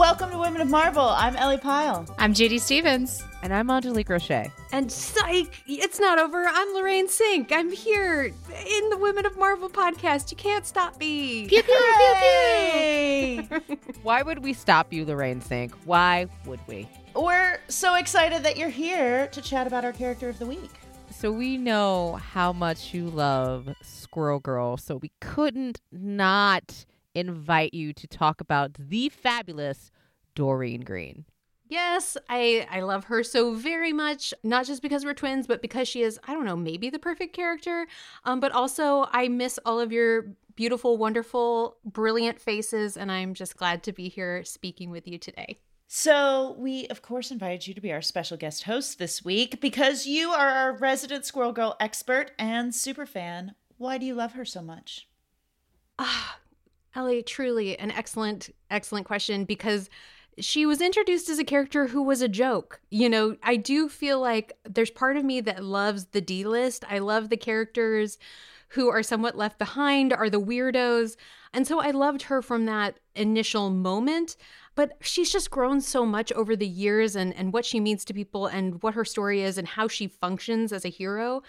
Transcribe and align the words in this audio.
Welcome 0.00 0.30
to 0.30 0.38
Women 0.38 0.62
of 0.62 0.70
Marvel. 0.70 1.10
I'm 1.10 1.36
Ellie 1.36 1.58
Pyle. 1.58 2.06
I'm 2.16 2.32
Judy 2.32 2.56
Stephens. 2.56 3.22
And 3.42 3.52
I'm 3.52 3.68
Angelique 3.68 4.08
Roche. 4.08 4.48
And 4.72 4.90
psych, 4.90 5.62
it's 5.66 6.00
not 6.00 6.18
over. 6.18 6.46
I'm 6.48 6.72
Lorraine 6.72 7.06
Cink. 7.06 7.52
I'm 7.52 7.70
here 7.70 8.22
in 8.22 8.88
the 8.88 8.96
Women 8.96 9.26
of 9.26 9.36
Marvel 9.36 9.68
podcast. 9.68 10.30
You 10.30 10.38
can't 10.38 10.66
stop 10.66 10.98
me. 10.98 11.46
Pew, 11.48 11.62
pew, 11.62 11.76
pew, 11.98 13.42
pew. 13.42 13.76
Why 14.02 14.22
would 14.22 14.42
we 14.42 14.54
stop 14.54 14.90
you, 14.90 15.04
Lorraine 15.04 15.42
Cink? 15.42 15.72
Why 15.84 16.28
would 16.46 16.60
we? 16.66 16.88
We're 17.14 17.60
so 17.68 17.96
excited 17.96 18.42
that 18.42 18.56
you're 18.56 18.70
here 18.70 19.26
to 19.26 19.42
chat 19.42 19.66
about 19.66 19.84
our 19.84 19.92
character 19.92 20.30
of 20.30 20.38
the 20.38 20.46
week. 20.46 20.70
So 21.10 21.30
we 21.30 21.58
know 21.58 22.14
how 22.14 22.54
much 22.54 22.94
you 22.94 23.10
love 23.10 23.68
Squirrel 23.82 24.40
Girl, 24.40 24.78
so 24.78 24.96
we 24.96 25.12
couldn't 25.20 25.82
not 25.92 26.86
invite 27.14 27.74
you 27.74 27.92
to 27.92 28.06
talk 28.06 28.40
about 28.40 28.74
the 28.74 29.08
fabulous 29.08 29.90
Doreen 30.34 30.82
Green. 30.82 31.24
Yes, 31.70 32.16
I 32.28 32.66
I 32.68 32.80
love 32.80 33.04
her 33.04 33.22
so 33.22 33.54
very 33.54 33.92
much, 33.92 34.34
not 34.42 34.66
just 34.66 34.82
because 34.82 35.04
we're 35.04 35.14
twins, 35.14 35.46
but 35.46 35.62
because 35.62 35.86
she 35.86 36.02
is, 36.02 36.18
I 36.26 36.34
don't 36.34 36.44
know, 36.44 36.56
maybe 36.56 36.90
the 36.90 36.98
perfect 36.98 37.32
character. 37.34 37.86
Um, 38.24 38.40
but 38.40 38.50
also 38.50 39.06
I 39.12 39.28
miss 39.28 39.58
all 39.64 39.78
of 39.78 39.92
your 39.92 40.34
beautiful, 40.56 40.98
wonderful, 40.98 41.76
brilliant 41.84 42.40
faces, 42.40 42.96
and 42.96 43.10
I'm 43.10 43.34
just 43.34 43.56
glad 43.56 43.84
to 43.84 43.92
be 43.92 44.08
here 44.08 44.42
speaking 44.42 44.90
with 44.90 45.06
you 45.06 45.16
today. 45.16 45.58
So, 45.86 46.56
we 46.58 46.88
of 46.88 47.02
course 47.02 47.30
invited 47.30 47.68
you 47.68 47.74
to 47.74 47.80
be 47.80 47.92
our 47.92 48.02
special 48.02 48.36
guest 48.36 48.64
host 48.64 48.98
this 48.98 49.24
week 49.24 49.60
because 49.60 50.06
you 50.06 50.30
are 50.30 50.48
our 50.48 50.76
resident 50.76 51.24
Squirrel 51.24 51.52
Girl 51.52 51.76
expert 51.78 52.32
and 52.36 52.74
super 52.74 53.06
fan. 53.06 53.54
Why 53.78 53.96
do 53.96 54.06
you 54.06 54.14
love 54.14 54.32
her 54.32 54.44
so 54.44 54.60
much? 54.60 55.08
Ah, 56.00 56.39
Ellie, 56.94 57.22
truly 57.22 57.78
an 57.78 57.90
excellent, 57.90 58.50
excellent 58.70 59.06
question 59.06 59.44
because 59.44 59.88
she 60.38 60.66
was 60.66 60.80
introduced 60.80 61.28
as 61.28 61.38
a 61.38 61.44
character 61.44 61.88
who 61.88 62.02
was 62.02 62.22
a 62.22 62.28
joke. 62.28 62.80
You 62.90 63.08
know, 63.08 63.36
I 63.42 63.56
do 63.56 63.88
feel 63.88 64.20
like 64.20 64.52
there's 64.64 64.90
part 64.90 65.16
of 65.16 65.24
me 65.24 65.40
that 65.42 65.64
loves 65.64 66.06
the 66.06 66.20
D 66.20 66.44
list. 66.44 66.84
I 66.88 66.98
love 66.98 67.28
the 67.28 67.36
characters 67.36 68.18
who 68.70 68.88
are 68.88 69.02
somewhat 69.02 69.36
left 69.36 69.58
behind, 69.58 70.12
are 70.12 70.30
the 70.30 70.40
weirdos. 70.40 71.16
And 71.52 71.66
so 71.66 71.80
I 71.80 71.90
loved 71.90 72.22
her 72.22 72.40
from 72.40 72.66
that 72.66 72.98
initial 73.14 73.70
moment. 73.70 74.36
But 74.76 74.92
she's 75.00 75.32
just 75.32 75.50
grown 75.50 75.80
so 75.80 76.06
much 76.06 76.32
over 76.32 76.54
the 76.54 76.66
years 76.66 77.16
and, 77.16 77.34
and 77.34 77.52
what 77.52 77.64
she 77.64 77.80
means 77.80 78.04
to 78.04 78.14
people 78.14 78.46
and 78.46 78.80
what 78.82 78.94
her 78.94 79.04
story 79.04 79.42
is 79.42 79.58
and 79.58 79.66
how 79.66 79.88
she 79.88 80.06
functions 80.06 80.72
as 80.72 80.84
a 80.84 80.88
hero. 80.88 81.42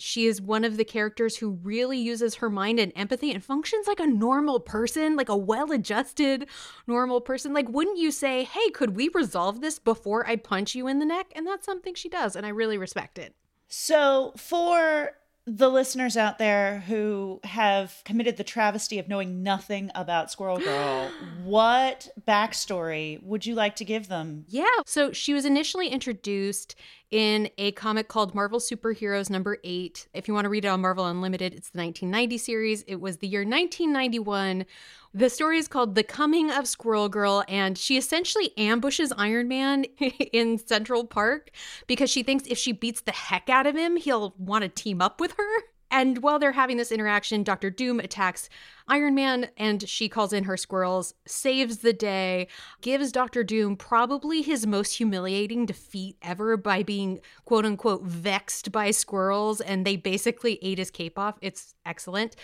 She 0.00 0.26
is 0.26 0.40
one 0.40 0.64
of 0.64 0.76
the 0.76 0.84
characters 0.84 1.36
who 1.36 1.50
really 1.62 1.98
uses 1.98 2.36
her 2.36 2.50
mind 2.50 2.78
and 2.78 2.92
empathy 2.96 3.32
and 3.32 3.42
functions 3.42 3.86
like 3.86 4.00
a 4.00 4.06
normal 4.06 4.60
person, 4.60 5.16
like 5.16 5.28
a 5.28 5.36
well 5.36 5.72
adjusted 5.72 6.46
normal 6.86 7.20
person. 7.20 7.52
Like, 7.52 7.68
wouldn't 7.68 7.98
you 7.98 8.10
say, 8.10 8.44
hey, 8.44 8.70
could 8.70 8.96
we 8.96 9.10
resolve 9.14 9.60
this 9.60 9.78
before 9.78 10.26
I 10.26 10.36
punch 10.36 10.74
you 10.74 10.86
in 10.88 10.98
the 10.98 11.06
neck? 11.06 11.32
And 11.36 11.46
that's 11.46 11.66
something 11.66 11.94
she 11.94 12.08
does. 12.08 12.36
And 12.36 12.46
I 12.46 12.50
really 12.50 12.78
respect 12.78 13.18
it. 13.18 13.34
So, 13.68 14.32
for 14.36 15.12
the 15.46 15.68
listeners 15.68 16.16
out 16.16 16.38
there 16.38 16.80
who 16.80 17.40
have 17.44 18.02
committed 18.04 18.36
the 18.36 18.44
travesty 18.44 18.98
of 18.98 19.08
knowing 19.08 19.42
nothing 19.42 19.90
about 19.94 20.30
Squirrel 20.30 20.58
Girl, 20.64 21.10
what 21.42 22.08
backstory 22.26 23.22
would 23.22 23.46
you 23.46 23.54
like 23.54 23.76
to 23.76 23.84
give 23.84 24.08
them? 24.08 24.44
Yeah. 24.48 24.66
So 24.86 25.12
she 25.12 25.32
was 25.32 25.44
initially 25.44 25.88
introduced 25.88 26.74
in 27.10 27.50
a 27.58 27.72
comic 27.72 28.08
called 28.08 28.34
Marvel 28.34 28.60
Superheroes 28.60 29.30
number 29.30 29.58
eight. 29.64 30.06
If 30.14 30.28
you 30.28 30.34
want 30.34 30.44
to 30.44 30.48
read 30.48 30.64
it 30.64 30.68
on 30.68 30.80
Marvel 30.80 31.06
Unlimited, 31.06 31.54
it's 31.54 31.70
the 31.70 31.78
1990 31.78 32.38
series. 32.38 32.82
It 32.82 33.00
was 33.00 33.18
the 33.18 33.26
year 33.26 33.40
1991. 33.40 34.64
The 35.12 35.28
story 35.28 35.58
is 35.58 35.66
called 35.66 35.96
The 35.96 36.04
Coming 36.04 36.50
of 36.52 36.68
Squirrel 36.68 37.08
Girl, 37.08 37.44
and 37.48 37.76
she 37.76 37.96
essentially 37.96 38.56
ambushes 38.56 39.12
Iron 39.16 39.48
Man 39.48 39.84
in 40.32 40.58
Central 40.58 41.04
Park 41.04 41.50
because 41.88 42.10
she 42.10 42.22
thinks 42.22 42.46
if 42.46 42.58
she 42.58 42.72
beats 42.72 43.00
the 43.00 43.12
heck 43.12 43.48
out 43.48 43.66
of 43.66 43.76
him, 43.76 43.96
he'll 43.96 44.34
want 44.38 44.62
to 44.62 44.68
team 44.68 45.02
up 45.02 45.20
with 45.20 45.32
her. 45.32 45.69
And 45.90 46.22
while 46.22 46.38
they're 46.38 46.52
having 46.52 46.76
this 46.76 46.92
interaction, 46.92 47.42
Doctor 47.42 47.68
Doom 47.68 47.98
attacks 47.98 48.48
Iron 48.86 49.14
Man 49.14 49.50
and 49.56 49.88
she 49.88 50.08
calls 50.08 50.32
in 50.32 50.44
her 50.44 50.56
squirrels, 50.56 51.14
saves 51.26 51.78
the 51.78 51.92
day, 51.92 52.48
gives 52.80 53.10
Doctor 53.10 53.42
Doom 53.42 53.76
probably 53.76 54.42
his 54.42 54.66
most 54.66 54.96
humiliating 54.98 55.66
defeat 55.66 56.16
ever 56.22 56.56
by 56.56 56.82
being 56.82 57.20
quote 57.44 57.64
unquote 57.66 58.04
vexed 58.04 58.70
by 58.70 58.90
squirrels 58.90 59.60
and 59.60 59.84
they 59.84 59.96
basically 59.96 60.58
ate 60.62 60.78
his 60.78 60.90
cape 60.90 61.18
off. 61.18 61.38
It's 61.40 61.74
excellent. 61.84 62.36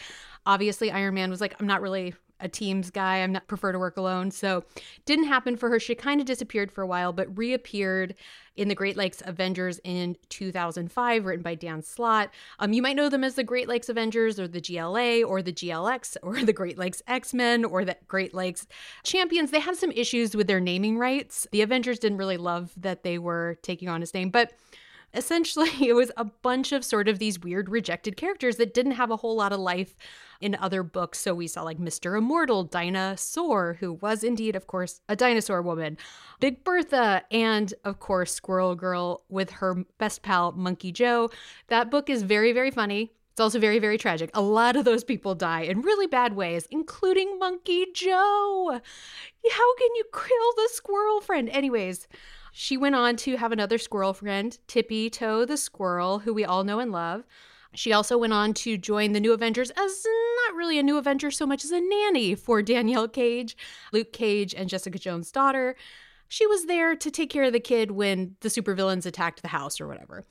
Obviously, 0.44 0.90
Iron 0.90 1.14
Man 1.14 1.30
was 1.30 1.40
like, 1.40 1.54
I'm 1.60 1.66
not 1.66 1.82
really 1.82 2.14
a 2.40 2.48
teams 2.48 2.90
guy. 2.90 3.18
I'm 3.18 3.32
not 3.32 3.48
prefer 3.48 3.72
to 3.72 3.78
work 3.78 3.96
alone. 3.96 4.30
So 4.30 4.64
didn't 5.04 5.26
happen 5.26 5.56
for 5.56 5.68
her. 5.70 5.80
She 5.80 5.94
kind 5.94 6.20
of 6.20 6.26
disappeared 6.26 6.70
for 6.70 6.82
a 6.82 6.86
while, 6.86 7.12
but 7.12 7.36
reappeared 7.36 8.14
in 8.56 8.68
the 8.68 8.74
Great 8.74 8.96
Lakes 8.96 9.22
Avengers 9.24 9.80
in 9.84 10.16
2005, 10.30 11.26
written 11.26 11.42
by 11.42 11.54
Dan 11.54 11.82
Slott. 11.82 12.30
Um, 12.58 12.72
you 12.72 12.82
might 12.82 12.96
know 12.96 13.08
them 13.08 13.24
as 13.24 13.34
the 13.34 13.44
Great 13.44 13.68
Lakes 13.68 13.88
Avengers 13.88 14.40
or 14.40 14.48
the 14.48 14.60
GLA 14.60 15.22
or 15.22 15.42
the 15.42 15.52
GLX 15.52 16.16
or 16.22 16.40
the 16.44 16.52
Great 16.52 16.78
Lakes 16.78 17.02
X-Men 17.06 17.64
or 17.64 17.84
the 17.84 17.96
Great 18.08 18.34
Lakes 18.34 18.66
Champions. 19.02 19.50
They 19.50 19.60
had 19.60 19.76
some 19.76 19.92
issues 19.92 20.34
with 20.34 20.46
their 20.46 20.60
naming 20.60 20.98
rights. 20.98 21.46
The 21.52 21.62
Avengers 21.62 21.98
didn't 21.98 22.18
really 22.18 22.38
love 22.38 22.72
that 22.76 23.02
they 23.02 23.18
were 23.18 23.58
taking 23.62 23.88
on 23.88 24.00
his 24.00 24.14
name, 24.14 24.30
but 24.30 24.52
essentially 25.16 25.70
it 25.88 25.94
was 25.94 26.10
a 26.16 26.24
bunch 26.24 26.72
of 26.72 26.84
sort 26.84 27.08
of 27.08 27.18
these 27.18 27.40
weird 27.40 27.68
rejected 27.68 28.16
characters 28.16 28.56
that 28.56 28.74
didn't 28.74 28.92
have 28.92 29.10
a 29.10 29.16
whole 29.16 29.36
lot 29.36 29.52
of 29.52 29.60
life 29.60 29.96
in 30.40 30.54
other 30.56 30.82
books. 30.82 31.18
So 31.18 31.34
we 31.34 31.46
saw 31.46 31.62
like 31.62 31.78
Mr. 31.78 32.18
Immortal, 32.18 32.68
Sore, 33.16 33.76
who 33.80 33.94
was 33.94 34.22
indeed, 34.22 34.54
of 34.54 34.66
course, 34.66 35.00
a 35.08 35.16
dinosaur 35.16 35.62
woman, 35.62 35.96
Big 36.40 36.62
Bertha, 36.62 37.22
and 37.30 37.72
of 37.84 37.98
course, 37.98 38.32
Squirrel 38.32 38.74
Girl 38.74 39.22
with 39.28 39.50
her 39.50 39.84
best 39.98 40.22
pal, 40.22 40.52
Monkey 40.52 40.92
Joe. 40.92 41.30
That 41.68 41.90
book 41.90 42.10
is 42.10 42.22
very, 42.22 42.52
very 42.52 42.70
funny. 42.70 43.12
It's 43.36 43.40
also 43.42 43.58
very, 43.58 43.78
very 43.78 43.98
tragic. 43.98 44.30
A 44.32 44.40
lot 44.40 44.76
of 44.76 44.86
those 44.86 45.04
people 45.04 45.34
die 45.34 45.60
in 45.60 45.82
really 45.82 46.06
bad 46.06 46.34
ways, 46.34 46.66
including 46.70 47.38
Monkey 47.38 47.86
Joe. 47.92 48.80
How 49.50 49.74
can 49.76 49.94
you 49.94 50.04
kill 50.10 50.52
the 50.56 50.70
squirrel 50.72 51.20
friend? 51.20 51.50
Anyways, 51.50 52.08
she 52.58 52.78
went 52.78 52.94
on 52.94 53.16
to 53.16 53.36
have 53.36 53.52
another 53.52 53.76
squirrel 53.76 54.14
friend, 54.14 54.56
Tippy 54.66 55.10
Toe 55.10 55.44
the 55.44 55.58
squirrel, 55.58 56.20
who 56.20 56.32
we 56.32 56.42
all 56.42 56.64
know 56.64 56.78
and 56.78 56.90
love. 56.90 57.24
She 57.74 57.92
also 57.92 58.16
went 58.16 58.32
on 58.32 58.54
to 58.54 58.78
join 58.78 59.12
the 59.12 59.20
New 59.20 59.34
Avengers 59.34 59.70
as 59.72 60.06
not 60.46 60.56
really 60.56 60.78
a 60.78 60.82
new 60.82 60.96
Avenger 60.96 61.30
so 61.30 61.44
much 61.44 61.64
as 61.64 61.70
a 61.70 61.82
nanny 61.82 62.34
for 62.34 62.62
Danielle 62.62 63.08
Cage, 63.08 63.58
Luke 63.92 64.10
Cage, 64.10 64.54
and 64.54 64.70
Jessica 64.70 64.98
Jones' 64.98 65.30
daughter. 65.30 65.76
She 66.28 66.46
was 66.46 66.64
there 66.64 66.96
to 66.96 67.10
take 67.10 67.28
care 67.28 67.44
of 67.44 67.52
the 67.52 67.60
kid 67.60 67.90
when 67.90 68.36
the 68.40 68.48
supervillains 68.48 69.04
attacked 69.04 69.42
the 69.42 69.48
house 69.48 69.78
or 69.78 69.86
whatever. 69.86 70.24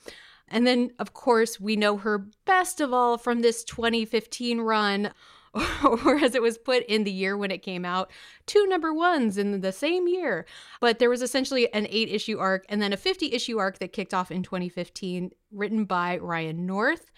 And 0.48 0.66
then, 0.66 0.94
of 0.98 1.14
course, 1.14 1.60
we 1.60 1.76
know 1.76 1.98
her 1.98 2.26
best 2.46 2.82
of 2.82 2.92
all 2.92 3.20
from 3.20 3.42
this 3.42 3.64
2015 3.64 4.62
run 4.62 5.12
or 6.06 6.18
as 6.18 6.36
it 6.36 6.42
was 6.42 6.58
put 6.58 6.86
in 6.86 7.04
the 7.04 7.12
year 7.12 7.38
when 7.38 7.52
it 7.52 7.62
came 7.62 7.86
out, 7.86 8.12
two 8.46 8.66
number 8.68 8.94
ones 8.94 9.38
in 9.38 9.62
the 9.62 9.72
same 9.72 10.08
year. 10.08 10.46
But 10.82 11.00
there 11.00 11.10
was 11.10 11.22
essentially 11.22 11.72
an 11.74 11.88
eight 11.90 12.10
issue 12.10 12.40
arc 12.40 12.66
and 12.70 12.82
then 12.82 12.94
a 12.94 12.98
50 12.98 13.34
issue 13.34 13.58
arc 13.58 13.80
that 13.80 13.94
kicked 13.94 14.14
off 14.14 14.32
in 14.32 14.44
2015, 14.44 15.32
written 15.52 15.86
by 15.86 16.18
Ryan 16.18 16.66
North. 16.66 17.12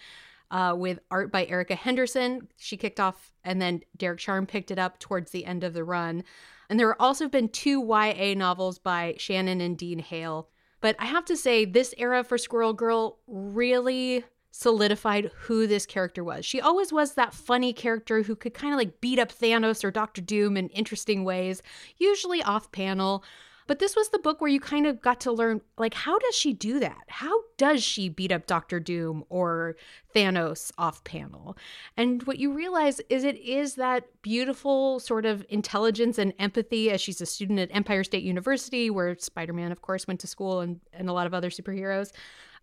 Uh, 0.50 0.74
with 0.74 0.98
art 1.10 1.30
by 1.30 1.44
Erica 1.44 1.74
Henderson. 1.74 2.48
She 2.56 2.78
kicked 2.78 2.98
off, 2.98 3.34
and 3.44 3.60
then 3.60 3.82
Derek 3.98 4.18
Charm 4.18 4.46
picked 4.46 4.70
it 4.70 4.78
up 4.78 4.98
towards 4.98 5.30
the 5.30 5.44
end 5.44 5.62
of 5.62 5.74
the 5.74 5.84
run. 5.84 6.24
And 6.70 6.80
there 6.80 6.88
have 6.88 6.96
also 6.98 7.28
been 7.28 7.50
two 7.50 7.82
YA 7.82 8.32
novels 8.34 8.78
by 8.78 9.16
Shannon 9.18 9.60
and 9.60 9.76
Dean 9.76 9.98
Hale. 9.98 10.48
But 10.80 10.96
I 10.98 11.04
have 11.04 11.26
to 11.26 11.36
say, 11.36 11.66
this 11.66 11.92
era 11.98 12.24
for 12.24 12.38
Squirrel 12.38 12.72
Girl 12.72 13.18
really 13.26 14.24
solidified 14.58 15.30
who 15.42 15.68
this 15.68 15.86
character 15.86 16.24
was. 16.24 16.44
She 16.44 16.60
always 16.60 16.92
was 16.92 17.14
that 17.14 17.32
funny 17.32 17.72
character 17.72 18.22
who 18.22 18.34
could 18.34 18.54
kind 18.54 18.74
of 18.74 18.78
like 18.78 19.00
beat 19.00 19.20
up 19.20 19.30
Thanos 19.30 19.84
or 19.84 19.92
Doctor 19.92 20.20
Doom 20.20 20.56
in 20.56 20.68
interesting 20.70 21.22
ways, 21.22 21.62
usually 21.96 22.42
off 22.42 22.72
panel. 22.72 23.22
But 23.68 23.78
this 23.78 23.94
was 23.94 24.08
the 24.08 24.18
book 24.18 24.40
where 24.40 24.50
you 24.50 24.58
kind 24.58 24.86
of 24.86 25.00
got 25.00 25.20
to 25.20 25.30
learn 25.30 25.60
like 25.76 25.94
how 25.94 26.18
does 26.18 26.34
she 26.34 26.54
do 26.54 26.80
that? 26.80 27.04
How 27.06 27.42
does 27.56 27.84
she 27.84 28.08
beat 28.08 28.32
up 28.32 28.46
Doctor 28.46 28.80
Doom 28.80 29.22
or 29.28 29.76
Thanos 30.12 30.72
off 30.76 31.04
panel? 31.04 31.56
And 31.96 32.24
what 32.24 32.40
you 32.40 32.52
realize 32.52 33.00
is 33.08 33.22
it 33.22 33.36
is 33.36 33.76
that 33.76 34.08
beautiful 34.22 34.98
sort 34.98 35.24
of 35.24 35.46
intelligence 35.50 36.18
and 36.18 36.32
empathy 36.40 36.90
as 36.90 37.00
she's 37.00 37.20
a 37.20 37.26
student 37.26 37.60
at 37.60 37.68
Empire 37.72 38.02
State 38.02 38.24
University 38.24 38.90
where 38.90 39.16
Spider-Man 39.16 39.70
of 39.70 39.82
course 39.82 40.08
went 40.08 40.18
to 40.18 40.26
school 40.26 40.60
and 40.60 40.80
and 40.92 41.08
a 41.08 41.12
lot 41.12 41.28
of 41.28 41.34
other 41.34 41.50
superheroes 41.50 42.10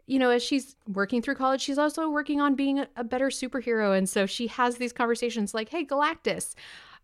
you 0.08 0.20
know, 0.20 0.30
as 0.30 0.44
she's 0.44 0.76
working 0.88 1.22
through 1.22 1.36
college, 1.36 1.62
she's 1.62 1.78
also 1.78 2.10
working 2.10 2.40
on 2.40 2.56
being 2.56 2.86
a, 2.96 3.04
better 3.04 3.28
superhero. 3.28 3.98
And 3.98 4.08
so 4.08 4.26
she 4.26 4.48
has 4.48 4.78
these 4.78 4.94
conversations 4.94 5.54
like, 5.54 5.70
hey, 5.70 5.86
Galactus, 5.86 6.54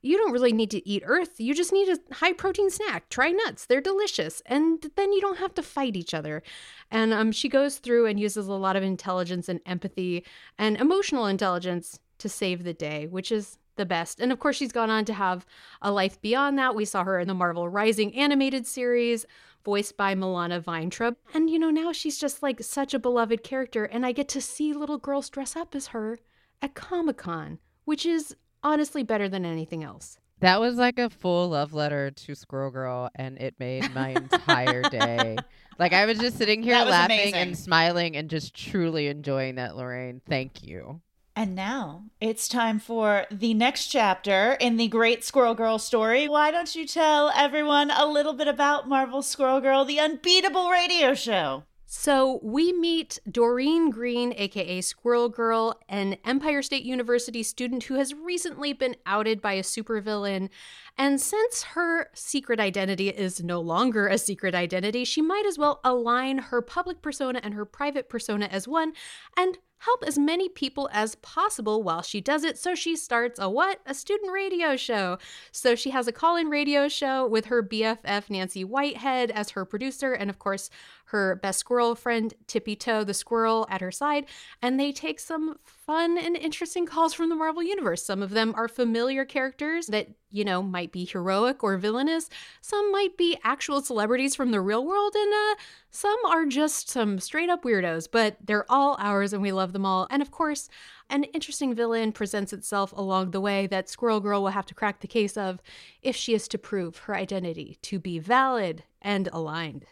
you 0.03 0.17
don't 0.17 0.31
really 0.31 0.53
need 0.53 0.71
to 0.71 0.87
eat 0.87 1.03
Earth. 1.05 1.39
You 1.39 1.53
just 1.53 1.73
need 1.73 1.89
a 1.89 2.15
high 2.15 2.33
protein 2.33 2.69
snack. 2.69 3.09
Try 3.09 3.31
nuts, 3.31 3.65
they're 3.65 3.81
delicious. 3.81 4.41
And 4.45 4.89
then 4.95 5.13
you 5.13 5.21
don't 5.21 5.37
have 5.37 5.53
to 5.55 5.63
fight 5.63 5.95
each 5.95 6.13
other. 6.13 6.43
And 6.89 7.13
um, 7.13 7.31
she 7.31 7.49
goes 7.49 7.77
through 7.77 8.07
and 8.07 8.19
uses 8.19 8.47
a 8.47 8.53
lot 8.53 8.75
of 8.75 8.83
intelligence 8.83 9.47
and 9.47 9.61
empathy 9.65 10.25
and 10.57 10.77
emotional 10.77 11.27
intelligence 11.27 11.99
to 12.19 12.29
save 12.29 12.63
the 12.63 12.73
day, 12.73 13.07
which 13.07 13.31
is 13.31 13.57
the 13.81 13.85
best. 13.85 14.19
And 14.19 14.31
of 14.31 14.39
course, 14.39 14.55
she's 14.55 14.71
gone 14.71 14.91
on 14.91 15.05
to 15.05 15.13
have 15.13 15.45
a 15.81 15.91
life 15.91 16.21
beyond 16.21 16.57
that. 16.59 16.75
We 16.75 16.85
saw 16.85 17.03
her 17.03 17.19
in 17.19 17.27
the 17.27 17.33
Marvel 17.33 17.67
Rising 17.67 18.15
animated 18.15 18.67
series, 18.67 19.25
voiced 19.65 19.97
by 19.97 20.13
Milana 20.13 20.63
Vayntrub. 20.63 21.15
And, 21.33 21.49
you 21.49 21.57
know, 21.57 21.71
now 21.71 21.91
she's 21.91 22.19
just 22.19 22.43
like 22.43 22.61
such 22.61 22.93
a 22.93 22.99
beloved 22.99 23.43
character. 23.43 23.85
And 23.85 24.05
I 24.05 24.11
get 24.11 24.29
to 24.29 24.41
see 24.41 24.71
little 24.71 24.99
girls 24.99 25.29
dress 25.29 25.55
up 25.55 25.73
as 25.73 25.87
her 25.87 26.19
at 26.61 26.75
Comic 26.75 27.17
Con, 27.17 27.57
which 27.85 28.05
is 28.05 28.35
honestly 28.63 29.01
better 29.01 29.27
than 29.27 29.45
anything 29.45 29.83
else. 29.83 30.19
That 30.41 30.59
was 30.59 30.75
like 30.75 30.97
a 30.99 31.09
full 31.09 31.49
love 31.49 31.73
letter 31.73 32.11
to 32.11 32.35
Squirrel 32.35 32.71
Girl, 32.71 33.09
and 33.15 33.37
it 33.39 33.55
made 33.59 33.93
my 33.93 34.09
entire 34.09 34.83
day. 34.83 35.37
Like 35.79 35.93
I 35.93 36.05
was 36.05 36.19
just 36.19 36.37
sitting 36.37 36.61
here 36.61 36.75
laughing 36.75 37.19
amazing. 37.19 37.33
and 37.33 37.57
smiling 37.57 38.15
and 38.15 38.29
just 38.29 38.53
truly 38.53 39.07
enjoying 39.07 39.55
that, 39.55 39.75
Lorraine. 39.75 40.21
Thank 40.29 40.61
you. 40.61 41.01
And 41.35 41.55
now 41.55 42.03
it's 42.19 42.47
time 42.47 42.77
for 42.77 43.25
the 43.31 43.53
next 43.53 43.87
chapter 43.87 44.57
in 44.59 44.75
the 44.75 44.87
great 44.87 45.23
Squirrel 45.23 45.55
Girl 45.55 45.79
story. 45.79 46.27
Why 46.27 46.51
don't 46.51 46.75
you 46.75 46.85
tell 46.85 47.29
everyone 47.29 47.89
a 47.89 48.05
little 48.05 48.33
bit 48.33 48.49
about 48.49 48.89
Marvel 48.89 49.21
Squirrel 49.21 49.61
Girl, 49.61 49.85
the 49.85 49.99
unbeatable 49.99 50.69
radio 50.69 51.13
show? 51.13 51.63
So 51.93 52.39
we 52.41 52.71
meet 52.71 53.19
Doreen 53.29 53.89
Green, 53.89 54.33
aka 54.37 54.79
Squirrel 54.79 55.27
Girl, 55.27 55.77
an 55.89 56.15
Empire 56.23 56.61
State 56.61 56.83
University 56.83 57.43
student 57.43 57.83
who 57.83 57.95
has 57.95 58.13
recently 58.13 58.71
been 58.71 58.95
outed 59.05 59.41
by 59.41 59.53
a 59.53 59.61
supervillain. 59.61 60.49
And 60.97 61.19
since 61.19 61.63
her 61.63 62.09
secret 62.13 62.61
identity 62.61 63.09
is 63.09 63.43
no 63.43 63.59
longer 63.59 64.07
a 64.07 64.17
secret 64.17 64.55
identity, 64.55 65.03
she 65.03 65.21
might 65.21 65.45
as 65.45 65.57
well 65.57 65.81
align 65.83 66.37
her 66.37 66.61
public 66.61 67.01
persona 67.01 67.41
and 67.43 67.53
her 67.53 67.65
private 67.65 68.07
persona 68.07 68.45
as 68.45 68.69
one 68.69 68.93
and 69.35 69.57
help 69.81 70.03
as 70.05 70.17
many 70.17 70.47
people 70.47 70.89
as 70.93 71.15
possible 71.15 71.81
while 71.81 72.01
she 72.01 72.21
does 72.21 72.43
it. 72.43 72.57
So 72.57 72.75
she 72.75 72.95
starts 72.95 73.39
a 73.39 73.49
what? 73.49 73.79
A 73.85 73.93
student 73.93 74.31
radio 74.31 74.75
show. 74.75 75.17
So 75.51 75.75
she 75.75 75.89
has 75.89 76.07
a 76.07 76.11
call 76.11 76.37
in 76.37 76.49
radio 76.49 76.87
show 76.87 77.27
with 77.27 77.45
her 77.45 77.63
BFF 77.63 78.29
Nancy 78.29 78.63
Whitehead 78.63 79.31
as 79.31 79.51
her 79.51 79.65
producer, 79.65 80.13
and 80.13 80.29
of 80.29 80.39
course, 80.39 80.69
her 81.11 81.35
best 81.35 81.59
squirrel 81.59 81.93
friend, 81.93 82.33
Tippy 82.47 82.75
Toe 82.75 83.03
the 83.03 83.13
squirrel, 83.13 83.67
at 83.69 83.81
her 83.81 83.91
side. 83.91 84.25
And 84.61 84.79
they 84.79 84.91
take 84.91 85.19
some 85.19 85.57
fun 85.65 86.17
and 86.17 86.37
interesting 86.37 86.85
calls 86.85 87.13
from 87.13 87.29
the 87.29 87.35
Marvel 87.35 87.61
Universe. 87.61 88.03
Some 88.03 88.21
of 88.21 88.29
them 88.29 88.53
are 88.55 88.67
familiar 88.67 89.25
characters 89.25 89.87
that, 89.87 90.07
you 90.29 90.45
know, 90.45 90.63
might 90.63 90.91
be 90.91 91.03
heroic 91.05 91.63
or 91.63 91.77
villainous. 91.77 92.29
Some 92.61 92.91
might 92.91 93.17
be 93.17 93.37
actual 93.43 93.81
celebrities 93.81 94.35
from 94.35 94.51
the 94.51 94.61
real 94.61 94.85
world, 94.85 95.13
and 95.15 95.33
uh, 95.33 95.61
some 95.89 96.17
are 96.29 96.45
just 96.45 96.89
some 96.89 97.19
straight 97.19 97.49
up 97.49 97.63
weirdos, 97.63 98.07
but 98.09 98.37
they're 98.43 98.71
all 98.71 98.95
ours 98.99 99.33
and 99.33 99.41
we 99.41 99.51
love 99.51 99.73
them 99.73 99.85
all. 99.85 100.07
And 100.09 100.21
of 100.21 100.31
course, 100.31 100.69
an 101.09 101.25
interesting 101.25 101.75
villain 101.75 102.13
presents 102.13 102.53
itself 102.53 102.93
along 102.93 103.31
the 103.31 103.41
way 103.41 103.67
that 103.67 103.89
Squirrel 103.89 104.21
Girl 104.21 104.41
will 104.41 104.51
have 104.51 104.65
to 104.67 104.73
crack 104.73 105.01
the 105.01 105.07
case 105.07 105.35
of 105.35 105.61
if 106.01 106.15
she 106.15 106.33
is 106.33 106.47
to 106.47 106.57
prove 106.57 106.99
her 106.99 107.15
identity 107.15 107.77
to 107.81 107.99
be 107.99 108.17
valid 108.17 108.83
and 109.01 109.27
aligned. 109.33 109.85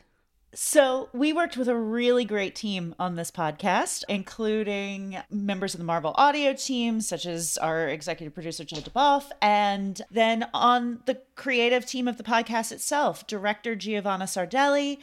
So, 0.55 1.09
we 1.13 1.31
worked 1.31 1.57
with 1.57 1.67
a 1.67 1.75
really 1.75 2.25
great 2.25 2.55
team 2.55 2.95
on 2.97 3.15
this 3.15 3.29
podcast, 3.29 4.03
including 4.09 5.17
members 5.29 5.75
of 5.75 5.77
the 5.77 5.83
Marvel 5.83 6.15
audio 6.17 6.53
team, 6.53 7.01
such 7.01 7.27
as 7.27 7.57
our 7.59 7.87
executive 7.87 8.33
producer, 8.33 8.63
Jill 8.63 8.81
DeBoff, 8.81 9.29
and 9.43 10.01
then 10.09 10.47
on 10.51 11.01
the 11.05 11.21
creative 11.35 11.85
team 11.85 12.07
of 12.07 12.17
the 12.17 12.23
podcast 12.23 12.71
itself, 12.71 13.27
director 13.27 13.75
Giovanna 13.75 14.25
Sardelli, 14.25 14.97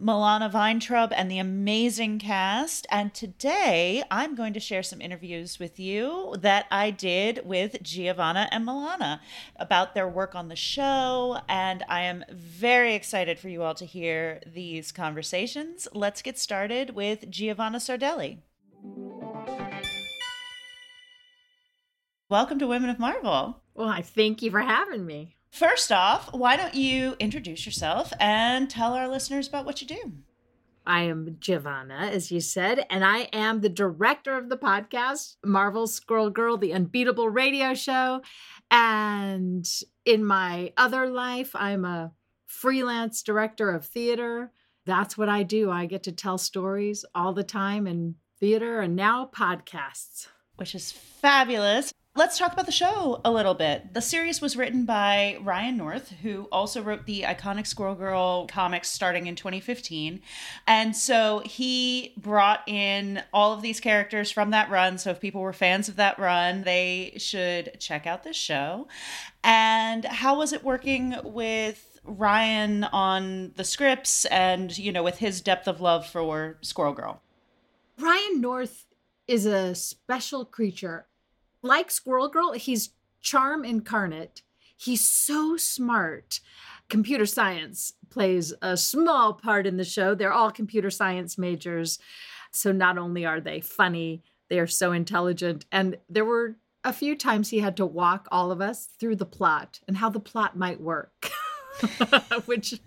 Milana 0.00 0.50
Vayntrub, 0.50 1.12
and 1.14 1.30
the 1.30 1.38
amazing 1.38 2.18
cast. 2.18 2.86
And 2.90 3.12
today, 3.12 4.02
I'm 4.10 4.34
going 4.34 4.52
to 4.54 4.60
share 4.60 4.82
some 4.82 5.00
interviews 5.00 5.58
with 5.58 5.78
you 5.78 6.34
that 6.40 6.66
I 6.70 6.90
did 6.90 7.40
with 7.44 7.82
Giovanna 7.82 8.48
and 8.50 8.66
Milana 8.66 9.20
about 9.56 9.94
their 9.94 10.08
work 10.08 10.34
on 10.34 10.48
the 10.48 10.56
show. 10.56 11.40
And 11.48 11.84
I 11.88 12.02
am 12.02 12.24
very 12.30 12.94
excited 12.94 13.38
for 13.38 13.48
you 13.48 13.62
all 13.62 13.74
to 13.74 13.84
hear 13.84 14.40
these 14.46 14.92
conversations. 14.92 15.86
Let's 15.92 16.22
get 16.22 16.38
started 16.38 16.94
with 16.94 17.30
Giovanna 17.30 17.78
Sardelli. 17.78 18.38
Welcome 22.30 22.58
to 22.60 22.66
Women 22.66 22.88
of 22.88 22.98
Marvel. 22.98 23.60
Well, 23.74 23.88
I 23.88 24.00
thank 24.00 24.40
you 24.40 24.50
for 24.50 24.60
having 24.60 25.04
me. 25.04 25.36
First 25.52 25.92
off, 25.92 26.32
why 26.32 26.56
don't 26.56 26.74
you 26.74 27.14
introduce 27.18 27.66
yourself 27.66 28.10
and 28.18 28.70
tell 28.70 28.94
our 28.94 29.06
listeners 29.06 29.46
about 29.46 29.66
what 29.66 29.82
you 29.82 29.86
do? 29.86 30.12
I 30.86 31.02
am 31.02 31.36
Giovanna, 31.40 32.08
as 32.10 32.32
you 32.32 32.40
said, 32.40 32.86
and 32.88 33.04
I 33.04 33.28
am 33.34 33.60
the 33.60 33.68
director 33.68 34.38
of 34.38 34.48
the 34.48 34.56
podcast, 34.56 35.36
Marvel 35.44 35.86
Squirrel 35.86 36.30
Girl, 36.30 36.56
the 36.56 36.72
unbeatable 36.72 37.28
radio 37.28 37.74
show. 37.74 38.22
And 38.70 39.68
in 40.06 40.24
my 40.24 40.72
other 40.78 41.06
life, 41.06 41.54
I'm 41.54 41.84
a 41.84 42.12
freelance 42.46 43.22
director 43.22 43.72
of 43.72 43.84
theater. 43.84 44.52
That's 44.86 45.18
what 45.18 45.28
I 45.28 45.42
do. 45.42 45.70
I 45.70 45.84
get 45.84 46.04
to 46.04 46.12
tell 46.12 46.38
stories 46.38 47.04
all 47.14 47.34
the 47.34 47.44
time 47.44 47.86
in 47.86 48.14
theater 48.40 48.80
and 48.80 48.96
now 48.96 49.30
podcasts. 49.30 50.28
Which 50.56 50.74
is 50.74 50.92
fabulous. 50.92 51.92
Let's 52.14 52.36
talk 52.36 52.52
about 52.52 52.66
the 52.66 52.72
show 52.72 53.22
a 53.24 53.30
little 53.30 53.54
bit. 53.54 53.94
The 53.94 54.02
series 54.02 54.42
was 54.42 54.54
written 54.54 54.84
by 54.84 55.38
Ryan 55.40 55.78
North, 55.78 56.10
who 56.20 56.46
also 56.52 56.82
wrote 56.82 57.06
the 57.06 57.22
iconic 57.22 57.66
Squirrel 57.66 57.94
Girl 57.94 58.46
comics 58.48 58.90
starting 58.90 59.28
in 59.28 59.34
2015. 59.34 60.20
And 60.66 60.94
so 60.94 61.40
he 61.46 62.12
brought 62.18 62.68
in 62.68 63.22
all 63.32 63.54
of 63.54 63.62
these 63.62 63.80
characters 63.80 64.30
from 64.30 64.50
that 64.50 64.68
run. 64.68 64.98
So 64.98 65.08
if 65.08 65.20
people 65.20 65.40
were 65.40 65.54
fans 65.54 65.88
of 65.88 65.96
that 65.96 66.18
run, 66.18 66.64
they 66.64 67.14
should 67.16 67.80
check 67.80 68.06
out 68.06 68.24
this 68.24 68.36
show. 68.36 68.88
And 69.42 70.04
how 70.04 70.36
was 70.36 70.52
it 70.52 70.62
working 70.62 71.16
with 71.24 71.98
Ryan 72.04 72.84
on 72.84 73.52
the 73.56 73.64
scripts 73.64 74.26
and, 74.26 74.76
you 74.76 74.92
know, 74.92 75.02
with 75.02 75.16
his 75.16 75.40
depth 75.40 75.66
of 75.66 75.80
love 75.80 76.06
for 76.06 76.58
Squirrel 76.60 76.92
Girl? 76.92 77.22
Ryan 77.98 78.42
North 78.42 78.84
is 79.26 79.46
a 79.46 79.74
special 79.74 80.44
creature. 80.44 81.06
Like 81.62 81.90
Squirrel 81.90 82.28
Girl, 82.28 82.52
he's 82.52 82.90
charm 83.20 83.64
incarnate. 83.64 84.42
He's 84.76 85.08
so 85.08 85.56
smart. 85.56 86.40
Computer 86.88 87.24
science 87.24 87.94
plays 88.10 88.52
a 88.60 88.76
small 88.76 89.34
part 89.34 89.66
in 89.66 89.76
the 89.76 89.84
show. 89.84 90.14
They're 90.14 90.32
all 90.32 90.50
computer 90.50 90.90
science 90.90 91.38
majors. 91.38 91.98
So 92.50 92.72
not 92.72 92.98
only 92.98 93.24
are 93.24 93.40
they 93.40 93.60
funny, 93.60 94.22
they 94.48 94.58
are 94.58 94.66
so 94.66 94.92
intelligent. 94.92 95.64
And 95.70 95.98
there 96.10 96.24
were 96.24 96.56
a 96.84 96.92
few 96.92 97.16
times 97.16 97.50
he 97.50 97.60
had 97.60 97.76
to 97.76 97.86
walk 97.86 98.26
all 98.32 98.50
of 98.50 98.60
us 98.60 98.88
through 98.98 99.16
the 99.16 99.24
plot 99.24 99.80
and 99.86 99.96
how 99.96 100.10
the 100.10 100.20
plot 100.20 100.56
might 100.56 100.80
work, 100.80 101.30
which 102.44 102.80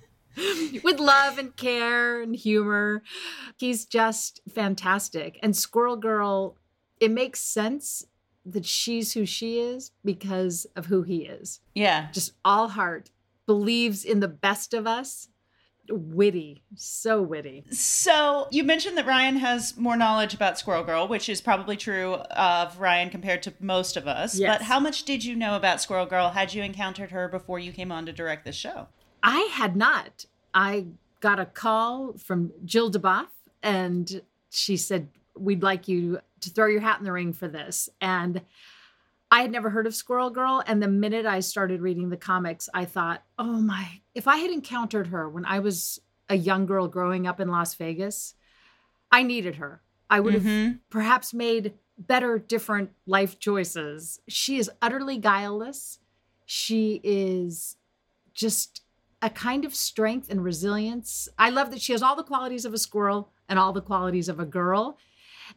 with 0.83 0.99
love 0.99 1.37
and 1.37 1.55
care 1.55 2.21
and 2.21 2.35
humor. 2.35 3.03
He's 3.57 3.85
just 3.85 4.41
fantastic. 4.53 5.39
And 5.41 5.55
Squirrel 5.55 5.95
Girl, 5.95 6.57
it 6.99 7.09
makes 7.09 7.39
sense 7.39 8.05
that 8.45 8.65
she's 8.65 9.13
who 9.13 9.25
she 9.25 9.59
is 9.59 9.91
because 10.03 10.67
of 10.75 10.85
who 10.85 11.01
he 11.03 11.25
is. 11.25 11.61
Yeah. 11.73 12.09
Just 12.11 12.33
all 12.43 12.69
heart, 12.69 13.09
believes 13.45 14.03
in 14.03 14.19
the 14.19 14.27
best 14.27 14.73
of 14.73 14.87
us. 14.87 15.29
Witty, 15.87 16.63
so 16.75 17.21
witty. 17.21 17.63
So 17.71 18.47
you 18.49 18.63
mentioned 18.63 18.97
that 18.97 19.05
Ryan 19.05 19.37
has 19.37 19.77
more 19.77 19.95
knowledge 19.95 20.33
about 20.33 20.57
Squirrel 20.57 20.83
Girl, 20.83 21.07
which 21.07 21.29
is 21.29 21.41
probably 21.41 21.77
true 21.77 22.15
of 22.15 22.79
Ryan 22.79 23.11
compared 23.11 23.43
to 23.43 23.53
most 23.59 23.95
of 23.95 24.07
us. 24.07 24.35
Yes. 24.35 24.57
But 24.57 24.65
how 24.65 24.79
much 24.79 25.03
did 25.03 25.23
you 25.23 25.35
know 25.35 25.55
about 25.55 25.81
Squirrel 25.81 26.07
Girl? 26.07 26.29
Had 26.31 26.55
you 26.55 26.63
encountered 26.63 27.11
her 27.11 27.27
before 27.27 27.59
you 27.59 27.71
came 27.71 27.91
on 27.91 28.07
to 28.07 28.11
direct 28.11 28.45
this 28.45 28.55
show? 28.55 28.87
I 29.21 29.41
had 29.51 29.75
not. 29.75 30.25
I 30.55 30.87
got 31.19 31.39
a 31.39 31.45
call 31.45 32.13
from 32.13 32.51
Jill 32.63 32.89
DeBoff, 32.91 33.27
and 33.61 34.21
she 34.49 34.77
said, 34.77 35.09
We'd 35.37 35.61
like 35.61 35.87
you 35.87 36.19
to 36.45 36.51
throw 36.51 36.67
your 36.67 36.81
hat 36.81 36.99
in 36.99 37.05
the 37.05 37.11
ring 37.11 37.33
for 37.33 37.47
this. 37.47 37.89
And 38.01 38.41
I 39.31 39.41
had 39.41 39.51
never 39.51 39.69
heard 39.69 39.87
of 39.87 39.95
Squirrel 39.95 40.29
Girl. 40.29 40.63
And 40.65 40.81
the 40.81 40.87
minute 40.87 41.25
I 41.25 41.39
started 41.41 41.81
reading 41.81 42.09
the 42.09 42.17
comics, 42.17 42.69
I 42.73 42.85
thought, 42.85 43.23
oh 43.37 43.59
my, 43.59 44.01
if 44.13 44.27
I 44.27 44.37
had 44.37 44.51
encountered 44.51 45.07
her 45.07 45.29
when 45.29 45.45
I 45.45 45.59
was 45.59 45.99
a 46.29 46.35
young 46.35 46.65
girl 46.65 46.87
growing 46.87 47.27
up 47.27 47.39
in 47.39 47.49
Las 47.49 47.75
Vegas, 47.75 48.35
I 49.11 49.23
needed 49.23 49.55
her. 49.57 49.81
I 50.09 50.19
would 50.19 50.33
have 50.33 50.43
Mhm. 50.43 50.79
perhaps 50.89 51.33
made 51.33 51.73
better, 51.97 52.37
different 52.37 52.91
life 53.05 53.39
choices. 53.39 54.19
She 54.27 54.57
is 54.57 54.69
utterly 54.81 55.17
guileless. 55.17 55.99
She 56.45 56.99
is 57.03 57.77
just 58.33 58.81
a 59.21 59.29
kind 59.29 59.65
of 59.65 59.73
strength 59.73 60.29
and 60.29 60.43
resilience. 60.43 61.27
I 61.37 61.49
love 61.49 61.71
that 61.71 61.81
she 61.81 61.93
has 61.93 62.03
all 62.03 62.15
the 62.15 62.23
qualities 62.23 62.65
of 62.65 62.73
a 62.73 62.77
squirrel 62.77 63.31
and 63.49 63.57
all 63.57 63.73
the 63.73 63.81
qualities 63.81 64.29
of 64.29 64.39
a 64.39 64.45
girl, 64.45 64.97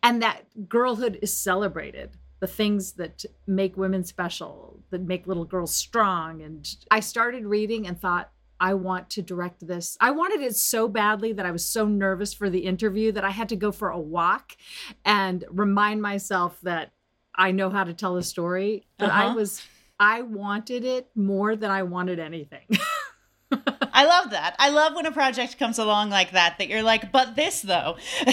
and 0.02 0.22
that 0.22 0.42
girlhood 0.68 1.18
is 1.22 1.36
celebrated. 1.36 2.10
The 2.40 2.46
things 2.46 2.92
that 2.92 3.24
make 3.48 3.76
women 3.76 4.04
special, 4.04 4.80
that 4.90 5.02
make 5.02 5.26
little 5.26 5.44
girls 5.44 5.74
strong. 5.74 6.40
And 6.42 6.68
I 6.90 7.00
started 7.00 7.44
reading 7.44 7.86
and 7.88 8.00
thought, 8.00 8.30
I 8.60 8.74
want 8.74 9.10
to 9.10 9.22
direct 9.22 9.66
this. 9.66 9.96
I 10.00 10.10
wanted 10.12 10.40
it 10.42 10.54
so 10.56 10.86
badly 10.88 11.32
that 11.32 11.46
I 11.46 11.50
was 11.50 11.64
so 11.66 11.86
nervous 11.86 12.32
for 12.34 12.48
the 12.48 12.60
interview 12.60 13.10
that 13.12 13.24
I 13.24 13.30
had 13.30 13.48
to 13.50 13.56
go 13.56 13.72
for 13.72 13.90
a 13.90 13.98
walk 13.98 14.56
and 15.04 15.44
remind 15.50 16.00
myself 16.02 16.60
that 16.62 16.92
I 17.34 17.50
know 17.52 17.70
how 17.70 17.84
to 17.84 17.92
tell 17.94 18.16
a 18.16 18.22
story. 18.22 18.86
I 19.00 19.04
Uh-huh. 19.04 19.34
was 19.34 19.62
I 20.00 20.22
wanted 20.22 20.84
it 20.84 21.08
more 21.16 21.56
than 21.56 21.70
I 21.72 21.82
wanted 21.82 22.20
anything. 22.20 22.66
I 23.50 24.04
love 24.04 24.30
that. 24.30 24.54
I 24.60 24.68
love 24.68 24.94
when 24.94 25.06
a 25.06 25.12
project 25.12 25.58
comes 25.58 25.78
along 25.78 26.10
like 26.10 26.32
that 26.32 26.58
that 26.58 26.68
you're 26.68 26.82
like, 26.84 27.10
but 27.10 27.34
this 27.34 27.62
though. 27.62 27.96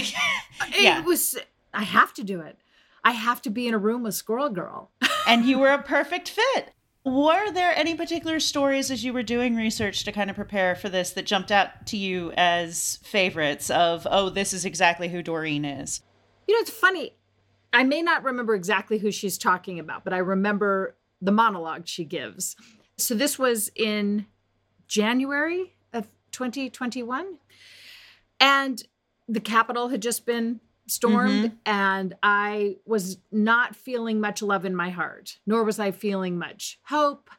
yeah. 0.77 1.00
It 1.00 1.05
was 1.05 1.36
I 1.75 1.84
have 1.84 2.13
to 2.15 2.24
do 2.24 2.41
it. 2.41 2.58
I 3.03 3.12
have 3.12 3.41
to 3.44 3.50
be 3.50 3.67
in 3.67 3.74
a 3.74 3.77
room 3.77 4.03
with 4.03 4.15
Squirrel 4.15 4.50
Girl. 4.50 4.91
and 5.27 5.46
you 5.46 5.60
were 5.60 5.72
a 5.72 5.82
perfect 5.82 6.29
fit. 6.29 6.72
Were 7.03 7.51
there 7.51 7.77
any 7.77 7.94
particular 7.94 8.39
stories 8.39 8.89
as 8.89 9.03
you 9.03 9.13
were 9.13 9.22
doing 9.22 9.55
research 9.55 10.03
to 10.05 10.12
kind 10.12 10.29
of 10.32 10.36
prepare 10.36 10.74
for 10.74 10.89
this 10.89 11.12
that 11.12 11.27
jumped 11.27 11.51
out 11.51 11.86
to 11.88 11.98
you 11.98 12.32
as 12.36 12.98
favorites 13.03 13.70
of, 13.70 14.08
oh, 14.10 14.29
this 14.29 14.53
is 14.53 14.65
exactly 14.65 15.10
who 15.10 15.22
Doreen 15.22 15.65
is? 15.65 16.01
You 16.48 16.55
know, 16.55 16.62
it's 16.62 16.72
funny. 16.72 17.13
I 17.72 17.84
may 17.84 18.01
not 18.01 18.24
remember 18.24 18.55
exactly 18.55 18.98
who 18.98 19.12
she's 19.12 19.38
talking 19.38 19.77
about, 19.77 20.03
but 20.03 20.13
I 20.13 20.17
remember 20.17 20.96
the 21.22 21.32
monologue 21.32 21.88
she 21.88 22.05
gives. 22.05 22.55
So 22.98 23.13
this 23.13 23.38
was 23.38 23.70
in 23.75 24.25
January 24.88 25.75
of 25.94 26.08
2021. 26.32 27.38
And 28.39 28.84
the 29.27 29.39
Capitol 29.39 29.89
had 29.89 30.01
just 30.01 30.25
been 30.25 30.60
stormed, 30.87 31.45
mm-hmm. 31.45 31.55
and 31.65 32.15
I 32.21 32.77
was 32.85 33.17
not 33.31 33.75
feeling 33.75 34.19
much 34.19 34.41
love 34.41 34.65
in 34.65 34.75
my 34.75 34.89
heart, 34.89 35.37
nor 35.45 35.63
was 35.63 35.79
I 35.79 35.91
feeling 35.91 36.37
much 36.37 36.79
hope. 36.83 37.29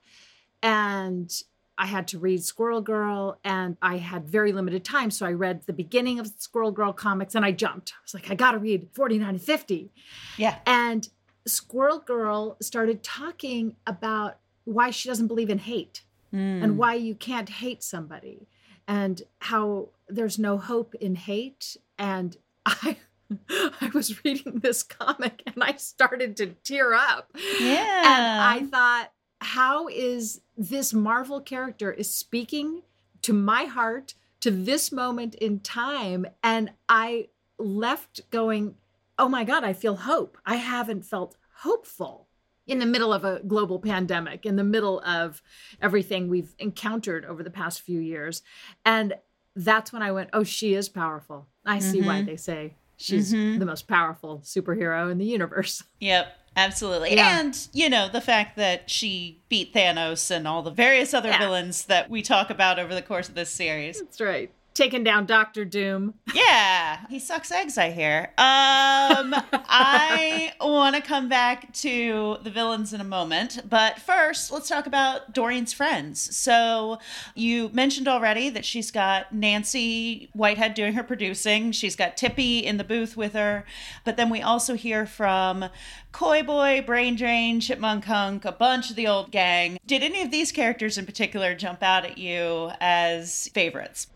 And 0.63 1.31
I 1.79 1.87
had 1.87 2.09
to 2.09 2.19
read 2.19 2.43
Squirrel 2.43 2.81
Girl, 2.81 3.39
and 3.45 3.77
I 3.83 3.99
had 3.99 4.27
very 4.27 4.53
limited 4.53 4.85
time. 4.85 5.11
So 5.11 5.27
I 5.27 5.33
read 5.33 5.63
the 5.67 5.73
beginning 5.73 6.19
of 6.19 6.31
Squirrel 6.39 6.71
Girl 6.73 6.93
comics 6.93 7.35
and 7.35 7.45
I 7.45 7.53
jumped. 7.53 7.93
I 7.93 8.01
was 8.03 8.15
like, 8.15 8.31
I 8.31 8.35
got 8.35 8.53
to 8.53 8.59
read 8.59 8.89
49 8.95 9.29
and 9.29 9.43
50. 9.43 9.93
Yeah. 10.39 10.57
And 10.67 11.09
Squirrel 11.47 11.99
Girl 11.99 12.57
started 12.61 13.03
talking 13.03 13.77
about 13.87 14.39
why 14.65 14.91
she 14.91 15.09
doesn't 15.09 15.29
believe 15.29 15.51
in 15.51 15.59
hate 15.59 16.03
mm. 16.35 16.63
and 16.63 16.79
why 16.79 16.95
you 16.95 17.15
can't 17.15 17.49
hate 17.49 17.83
somebody 17.83 18.49
and 18.89 19.23
how 19.41 19.89
there's 20.09 20.39
no 20.39 20.57
hope 20.57 20.95
in 20.97 21.15
hate. 21.15 21.77
And 21.99 22.37
I 22.67 22.97
I 23.49 23.91
was 23.95 24.25
reading 24.25 24.61
this 24.61 24.83
comic 24.83 25.43
and 25.47 25.63
I 25.63 25.77
started 25.77 26.37
to 26.39 26.47
tear 26.65 26.95
up. 26.95 27.31
Yeah. 27.61 28.01
And 28.05 28.67
I 28.67 28.67
thought, 28.71 29.13
how 29.41 29.89
is 29.89 30.41
this 30.57 30.95
Marvel 30.95 31.41
character 31.41 31.93
is 31.93 32.11
speaking 32.11 32.83
to 33.23 33.33
my 33.33 33.65
heart 33.65 34.15
to 34.41 34.51
this 34.51 34.93
moment 34.93 35.35
in 35.37 35.61
time? 35.61 36.27
And 36.43 36.73
I 36.89 37.29
left 37.59 38.29
going, 38.31 38.77
oh 39.19 39.29
my 39.29 39.45
God, 39.45 39.65
I 39.65 39.73
feel 39.73 39.97
hope. 39.97 40.39
I 40.45 40.57
haven't 40.57 41.05
felt 41.05 41.37
hopeful 41.59 42.27
in 42.67 42.81
the 42.81 42.87
middle 42.87 43.13
of 43.13 43.25
a 43.25 43.41
global 43.47 43.79
pandemic, 43.79 44.45
in 44.45 44.57
the 44.57 44.65
middle 44.65 45.01
of 45.01 45.43
everything 45.81 46.29
we've 46.29 46.55
encountered 46.59 47.25
over 47.25 47.43
the 47.43 47.51
past 47.51 47.81
few 47.81 48.01
years. 48.01 48.43
And 48.85 49.15
that's 49.55 49.93
when 49.93 50.03
I 50.03 50.13
went, 50.13 50.31
oh, 50.33 50.43
she 50.43 50.75
is 50.75 50.89
powerful. 50.89 51.47
I 51.65 51.79
see 51.79 51.99
mm-hmm. 51.99 52.07
why 52.07 52.23
they 52.23 52.37
say 52.37 52.75
she's 52.97 53.33
mm-hmm. 53.33 53.59
the 53.59 53.67
most 53.67 53.89
powerful 53.89 54.41
superhero 54.45 55.11
in 55.11 55.19
the 55.19 55.25
universe. 55.25 55.83
Yep, 55.99 56.27
absolutely. 56.57 57.15
Yeah. 57.15 57.41
And, 57.41 57.69
you 57.73 57.89
know, 57.89 58.09
the 58.09 58.21
fact 58.21 58.57
that 58.57 58.91
she 58.91 59.41
beat 59.49 59.73
Thanos 59.73 60.31
and 60.31 60.47
all 60.47 60.63
the 60.63 60.71
various 60.71 61.15
other 61.15 61.31
yeah. 61.31 61.39
villains 61.39 61.87
that 61.87 62.11
we 62.11 62.21
talk 62.21 62.51
about 62.51 62.79
over 62.79 62.95
the 62.95 63.01
course 63.01 63.31
of 63.31 63.35
this 63.35 63.49
series. 63.49 63.99
That's 63.99 64.21
right 64.21 64.53
taking 64.77 65.03
down 65.03 65.25
Doctor 65.25 65.65
Doom. 65.65 66.15
Yeah, 66.35 66.99
he 67.09 67.19
sucks 67.19 67.51
eggs, 67.51 67.79
I 67.79 67.91
hear. 67.91 68.29
Um, 68.37 69.35
I 69.53 70.53
want 70.61 70.95
to 70.97 71.01
come 71.01 71.29
back 71.31 71.73
to 71.75 72.37
the 72.43 72.51
villains 72.51 72.93
in 72.93 73.01
a 73.01 73.05
moment, 73.05 73.63
but 73.69 73.99
first, 73.99 74.53
let's 74.53 74.69
talk 74.69 74.87
about 74.87 75.33
Doreen's 75.33 75.73
friends. 75.73 76.37
So, 76.37 76.99
you 77.35 77.71
mentioned 77.71 78.07
already 78.07 78.51
that 78.51 78.67
she's 78.67 78.91
got 78.91 79.33
Nancy 79.33 80.29
Whitehead 80.35 80.75
doing 80.75 80.93
her 80.93 81.03
producing, 81.03 81.73
she's 81.73 81.97
got 81.97 82.19
Tippy 82.19 82.59
in 82.59 82.77
the 82.77 82.85
booth 82.85 83.17
with 83.17 83.33
her, 83.33 83.65
but 84.05 84.19
then 84.19 84.29
we 84.29 84.43
also 84.43 84.75
hear 84.75 85.07
from 85.07 85.71
Koi 86.13 86.43
Boy, 86.43 86.83
Brain 86.85 87.17
Drain, 87.17 87.61
Chipmunk 87.61 88.05
Hunk, 88.05 88.45
a 88.45 88.53
bunch 88.53 88.91
of 88.91 88.97
the 88.97 89.07
old 89.07 89.31
gang. 89.31 89.79
Did 89.87 90.03
any 90.03 90.21
of 90.21 90.31
these 90.31 90.53
characters 90.53 90.99
in 90.99 91.07
particular 91.07 91.55
jump 91.55 91.83
out 91.83 92.05
at 92.05 92.19
you 92.19 92.73
as 92.79 93.49
favorites? 93.55 94.09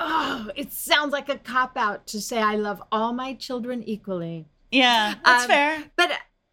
Oh, 0.00 0.50
it 0.54 0.72
sounds 0.72 1.12
like 1.12 1.28
a 1.28 1.38
cop 1.38 1.76
out 1.76 2.06
to 2.08 2.20
say 2.20 2.40
I 2.40 2.56
love 2.56 2.82
all 2.90 3.12
my 3.12 3.34
children 3.34 3.82
equally. 3.82 4.46
Yeah, 4.70 5.14
that's 5.24 5.44
um, 5.44 5.48
fair. 5.48 5.84
But 5.96 6.12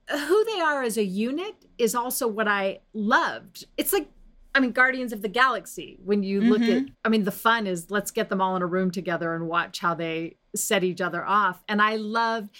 who 0.09 0.45
they 0.45 0.59
are 0.59 0.83
as 0.83 0.97
a 0.97 1.03
unit 1.03 1.55
is 1.77 1.95
also 1.95 2.27
what 2.27 2.47
I 2.47 2.79
loved. 2.93 3.65
It's 3.77 3.93
like 3.93 4.07
I 4.55 4.59
mean, 4.59 4.71
Guardians 4.71 5.13
of 5.13 5.21
the 5.23 5.29
Galaxy, 5.29 5.97
when 6.03 6.21
you 6.21 6.39
look 6.39 6.61
mm-hmm. 6.61 6.85
at, 6.85 6.91
I 7.03 7.09
mean, 7.09 7.23
the 7.23 7.31
fun 7.31 7.65
is 7.65 7.89
let's 7.89 8.11
get 8.11 8.29
them 8.29 8.39
all 8.39 8.55
in 8.55 8.61
a 8.61 8.67
room 8.67 8.91
together 8.91 9.33
and 9.33 9.47
watch 9.47 9.79
how 9.79 9.95
they 9.95 10.35
set 10.55 10.83
each 10.83 11.01
other 11.01 11.25
off. 11.25 11.63
And 11.67 11.81
I 11.81 11.95
loved 11.95 12.51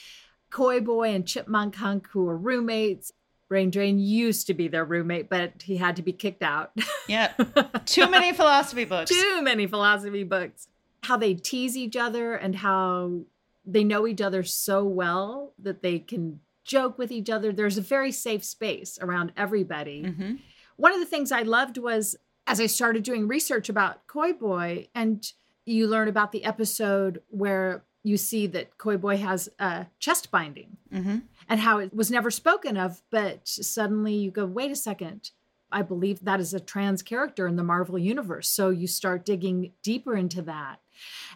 Koi 0.50 0.80
Boy 0.80 1.14
and 1.14 1.28
Chipmunk 1.28 1.76
Hunk, 1.76 2.08
who 2.08 2.28
are 2.28 2.38
roommates. 2.38 3.12
Brain 3.48 3.70
Drain 3.70 4.00
used 4.00 4.48
to 4.48 4.56
be 4.56 4.68
their 4.68 4.86
roommate, 4.86 5.30
but 5.30 5.62
he 5.62 5.78
had 5.78 5.98
to 5.98 6.02
be 6.02 6.14
kicked 6.14 6.42
out. 6.42 6.72
Yeah. 7.08 7.34
Too 7.86 8.10
many 8.10 8.34
philosophy 8.34 8.86
books. 8.86 9.12
Too 9.12 9.42
many 9.44 9.68
philosophy 9.68 10.24
books 10.24 10.68
how 11.04 11.18
they 11.18 11.34
tease 11.34 11.78
each 11.78 11.96
other 11.96 12.36
and 12.36 12.56
how 12.56 13.22
they 13.66 13.84
know 13.84 14.08
each 14.08 14.22
other 14.22 14.44
so 14.44 14.84
well 14.84 15.54
that 15.60 15.82
they 15.82 16.00
can 16.00 16.40
joke 16.64 16.98
with 16.98 17.12
each 17.12 17.30
other. 17.30 17.52
There's 17.52 17.78
a 17.78 17.82
very 17.82 18.12
safe 18.12 18.44
space 18.44 18.98
around 19.02 19.34
everybody. 19.36 20.04
Mm-hmm. 20.04 20.36
One 20.78 20.94
of 20.94 21.00
the 21.00 21.06
things 21.06 21.32
I 21.32 21.44
loved 21.44 21.78
was 21.78 22.16
as 22.48 22.60
I 22.60 22.66
started 22.66 23.04
doing 23.04 23.28
research 23.28 23.70
about 23.70 24.06
Koi 24.08 24.34
Boy, 24.34 24.88
and 24.94 25.26
you 25.66 25.88
learn 25.88 26.08
about 26.08 26.32
the 26.32 26.44
episode 26.44 27.22
where 27.30 27.84
you 28.04 28.18
see 28.18 28.48
that 28.48 28.78
Koi 28.78 28.98
Boy 28.98 29.18
has 29.18 29.50
a 29.60 29.88
chest 30.00 30.30
binding 30.30 30.78
mm-hmm. 30.94 31.20
and 31.48 31.60
how 31.62 31.80
it 31.80 31.94
was 31.94 32.12
never 32.12 32.30
spoken 32.30 32.76
of, 32.76 33.02
but 33.10 33.48
suddenly 33.48 34.14
you 34.14 34.30
go, 34.30 34.46
wait 34.46 34.72
a 34.72 34.76
second. 34.76 35.32
I 35.72 35.82
believe 35.82 36.20
that 36.26 36.40
is 36.40 36.54
a 36.54 36.60
trans 36.60 37.02
character 37.02 37.48
in 37.48 37.56
the 37.56 37.64
Marvel 37.64 37.98
universe. 37.98 38.50
So 38.50 38.70
you 38.70 38.88
start 38.88 39.26
digging 39.26 39.72
deeper 39.82 40.16
into 40.16 40.42
that. 40.44 40.80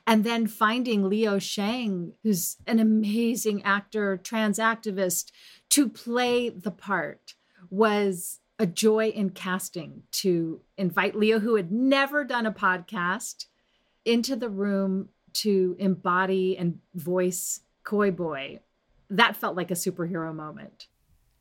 And 0.05 0.23
then 0.23 0.47
finding 0.47 1.09
Leo 1.09 1.39
Sheng, 1.39 2.13
who's 2.23 2.57
an 2.65 2.79
amazing 2.79 3.63
actor, 3.63 4.17
trans 4.17 4.59
activist, 4.59 5.31
to 5.69 5.89
play 5.89 6.49
the 6.49 6.71
part 6.71 7.35
was 7.69 8.39
a 8.59 8.65
joy 8.65 9.09
in 9.09 9.29
casting 9.29 10.03
to 10.11 10.61
invite 10.77 11.15
Leo, 11.15 11.39
who 11.39 11.55
had 11.55 11.71
never 11.71 12.23
done 12.23 12.45
a 12.45 12.51
podcast, 12.51 13.45
into 14.05 14.35
the 14.35 14.49
room 14.49 15.09
to 15.33 15.75
embody 15.77 16.57
and 16.57 16.79
voice 16.95 17.61
Koi 17.83 18.09
Boy. 18.09 18.59
That 19.09 19.35
felt 19.35 19.55
like 19.55 19.71
a 19.71 19.75
superhero 19.75 20.33
moment. 20.33 20.87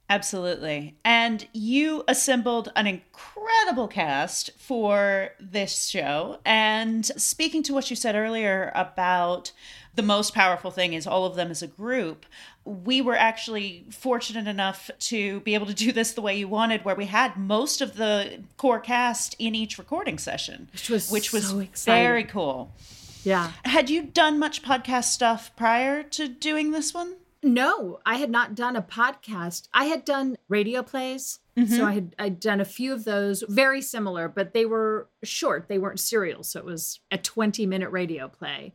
Absolutely. 0.08 0.94
And 1.04 1.48
you 1.52 2.04
assembled 2.06 2.70
an 2.76 2.86
incredible 2.86 3.88
cast 3.88 4.50
for 4.56 5.30
this 5.40 5.88
show. 5.88 6.38
And 6.44 7.04
speaking 7.04 7.62
to 7.64 7.74
what 7.74 7.90
you 7.90 7.96
said 7.96 8.14
earlier 8.14 8.70
about 8.74 9.52
the 9.96 10.02
most 10.02 10.34
powerful 10.34 10.70
thing 10.70 10.92
is 10.92 11.06
all 11.06 11.24
of 11.24 11.34
them 11.34 11.50
as 11.50 11.62
a 11.62 11.66
group, 11.66 12.26
we 12.64 13.00
were 13.00 13.16
actually 13.16 13.86
fortunate 13.90 14.46
enough 14.46 14.90
to 14.98 15.40
be 15.40 15.54
able 15.54 15.66
to 15.66 15.74
do 15.74 15.90
this 15.90 16.12
the 16.12 16.20
way 16.20 16.36
you 16.36 16.46
wanted, 16.46 16.84
where 16.84 16.94
we 16.94 17.06
had 17.06 17.36
most 17.36 17.80
of 17.80 17.96
the 17.96 18.42
core 18.56 18.80
cast 18.80 19.34
in 19.38 19.54
each 19.54 19.78
recording 19.78 20.18
session, 20.18 20.68
which 20.72 20.90
was, 20.90 21.10
which 21.10 21.32
was 21.32 21.48
so 21.48 21.92
very 21.92 22.24
cool. 22.24 22.72
Yeah. 23.24 23.50
Had 23.64 23.90
you 23.90 24.02
done 24.02 24.38
much 24.38 24.62
podcast 24.62 25.04
stuff 25.04 25.50
prior 25.56 26.02
to 26.04 26.28
doing 26.28 26.70
this 26.70 26.94
one? 26.94 27.16
No, 27.42 28.00
I 28.04 28.16
had 28.16 28.30
not 28.30 28.54
done 28.54 28.76
a 28.76 28.82
podcast. 28.82 29.68
I 29.72 29.84
had 29.84 30.04
done 30.04 30.36
radio 30.48 30.82
plays. 30.82 31.38
Mm-hmm. 31.56 31.74
So 31.74 31.84
I 31.86 31.92
had 31.92 32.14
I'd 32.18 32.40
done 32.40 32.60
a 32.60 32.66
few 32.66 32.92
of 32.92 33.04
those, 33.04 33.42
very 33.48 33.80
similar, 33.80 34.28
but 34.28 34.52
they 34.52 34.66
were 34.66 35.08
short. 35.22 35.68
They 35.68 35.78
weren't 35.78 36.00
serial. 36.00 36.42
So 36.42 36.58
it 36.60 36.66
was 36.66 37.00
a 37.10 37.18
20 37.18 37.66
minute 37.66 37.90
radio 37.90 38.28
play. 38.28 38.74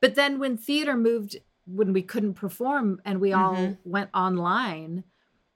But 0.00 0.14
then 0.14 0.38
when 0.38 0.56
theater 0.56 0.96
moved, 0.96 1.36
when 1.66 1.92
we 1.92 2.02
couldn't 2.02 2.34
perform 2.34 3.00
and 3.04 3.20
we 3.20 3.32
all 3.32 3.54
mm-hmm. 3.54 3.90
went 3.90 4.10
online, 4.14 5.04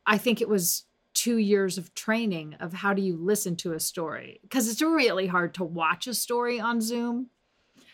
I 0.07 0.19
think 0.19 0.41
it 0.41 0.49
was 0.49 0.85
two 1.15 1.39
years 1.39 1.79
of 1.79 1.95
training 1.95 2.55
of 2.61 2.73
how 2.73 2.95
do 2.95 3.03
you 3.03 3.17
listen 3.17 3.57
to 3.57 3.73
a 3.73 3.81
story 3.81 4.39
because 4.43 4.69
it's 4.69 4.81
really 4.81 5.27
hard 5.27 5.53
to 5.55 5.65
watch 5.65 6.07
a 6.07 6.15
story 6.15 6.61
on 6.61 6.81
Zoom. 6.81 7.29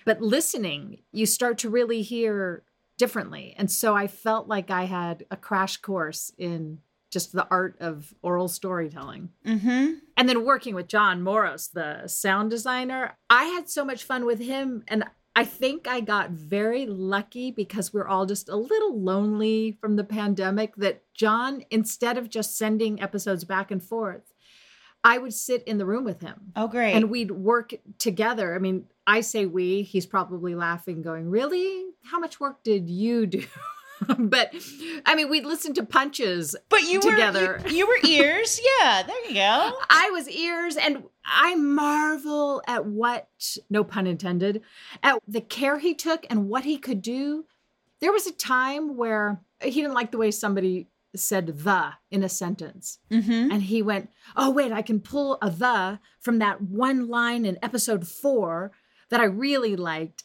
But 0.04 0.20
listening, 0.20 0.98
you 1.12 1.24
start 1.26 1.58
to 1.58 1.70
really 1.70 2.02
hear 2.02 2.64
differently. 2.98 3.54
And 3.56 3.70
so 3.70 3.94
I 3.94 4.06
felt 4.06 4.48
like 4.48 4.70
I 4.70 4.84
had 4.84 5.24
a 5.30 5.36
crash 5.36 5.78
course 5.78 6.32
in 6.38 6.78
just 7.10 7.32
the 7.32 7.46
art 7.48 7.76
of 7.80 8.12
oral 8.22 8.48
storytelling. 8.48 9.30
Mm-hmm. 9.46 9.92
And 10.16 10.28
then 10.28 10.44
working 10.44 10.74
with 10.74 10.88
John 10.88 11.22
Moros, 11.22 11.68
the 11.68 12.08
sound 12.08 12.50
designer, 12.50 13.16
I 13.30 13.44
had 13.44 13.68
so 13.68 13.84
much 13.84 14.02
fun 14.02 14.26
with 14.26 14.40
him. 14.40 14.82
And 14.88 15.04
I 15.36 15.44
think 15.44 15.88
I 15.88 16.00
got 16.00 16.30
very 16.30 16.86
lucky 16.86 17.50
because 17.50 17.92
we're 17.92 18.06
all 18.06 18.26
just 18.26 18.48
a 18.48 18.56
little 18.56 19.00
lonely 19.00 19.78
from 19.80 19.96
the 19.96 20.04
pandemic 20.04 20.76
that 20.76 21.02
John, 21.14 21.64
instead 21.70 22.18
of 22.18 22.30
just 22.30 22.58
sending 22.58 23.00
episodes 23.00 23.44
back 23.44 23.70
and 23.70 23.82
forth, 23.82 24.33
I 25.04 25.18
would 25.18 25.34
sit 25.34 25.62
in 25.64 25.76
the 25.78 25.84
room 25.86 26.02
with 26.04 26.20
him 26.22 26.52
Oh, 26.56 26.66
great. 26.66 26.94
and 26.94 27.10
we'd 27.10 27.30
work 27.30 27.74
together. 27.98 28.54
I 28.54 28.58
mean, 28.58 28.86
I 29.06 29.20
say 29.20 29.44
we, 29.46 29.82
he's 29.82 30.06
probably 30.06 30.54
laughing, 30.54 31.02
going, 31.02 31.28
Really? 31.30 31.84
How 32.04 32.18
much 32.18 32.40
work 32.40 32.62
did 32.64 32.88
you 32.90 33.26
do? 33.26 33.44
but 34.18 34.52
I 35.06 35.14
mean, 35.14 35.30
we'd 35.30 35.44
listen 35.46 35.72
to 35.74 35.84
punches. 35.84 36.56
but 36.68 36.82
you 36.82 37.00
together. 37.00 37.60
were 37.62 37.68
you, 37.68 37.76
you 37.76 37.86
were 37.86 37.98
ears. 38.08 38.60
yeah, 38.80 39.02
there 39.02 39.26
you 39.28 39.34
go. 39.34 39.72
I 39.88 40.10
was 40.12 40.28
ears, 40.28 40.76
and 40.76 41.04
I 41.24 41.54
marvel 41.54 42.62
at 42.66 42.84
what, 42.86 43.28
no 43.70 43.84
pun 43.84 44.06
intended, 44.06 44.62
at 45.02 45.18
the 45.28 45.40
care 45.40 45.78
he 45.78 45.94
took 45.94 46.26
and 46.28 46.48
what 46.48 46.64
he 46.64 46.76
could 46.76 47.00
do. 47.02 47.44
There 48.00 48.12
was 48.12 48.26
a 48.26 48.32
time 48.32 48.96
where 48.96 49.40
he 49.62 49.80
didn't 49.80 49.94
like 49.94 50.10
the 50.10 50.18
way 50.18 50.30
somebody 50.30 50.88
said 51.14 51.46
the 51.58 51.92
in 52.10 52.22
a 52.22 52.28
sentence. 52.28 52.98
Mm-hmm. 53.10 53.50
And 53.52 53.62
he 53.62 53.82
went, 53.82 54.10
Oh, 54.36 54.50
wait, 54.50 54.72
I 54.72 54.82
can 54.82 55.00
pull 55.00 55.38
a 55.40 55.50
the 55.50 56.00
from 56.20 56.38
that 56.38 56.60
one 56.62 57.08
line 57.08 57.44
in 57.44 57.58
episode 57.62 58.06
four 58.06 58.72
that 59.10 59.20
I 59.20 59.24
really 59.24 59.76
liked. 59.76 60.24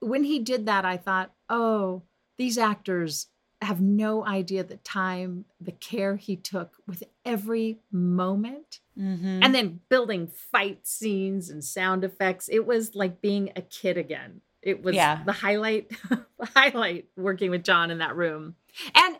When 0.00 0.24
he 0.24 0.38
did 0.38 0.66
that, 0.66 0.84
I 0.84 0.96
thought, 0.96 1.32
Oh, 1.48 2.02
these 2.38 2.58
actors 2.58 3.28
have 3.62 3.80
no 3.80 4.24
idea 4.26 4.62
the 4.62 4.76
time, 4.76 5.46
the 5.58 5.72
care 5.72 6.16
he 6.16 6.36
took 6.36 6.76
with 6.86 7.02
every 7.24 7.78
moment. 7.90 8.80
Mm-hmm. 8.98 9.40
And 9.42 9.54
then 9.54 9.80
building 9.88 10.26
fight 10.26 10.86
scenes 10.86 11.48
and 11.48 11.64
sound 11.64 12.04
effects. 12.04 12.48
It 12.52 12.66
was 12.66 12.94
like 12.94 13.22
being 13.22 13.52
a 13.56 13.62
kid 13.62 13.96
again. 13.96 14.42
It 14.60 14.82
was 14.82 14.94
Yeah. 14.94 15.22
the 15.24 15.32
highlight, 15.32 15.90
the 16.10 16.46
highlight 16.54 17.06
working 17.16 17.50
with 17.50 17.64
John 17.64 17.90
in 17.90 17.98
that 17.98 18.14
room. 18.16 18.56
And 18.94 19.16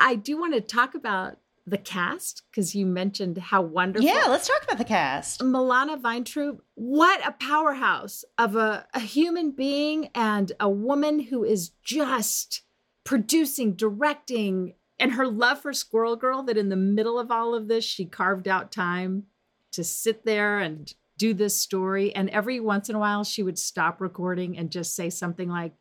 I 0.00 0.14
do 0.16 0.40
want 0.40 0.54
to 0.54 0.60
talk 0.60 0.94
about 0.94 1.36
the 1.66 1.78
cast 1.78 2.42
because 2.50 2.74
you 2.74 2.86
mentioned 2.86 3.38
how 3.38 3.62
wonderful. 3.62 4.08
yeah, 4.08 4.24
let's 4.26 4.48
talk 4.48 4.64
about 4.64 4.78
the 4.78 4.84
cast. 4.84 5.40
Milana 5.40 6.00
Vayntrub, 6.00 6.58
what 6.74 7.24
a 7.24 7.32
powerhouse 7.32 8.24
of 8.38 8.56
a, 8.56 8.86
a 8.94 9.00
human 9.00 9.52
being 9.52 10.08
and 10.14 10.52
a 10.58 10.68
woman 10.68 11.20
who 11.20 11.44
is 11.44 11.70
just 11.84 12.62
producing, 13.04 13.74
directing, 13.74 14.74
and 14.98 15.12
her 15.12 15.26
love 15.26 15.60
for 15.60 15.72
Squirrel 15.72 16.16
Girl 16.16 16.42
that 16.44 16.56
in 16.56 16.70
the 16.70 16.76
middle 16.76 17.18
of 17.18 17.30
all 17.30 17.54
of 17.54 17.68
this, 17.68 17.84
she 17.84 18.04
carved 18.04 18.48
out 18.48 18.72
time 18.72 19.24
to 19.72 19.84
sit 19.84 20.24
there 20.24 20.58
and 20.58 20.92
do 21.16 21.34
this 21.34 21.54
story. 21.54 22.14
And 22.14 22.30
every 22.30 22.60
once 22.60 22.88
in 22.88 22.96
a 22.96 22.98
while, 22.98 23.24
she 23.24 23.42
would 23.42 23.58
stop 23.58 24.00
recording 24.00 24.56
and 24.56 24.70
just 24.70 24.96
say 24.96 25.10
something 25.10 25.48
like, 25.48 25.74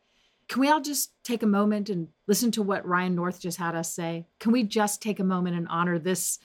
Can 0.49 0.61
we 0.61 0.69
all 0.69 0.81
just 0.81 1.13
take 1.23 1.43
a 1.43 1.47
moment 1.47 1.89
and 1.89 2.07
listen 2.27 2.49
to 2.51 2.63
what 2.63 2.85
Ryan 2.85 3.15
North 3.15 3.39
just 3.39 3.59
had 3.59 3.75
us 3.75 3.93
say? 3.93 4.25
Can 4.39 4.51
we 4.51 4.63
just 4.63 5.01
take 5.01 5.19
a 5.19 5.23
moment 5.23 5.55
and 5.55 5.67
honor 5.69 5.99
this? 5.99 6.39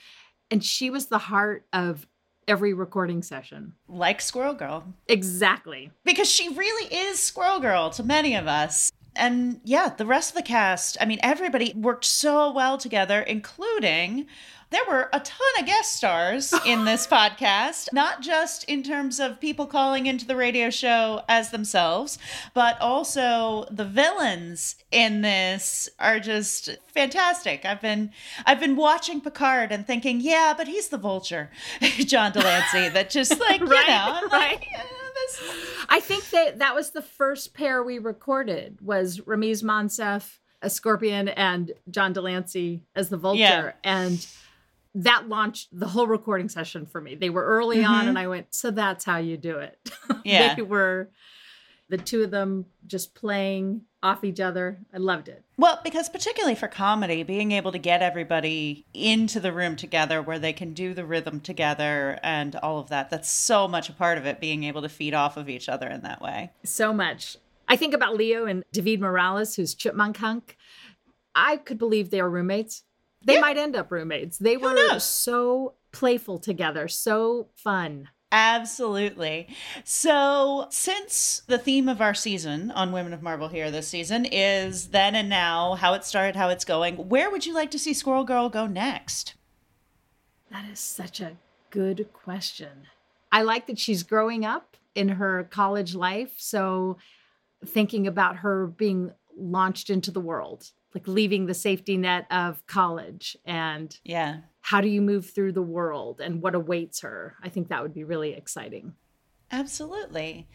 And 0.51 0.63
she 0.63 0.91
was 0.91 1.07
the 1.07 1.19
heart 1.19 1.67
of 1.73 2.07
every 2.47 2.75
recording 2.75 3.23
session. 3.23 3.73
Like 3.89 4.21
Squirrel 4.21 4.53
Girl. 4.53 4.85
Exactly. 5.09 5.91
because 6.05 6.31
she 6.31 6.51
really 6.51 6.95
is 6.95 7.19
Squirrel 7.19 7.61
Girl 7.61 7.89
to 7.91 8.03
many 8.03 8.37
of 8.37 8.47
us. 8.47 8.93
And 9.17 9.61
yeah, 9.65 9.89
the 9.89 10.05
rest 10.05 10.31
of 10.31 10.37
the 10.37 10.43
cast, 10.43 10.99
I 11.01 11.07
mean, 11.07 11.21
everybody 11.23 11.73
worked 11.75 12.05
so 12.05 12.53
well 12.53 12.77
together, 12.77 13.21
including 13.23 14.27
there 14.75 14.85
were 14.89 15.09
a 15.13 15.21
ton 15.21 15.47
of 15.61 15.67
guest 15.67 15.95
stars 15.95 16.53
in 16.67 16.85
this 16.85 17.07
podcast, 17.19 17.93
not 17.93 18.21
just 18.23 18.65
in 18.65 18.83
terms 18.83 19.21
of 19.21 19.41
people 19.41 19.67
calling 19.67 20.07
into 20.07 20.27
the 20.27 20.35
radio 20.35 20.69
show 20.69 21.23
as 21.29 21.51
themselves, 21.51 22.19
but 22.55 22.81
also 22.81 23.67
the 23.71 23.85
villains 23.85 24.75
in 24.91 25.21
this 25.21 25.89
are 26.01 26.19
just 26.19 26.71
fantastic. 26.87 27.65
I've 27.65 27.81
been 27.81 28.11
I've 28.45 28.59
been 28.59 28.75
watching 28.75 29.21
Picard 29.21 29.71
and 29.71 29.87
thinking, 29.87 30.21
yeah, 30.21 30.55
but 30.57 30.67
he's 30.67 30.89
the 30.89 30.99
vulture, 30.99 31.51
John 31.81 32.33
de 32.33 32.41
Lancie, 32.41 32.89
that 32.89 33.11
just 33.11 33.39
like, 33.39 33.61
you 33.61 33.67
Right, 33.75 33.87
know, 33.89 34.21
I'm 34.25 34.29
right. 34.31 34.57
like, 34.57 34.67
yeah, 34.73 34.83
I 35.89 36.01
think 36.01 36.31
that 36.31 36.59
that 36.59 36.75
was 36.75 36.91
the 36.91 37.03
first 37.03 37.55
pair 37.55 37.83
we 37.83 37.99
recorded 37.99 38.79
was 38.81 39.21
Ramiz 39.21 39.63
Monsef, 39.63 40.39
a 40.63 40.69
scorpion, 40.69 41.29
and 41.29 41.73
John 41.91 42.13
de 42.13 42.21
Lancie 42.21 42.83
as 42.97 43.09
the 43.09 43.17
vulture. 43.17 43.39
Yeah. 43.41 43.73
And 43.85 44.27
that 44.95 45.29
launched 45.29 45.69
the 45.73 45.89
whole 45.89 46.07
recording 46.07 46.49
session 46.49 46.87
for 46.87 47.01
me. 47.01 47.15
They 47.15 47.31
were 47.31 47.45
early 47.45 47.85
on, 47.85 48.05
Mhm. 48.05 48.09
and 48.11 48.19
I 48.19 48.27
went, 48.29 48.55
so 48.55 48.71
that's 48.71 49.05
how 49.05 49.17
you 49.19 49.37
do 49.37 49.59
it. 49.59 49.79
Yeah. 50.25 50.55
they 50.55 50.63
were 50.63 51.11
the 51.91 51.99
two 51.99 52.23
of 52.23 52.31
them 52.31 52.67
just 52.87 53.15
playing 53.15 53.83
off 54.03 54.25
each 54.25 54.41
other. 54.41 54.79
I 54.93 54.99
loved 54.99 55.29
it. 55.29 55.45
Well, 55.59 55.81
because 55.85 56.09
particularly 56.09 56.55
for 56.55 56.67
comedy, 56.69 57.23
being 57.23 57.53
able 57.53 57.73
to 57.73 57.79
get 57.79 58.01
everybody 58.03 58.87
into 58.95 59.39
the 59.41 59.53
room 59.53 59.77
together 59.77 60.23
where 60.23 60.39
they 60.39 60.53
can 60.53 60.73
do 60.73 60.95
the 60.95 61.05
rhythm 61.05 61.41
together 61.41 62.19
and 62.23 62.57
all 62.57 62.79
of 62.79 62.89
that, 62.89 63.11
that's 63.11 63.31
so 63.31 63.69
much 63.69 63.89
a 63.89 63.93
part 63.93 64.17
of 64.17 64.25
it, 64.27 64.41
being 64.41 64.65
able 64.65 64.81
to 64.83 64.89
feed 64.89 65.13
off 65.15 65.37
of 65.37 65.49
each 65.49 65.69
other 65.69 65.89
in 65.89 66.01
that 66.03 66.21
way. 66.23 66.53
so 66.65 66.93
much. 66.93 67.37
I 67.69 67.77
think 67.77 67.95
about 67.95 68.15
Leo 68.17 68.45
and 68.47 68.63
David 68.73 69.01
Morales, 69.01 69.57
who's 69.57 69.75
Chipmunk 69.75 70.19
Hunk. 70.19 70.57
I 71.35 71.57
could 71.57 71.79
believe 71.79 72.11
they 72.11 72.21
are 72.21 72.29
roommates. 72.31 72.83
They 73.25 73.35
Yeah. 73.35 73.41
might 73.41 73.57
end 73.57 73.75
up 73.77 73.91
roommates. 73.91 74.39
They 74.39 74.57
were 74.57 74.75
knows? 74.75 75.05
so 75.05 75.75
playful 75.93 76.39
together, 76.39 76.89
so 76.89 77.49
fun. 77.55 78.09
Absolutely. 78.33 79.47
So, 79.85 80.67
since 80.71 81.43
the 81.47 81.57
theme 81.59 81.89
of 81.89 82.01
our 82.01 82.15
season 82.15 82.73
on 82.73 82.91
Women 82.91 83.13
of 83.13 83.23
Marvel 83.23 83.47
here 83.49 83.71
this 83.71 83.87
season 83.89 84.25
is 84.25 84.89
then 84.89 85.15
and 85.15 85.29
now, 85.29 85.75
how 85.75 85.95
it 85.95 86.05
started, 86.05 86.35
how 86.35 86.49
it's 86.49 86.65
going, 86.65 87.09
where 87.09 87.31
would 87.31 87.47
you 87.47 87.55
like 87.55 87.71
to 87.71 87.79
see 87.79 87.95
Squirrel 87.95 88.25
Girl 88.25 88.49
go 88.49 88.67
next? 88.67 89.35
That 90.51 90.65
is 90.71 90.81
such 90.81 91.21
a 91.21 91.37
good 91.71 92.09
question. 92.13 92.89
I 93.31 93.43
like 93.43 93.67
that 93.69 93.79
she's 93.79 94.03
growing 94.03 94.45
up 94.45 94.77
in 94.97 95.11
her 95.11 95.45
college 95.45 95.95
life. 95.95 96.35
So, 96.39 96.97
thinking 97.65 98.07
about 98.07 98.37
her 98.39 98.67
being 98.67 99.13
launched 99.37 99.91
into 99.91 100.11
the 100.11 100.21
world, 100.21 100.71
like 100.95 101.09
leaving 101.09 101.47
the 101.47 101.55
safety 101.55 101.97
net 101.97 102.27
of 102.31 102.65
college 102.67 103.37
and 103.45 103.99
Yeah. 104.05 104.41
how 104.61 104.81
do 104.81 104.89
you 104.89 105.01
move 105.03 105.29
through 105.31 105.53
the 105.53 105.63
world 105.63 106.21
and 106.21 106.41
what 106.41 106.55
awaits 106.55 107.01
her. 107.01 107.37
I 107.43 107.49
think 107.49 107.69
that 107.69 107.83
would 107.83 107.93
be 107.95 108.05
really 108.05 108.33
exciting. 108.35 108.95
Absolutely. 109.51 110.49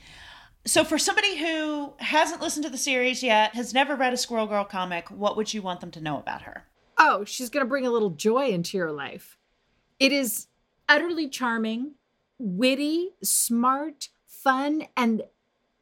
So, 0.66 0.84
for 0.84 0.98
somebody 0.98 1.38
who 1.38 1.94
hasn't 1.98 2.42
listened 2.42 2.66
to 2.66 2.70
the 2.70 2.78
series 2.78 3.24
yet, 3.24 3.56
has 3.56 3.74
never 3.74 3.96
read 3.96 4.14
a 4.14 4.18
Squirrel 4.18 4.46
Girl 4.48 4.66
comic, 4.66 5.10
what 5.10 5.38
would 5.38 5.54
you 5.54 5.62
want 5.62 5.80
them 5.80 5.92
to 5.92 6.02
know 6.02 6.18
about 6.20 6.42
her? 6.44 6.66
Oh, 6.98 7.24
she's 7.24 7.50
going 7.50 7.66
to 7.66 7.70
bring 7.70 7.86
a 7.86 7.92
little 7.92 8.10
joy 8.10 8.48
into 8.50 8.78
your 8.78 8.92
life. 8.92 9.38
It 10.00 10.12
is 10.12 10.48
utterly 10.90 11.30
charming, 11.30 11.96
witty, 12.38 13.12
smart, 13.24 14.10
fun, 14.28 14.88
and 14.98 15.24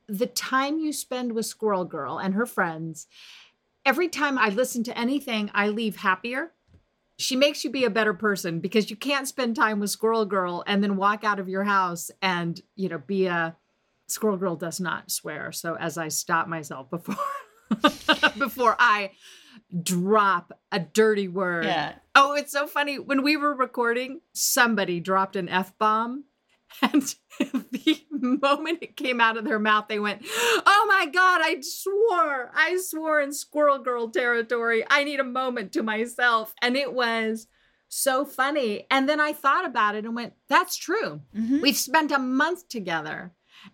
the 0.08 0.28
time 0.28 0.78
you 0.80 0.94
spend 0.94 1.34
with 1.34 1.46
Squirrel 1.48 1.86
Girl 1.86 2.18
and 2.20 2.36
her 2.36 2.46
friends, 2.46 3.08
every 3.88 4.10
time 4.10 4.38
I 4.38 4.50
listen 4.50 4.84
to 4.84 4.98
anything, 4.98 5.50
I 5.54 5.70
leave 5.70 5.96
happier. 5.96 6.52
She 7.18 7.36
makes 7.36 7.64
you 7.64 7.72
be 7.72 7.86
a 7.86 7.90
better 7.90 8.14
person 8.14 8.60
because 8.60 8.90
you 8.90 8.98
can't 8.98 9.28
spend 9.28 9.56
time 9.56 9.80
with 9.80 9.90
Squirrel 9.90 10.26
Girl 10.26 10.64
and 10.68 10.84
then 10.84 10.98
walk 10.98 11.24
out 11.24 11.40
of 11.40 11.50
your 11.50 11.64
house 11.64 12.12
and, 12.22 12.62
you 12.76 12.90
know, 12.90 13.00
be 13.00 13.26
a 13.26 13.56
Squirrel 14.08 14.38
Girl 14.38 14.56
does 14.56 14.80
not 14.80 15.10
swear. 15.10 15.52
So 15.52 15.76
as 15.76 15.98
I 15.98 16.10
stop 16.10 16.48
myself 16.48 16.90
before 16.90 17.16
before 18.38 18.76
I 18.78 19.12
drop 19.82 20.54
a 20.72 20.80
dirty 20.80 21.28
word. 21.28 21.66
Yeah. 21.66 21.96
Oh, 22.14 22.34
it's 22.34 22.52
so 22.52 22.68
funny. 22.68 23.00
When 23.00 23.24
we 23.24 23.36
were 23.36 23.56
recording, 23.56 24.22
somebody 24.34 25.00
dropped 25.00 25.36
an 25.36 25.50
F 25.50 25.78
bomb. 25.78 26.26
And 26.82 27.02
the 27.72 28.06
moment 28.12 28.80
it 28.82 28.98
came 28.98 29.20
out 29.22 29.38
of 29.38 29.46
their 29.46 29.60
mouth, 29.60 29.86
they 29.88 30.00
went, 30.00 30.22
Oh 30.26 30.86
my 30.88 31.06
God, 31.06 31.42
I 31.44 31.58
swore. 31.62 32.52
I 32.54 32.78
swore 32.78 33.22
in 33.22 33.32
Squirrel 33.34 33.80
Girl 33.80 34.10
territory. 34.10 34.84
I 34.90 35.04
need 35.04 35.20
a 35.20 35.24
moment 35.24 35.72
to 35.74 35.84
myself. 35.84 36.54
And 36.62 36.76
it 36.76 36.94
was 36.94 37.48
so 37.90 38.26
funny. 38.26 38.86
And 38.92 39.08
then 39.08 39.20
I 39.20 39.34
thought 39.34 39.66
about 39.66 39.96
it 39.96 40.06
and 40.06 40.16
went, 40.16 40.34
That's 40.50 40.76
true. 40.76 41.22
Mhm. 41.36 41.62
We've 41.62 41.78
spent 41.78 42.12
a 42.12 42.20
month 42.20 42.68
together. 42.68 43.34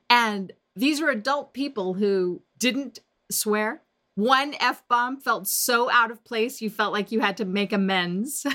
And 0.09 0.53
these 0.75 1.01
are 1.01 1.09
adult 1.09 1.53
people 1.53 1.95
who 1.95 2.41
didn't 2.57 2.99
swear. 3.31 3.81
One 4.15 4.53
F 4.59 4.83
bomb 4.87 5.19
felt 5.19 5.47
so 5.47 5.89
out 5.89 6.11
of 6.11 6.23
place, 6.23 6.61
you 6.61 6.69
felt 6.69 6.93
like 6.93 7.11
you 7.11 7.19
had 7.19 7.37
to 7.37 7.45
make 7.45 7.73
amends. 7.73 8.45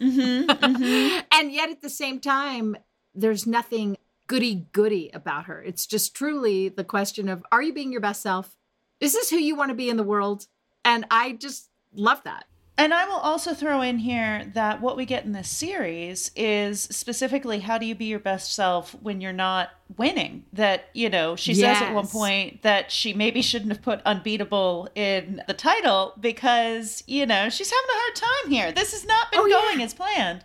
Mhm, 0.00 0.46
mhm. 0.46 1.24
and 1.32 1.52
yet 1.52 1.70
at 1.70 1.82
the 1.82 1.90
same 1.90 2.20
time, 2.20 2.76
there's 3.14 3.46
nothing 3.46 3.96
goody 4.26 4.66
goody 4.72 5.10
about 5.12 5.44
her. 5.44 5.62
It's 5.62 5.86
just 5.86 6.14
truly 6.14 6.68
the 6.68 6.84
question 6.84 7.28
of 7.28 7.44
are 7.52 7.62
you 7.62 7.72
being 7.72 7.92
your 7.92 8.00
best 8.00 8.22
self? 8.22 8.56
Is 9.00 9.12
this 9.12 9.30
who 9.30 9.36
you 9.36 9.56
want 9.56 9.70
to 9.70 9.74
be 9.74 9.90
in 9.90 9.96
the 9.96 10.02
world? 10.02 10.46
And 10.84 11.04
I 11.10 11.32
just 11.32 11.68
love 11.94 12.22
that. 12.24 12.46
And 12.82 12.92
I 12.92 13.04
will 13.04 13.14
also 13.14 13.54
throw 13.54 13.80
in 13.80 13.98
here 13.98 14.50
that 14.54 14.80
what 14.80 14.96
we 14.96 15.04
get 15.04 15.24
in 15.24 15.30
this 15.30 15.48
series 15.48 16.32
is 16.34 16.80
specifically 16.80 17.60
how 17.60 17.78
do 17.78 17.86
you 17.86 17.94
be 17.94 18.06
your 18.06 18.18
best 18.18 18.56
self 18.56 18.90
when 19.00 19.20
you're 19.20 19.32
not 19.32 19.70
winning? 19.96 20.46
That, 20.52 20.86
you 20.92 21.08
know, 21.08 21.36
she 21.36 21.54
says 21.54 21.80
at 21.80 21.94
one 21.94 22.08
point 22.08 22.62
that 22.62 22.90
she 22.90 23.14
maybe 23.14 23.40
shouldn't 23.40 23.70
have 23.70 23.82
put 23.82 24.02
unbeatable 24.04 24.88
in 24.96 25.44
the 25.46 25.54
title 25.54 26.14
because, 26.18 27.04
you 27.06 27.24
know, 27.24 27.48
she's 27.50 27.70
having 27.70 27.88
a 27.88 27.98
hard 28.00 28.16
time 28.16 28.50
here. 28.50 28.72
This 28.72 28.90
has 28.90 29.06
not 29.06 29.30
been 29.30 29.42
Oh, 29.42 29.46
yeah. 29.46 29.60
going 29.60 29.80
as 29.80 29.94
planned. 29.94 30.44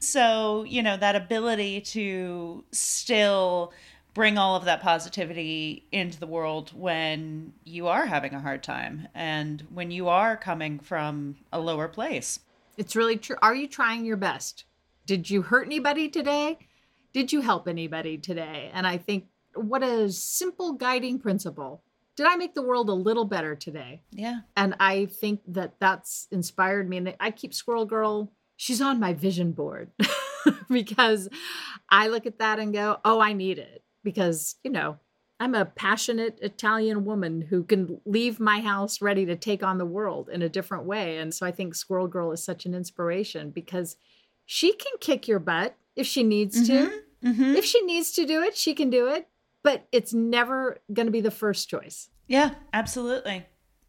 So, 0.00 0.64
you 0.64 0.82
know, 0.82 0.96
that 0.96 1.14
ability 1.14 1.82
to 1.82 2.64
still 2.72 3.72
bring 4.16 4.38
all 4.38 4.56
of 4.56 4.64
that 4.64 4.80
positivity 4.80 5.86
into 5.92 6.18
the 6.18 6.26
world 6.26 6.72
when 6.74 7.52
you 7.64 7.86
are 7.86 8.06
having 8.06 8.32
a 8.32 8.40
hard 8.40 8.62
time 8.62 9.06
and 9.14 9.66
when 9.68 9.90
you 9.90 10.08
are 10.08 10.38
coming 10.38 10.78
from 10.78 11.36
a 11.52 11.60
lower 11.60 11.86
place. 11.86 12.40
It's 12.78 12.96
really 12.96 13.18
true. 13.18 13.36
Are 13.42 13.54
you 13.54 13.68
trying 13.68 14.06
your 14.06 14.16
best? 14.16 14.64
Did 15.04 15.28
you 15.28 15.42
hurt 15.42 15.66
anybody 15.66 16.08
today? 16.08 16.58
Did 17.12 17.30
you 17.30 17.42
help 17.42 17.68
anybody 17.68 18.16
today? 18.16 18.70
And 18.72 18.86
I 18.86 18.96
think 18.96 19.26
what 19.54 19.82
a 19.82 20.10
simple 20.10 20.72
guiding 20.72 21.18
principle. 21.18 21.82
Did 22.16 22.26
I 22.26 22.36
make 22.36 22.54
the 22.54 22.62
world 22.62 22.88
a 22.88 22.94
little 22.94 23.26
better 23.26 23.54
today? 23.54 24.00
Yeah. 24.12 24.40
And 24.56 24.76
I 24.80 25.04
think 25.04 25.42
that 25.48 25.74
that's 25.78 26.26
inspired 26.30 26.88
me. 26.88 26.96
And 26.96 27.14
I 27.20 27.30
keep 27.30 27.52
Squirrel 27.52 27.84
Girl, 27.84 28.32
she's 28.56 28.80
on 28.80 28.98
my 28.98 29.12
vision 29.12 29.52
board 29.52 29.90
because 30.70 31.28
I 31.90 32.08
look 32.08 32.24
at 32.24 32.38
that 32.38 32.58
and 32.58 32.72
go, 32.72 32.96
oh, 33.04 33.20
I 33.20 33.34
need 33.34 33.58
it. 33.58 33.82
Because, 34.06 34.54
you 34.62 34.70
know, 34.70 34.98
I'm 35.40 35.56
a 35.56 35.64
passionate 35.64 36.38
Italian 36.40 37.04
woman 37.04 37.40
who 37.40 37.64
can 37.64 38.00
leave 38.06 38.38
my 38.38 38.60
house 38.60 39.02
ready 39.02 39.26
to 39.26 39.34
take 39.34 39.64
on 39.64 39.78
the 39.78 39.84
world 39.84 40.28
in 40.28 40.42
a 40.42 40.48
different 40.48 40.84
way. 40.84 41.18
And 41.18 41.34
so 41.34 41.44
I 41.44 41.50
think 41.50 41.74
Squirrel 41.74 42.06
Girl 42.06 42.30
is 42.30 42.40
such 42.40 42.66
an 42.66 42.72
inspiration 42.72 43.50
because 43.50 43.96
she 44.44 44.72
can 44.72 44.92
kick 45.00 45.26
your 45.26 45.40
butt 45.40 45.76
if 45.96 46.06
she 46.06 46.22
needs 46.22 46.68
to. 46.68 47.02
Mm-hmm. 47.24 47.56
If 47.56 47.64
she 47.64 47.82
needs 47.82 48.12
to 48.12 48.24
do 48.24 48.44
it, 48.44 48.56
she 48.56 48.74
can 48.74 48.90
do 48.90 49.08
it. 49.08 49.26
But 49.64 49.88
it's 49.90 50.14
never 50.14 50.78
going 50.92 51.06
to 51.06 51.12
be 51.12 51.20
the 51.20 51.32
first 51.32 51.68
choice. 51.68 52.08
Yeah, 52.28 52.54
absolutely. 52.72 53.44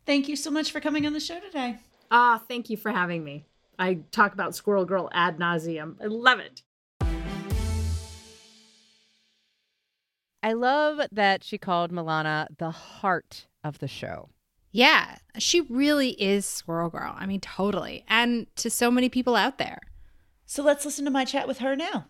Thank 0.07 0.27
you 0.27 0.35
so 0.35 0.49
much 0.49 0.71
for 0.71 0.79
coming 0.79 1.05
on 1.05 1.13
the 1.13 1.19
show 1.19 1.39
today. 1.39 1.77
Ah, 2.09 2.41
thank 2.47 2.71
you 2.71 2.77
for 2.77 2.89
having 2.89 3.23
me. 3.23 3.45
I 3.77 3.99
talk 4.11 4.33
about 4.33 4.55
Squirrel 4.55 4.85
Girl 4.85 5.09
ad 5.13 5.37
nauseum. 5.37 5.97
I 6.01 6.07
love 6.07 6.39
it. 6.39 6.63
I 10.43 10.53
love 10.53 11.01
that 11.11 11.43
she 11.43 11.57
called 11.57 11.91
Milana 11.91 12.47
the 12.57 12.69
heart 12.69 13.47
of 13.63 13.79
the 13.79 13.87
show. 13.87 14.29
Yeah, 14.71 15.17
she 15.39 15.61
really 15.61 16.11
is 16.21 16.45
Squirrel 16.45 16.89
Girl. 16.89 17.15
I 17.17 17.25
mean, 17.25 17.39
totally. 17.39 18.05
And 18.07 18.45
to 18.57 18.69
so 18.69 18.91
many 18.91 19.09
people 19.09 19.35
out 19.35 19.57
there. 19.57 19.79
So 20.45 20.61
let's 20.63 20.85
listen 20.85 21.05
to 21.05 21.11
my 21.11 21.25
chat 21.25 21.47
with 21.47 21.57
her 21.59 21.75
now. 21.75 22.07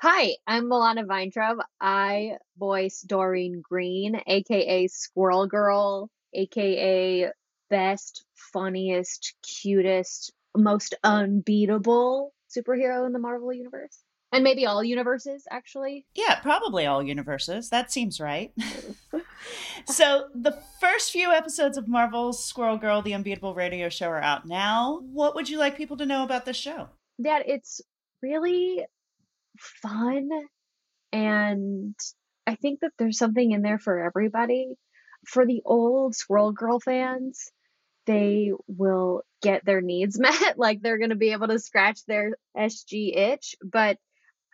Hi, 0.00 0.32
I'm 0.48 0.64
Milana 0.64 1.06
Vayntrub. 1.06 1.58
I 1.80 2.38
voice 2.58 3.02
Doreen 3.02 3.62
Green, 3.62 4.20
aka 4.26 4.88
Squirrel 4.88 5.46
Girl, 5.46 6.10
aka 6.34 7.30
best, 7.70 8.24
funniest, 8.34 9.34
cutest, 9.42 10.32
most 10.56 10.94
unbeatable 11.04 12.34
superhero 12.56 13.06
in 13.06 13.12
the 13.12 13.18
Marvel 13.18 13.52
universe. 13.52 14.02
And 14.34 14.44
maybe 14.44 14.64
all 14.64 14.82
universes, 14.82 15.46
actually. 15.50 16.06
Yeah, 16.14 16.40
probably 16.40 16.86
all 16.86 17.02
universes. 17.02 17.68
That 17.68 17.92
seems 17.92 18.18
right. 18.18 18.52
so, 19.86 20.28
the 20.34 20.58
first 20.80 21.12
few 21.12 21.30
episodes 21.30 21.76
of 21.76 21.86
Marvel's 21.86 22.42
Squirrel 22.42 22.78
Girl, 22.78 23.02
the 23.02 23.12
Unbeatable 23.12 23.54
Radio 23.54 23.90
Show 23.90 24.08
are 24.08 24.22
out 24.22 24.46
now. 24.46 25.00
What 25.12 25.34
would 25.34 25.50
you 25.50 25.58
like 25.58 25.76
people 25.76 25.98
to 25.98 26.06
know 26.06 26.24
about 26.24 26.46
this 26.46 26.56
show? 26.56 26.88
That 27.18 27.46
it's 27.46 27.82
really 28.22 28.86
fun 29.58 30.30
and 31.12 31.94
I 32.46 32.56
think 32.56 32.80
that 32.80 32.92
there's 32.98 33.18
something 33.18 33.52
in 33.52 33.62
there 33.62 33.78
for 33.78 34.02
everybody. 34.04 34.74
For 35.26 35.46
the 35.46 35.62
old 35.64 36.16
Squirrel 36.16 36.52
Girl 36.52 36.80
fans, 36.80 37.52
they 38.06 38.52
will 38.66 39.22
get 39.40 39.64
their 39.64 39.80
needs 39.80 40.18
met. 40.20 40.58
like 40.58 40.80
they're 40.80 40.98
going 40.98 41.10
to 41.10 41.16
be 41.16 41.32
able 41.32 41.48
to 41.48 41.58
scratch 41.58 42.04
their 42.06 42.36
SG 42.56 43.16
itch. 43.16 43.56
But 43.62 43.98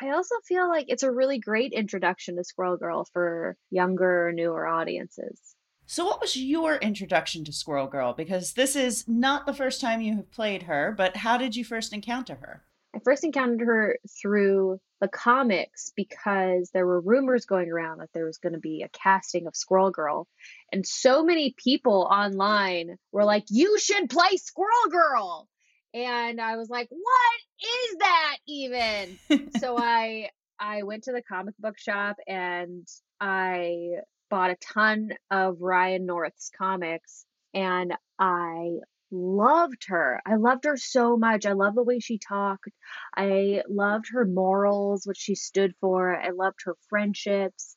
I 0.00 0.10
also 0.10 0.36
feel 0.46 0.68
like 0.68 0.86
it's 0.88 1.02
a 1.02 1.10
really 1.10 1.38
great 1.38 1.72
introduction 1.72 2.36
to 2.36 2.44
Squirrel 2.44 2.76
Girl 2.76 3.04
for 3.12 3.56
younger, 3.70 4.32
newer 4.32 4.66
audiences. 4.66 5.40
So, 5.86 6.04
what 6.04 6.20
was 6.20 6.36
your 6.36 6.76
introduction 6.76 7.44
to 7.44 7.52
Squirrel 7.52 7.86
Girl? 7.86 8.12
Because 8.12 8.52
this 8.52 8.76
is 8.76 9.08
not 9.08 9.46
the 9.46 9.54
first 9.54 9.80
time 9.80 10.02
you 10.02 10.16
have 10.16 10.30
played 10.30 10.64
her, 10.64 10.92
but 10.96 11.16
how 11.16 11.38
did 11.38 11.56
you 11.56 11.64
first 11.64 11.94
encounter 11.94 12.36
her? 12.42 12.62
I 12.98 13.00
first 13.04 13.22
encountered 13.22 13.64
her 13.64 13.98
through 14.20 14.80
the 15.00 15.06
comics 15.06 15.92
because 15.94 16.70
there 16.74 16.84
were 16.84 17.00
rumors 17.00 17.46
going 17.46 17.70
around 17.70 17.98
that 17.98 18.08
there 18.12 18.24
was 18.24 18.38
going 18.38 18.54
to 18.54 18.58
be 18.58 18.82
a 18.82 18.88
casting 18.88 19.46
of 19.46 19.54
Squirrel 19.54 19.92
Girl. 19.92 20.26
And 20.72 20.84
so 20.84 21.22
many 21.22 21.54
people 21.56 22.08
online 22.10 22.96
were 23.12 23.24
like, 23.24 23.44
you 23.50 23.78
should 23.78 24.10
play 24.10 24.36
Squirrel 24.36 24.90
Girl. 24.90 25.48
And 25.94 26.40
I 26.40 26.56
was 26.56 26.68
like, 26.68 26.88
what 26.90 27.40
is 27.62 27.98
that 27.98 28.36
even? 28.48 29.50
so 29.60 29.78
I 29.78 30.30
I 30.58 30.82
went 30.82 31.04
to 31.04 31.12
the 31.12 31.22
comic 31.22 31.54
book 31.58 31.78
shop 31.78 32.16
and 32.26 32.84
I 33.20 33.98
bought 34.28 34.50
a 34.50 34.56
ton 34.56 35.10
of 35.30 35.60
Ryan 35.60 36.04
North's 36.04 36.50
comics 36.58 37.24
and 37.54 37.94
I 38.18 38.80
loved 39.10 39.84
her. 39.88 40.20
I 40.26 40.36
loved 40.36 40.64
her 40.64 40.76
so 40.76 41.16
much. 41.16 41.46
I 41.46 41.52
love 41.52 41.74
the 41.74 41.82
way 41.82 41.98
she 41.98 42.18
talked. 42.18 42.68
I 43.16 43.62
loved 43.68 44.06
her 44.12 44.24
morals, 44.24 45.06
what 45.06 45.16
she 45.16 45.34
stood 45.34 45.74
for. 45.80 46.14
I 46.14 46.30
loved 46.30 46.58
her 46.64 46.76
friendships. 46.88 47.76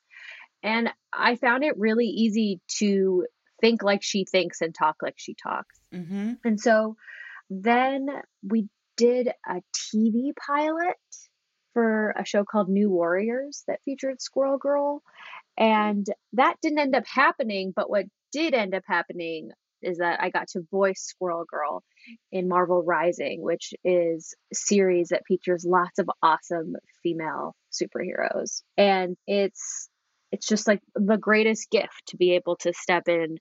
And 0.63 0.89
I 1.11 1.35
found 1.35 1.63
it 1.63 1.77
really 1.77 2.07
easy 2.07 2.61
to 2.79 3.25
think 3.61 3.83
like 3.83 4.03
she 4.03 4.25
thinks 4.25 4.61
and 4.61 4.73
talk 4.73 4.97
like 5.01 5.15
she 5.17 5.35
talks. 5.35 5.79
mm-hmm. 5.93 6.33
And 6.43 6.59
so 6.59 6.95
then 7.49 8.07
we 8.43 8.67
did 8.97 9.29
a 9.47 9.61
TV 9.73 10.31
pilot 10.35 10.97
for 11.73 12.13
a 12.17 12.25
show 12.25 12.43
called 12.43 12.69
New 12.69 12.89
Warriors 12.89 13.63
that 13.67 13.81
featured 13.83 14.21
Squirrel 14.21 14.57
Girl. 14.57 15.01
And 15.57 16.05
that 16.33 16.55
didn't 16.61 16.79
end 16.79 16.95
up 16.95 17.05
happening, 17.07 17.73
but 17.75 17.89
what 17.89 18.05
did 18.31 18.53
end 18.53 18.73
up 18.73 18.83
happening 18.85 19.51
is 19.81 19.97
that 19.97 20.21
I 20.21 20.29
got 20.29 20.47
to 20.49 20.61
voice 20.71 21.01
Squirrel 21.01 21.45
Girl 21.49 21.83
in 22.31 22.47
Marvel 22.47 22.83
Rising, 22.83 23.41
which 23.41 23.73
is 23.83 24.33
a 24.51 24.55
series 24.55 25.09
that 25.09 25.25
features 25.27 25.65
lots 25.65 25.99
of 25.99 26.09
awesome 26.21 26.75
female 27.03 27.55
superheroes. 27.71 28.61
And 28.77 29.17
it's 29.27 29.89
it's 30.31 30.47
just 30.47 30.67
like 30.67 30.79
the 30.95 31.17
greatest 31.17 31.69
gift 31.69 32.03
to 32.07 32.17
be 32.17 32.35
able 32.35 32.55
to 32.57 32.73
step 32.73 33.07
in 33.07 33.37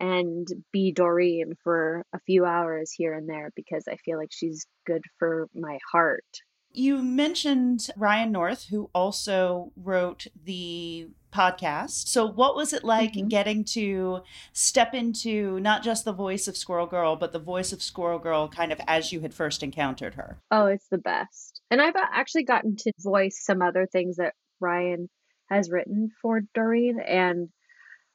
and 0.00 0.48
be 0.72 0.92
Doreen 0.92 1.52
for 1.62 2.04
a 2.14 2.20
few 2.20 2.46
hours 2.46 2.90
here 2.90 3.12
and 3.12 3.28
there 3.28 3.50
because 3.54 3.84
I 3.86 3.96
feel 3.96 4.16
like 4.16 4.32
she's 4.32 4.66
good 4.86 5.02
for 5.18 5.48
my 5.54 5.78
heart. 5.92 6.24
You 6.72 7.02
mentioned 7.02 7.88
Ryan 7.96 8.32
North, 8.32 8.66
who 8.68 8.90
also 8.94 9.72
wrote 9.76 10.26
the 10.44 11.08
podcast. 11.32 12.08
So, 12.08 12.26
what 12.26 12.56
was 12.56 12.72
it 12.72 12.84
like 12.84 13.12
Mhm. 13.14 13.28
getting 13.28 13.64
to 13.64 14.22
step 14.52 14.94
into 14.94 15.60
not 15.60 15.82
just 15.82 16.04
the 16.04 16.12
voice 16.12 16.48
of 16.48 16.56
Squirrel 16.56 16.86
Girl, 16.86 17.16
but 17.16 17.32
the 17.32 17.38
voice 17.38 17.72
of 17.72 17.82
Squirrel 17.82 18.18
Girl 18.18 18.48
kind 18.48 18.72
of 18.72 18.80
as 18.86 19.12
you 19.12 19.20
had 19.20 19.34
first 19.34 19.62
encountered 19.62 20.14
her? 20.14 20.38
Oh, 20.50 20.66
it's 20.66 20.88
the 20.88 20.98
best. 20.98 21.60
And 21.70 21.80
I've 21.80 21.96
actually 21.96 22.44
gotten 22.44 22.76
to 22.76 22.92
voice 22.98 23.44
some 23.44 23.62
other 23.62 23.86
things 23.86 24.16
that 24.16 24.34
Ryan 24.60 25.08
has 25.48 25.70
written 25.70 26.10
for 26.20 26.40
Doreen, 26.54 27.00
and 27.00 27.48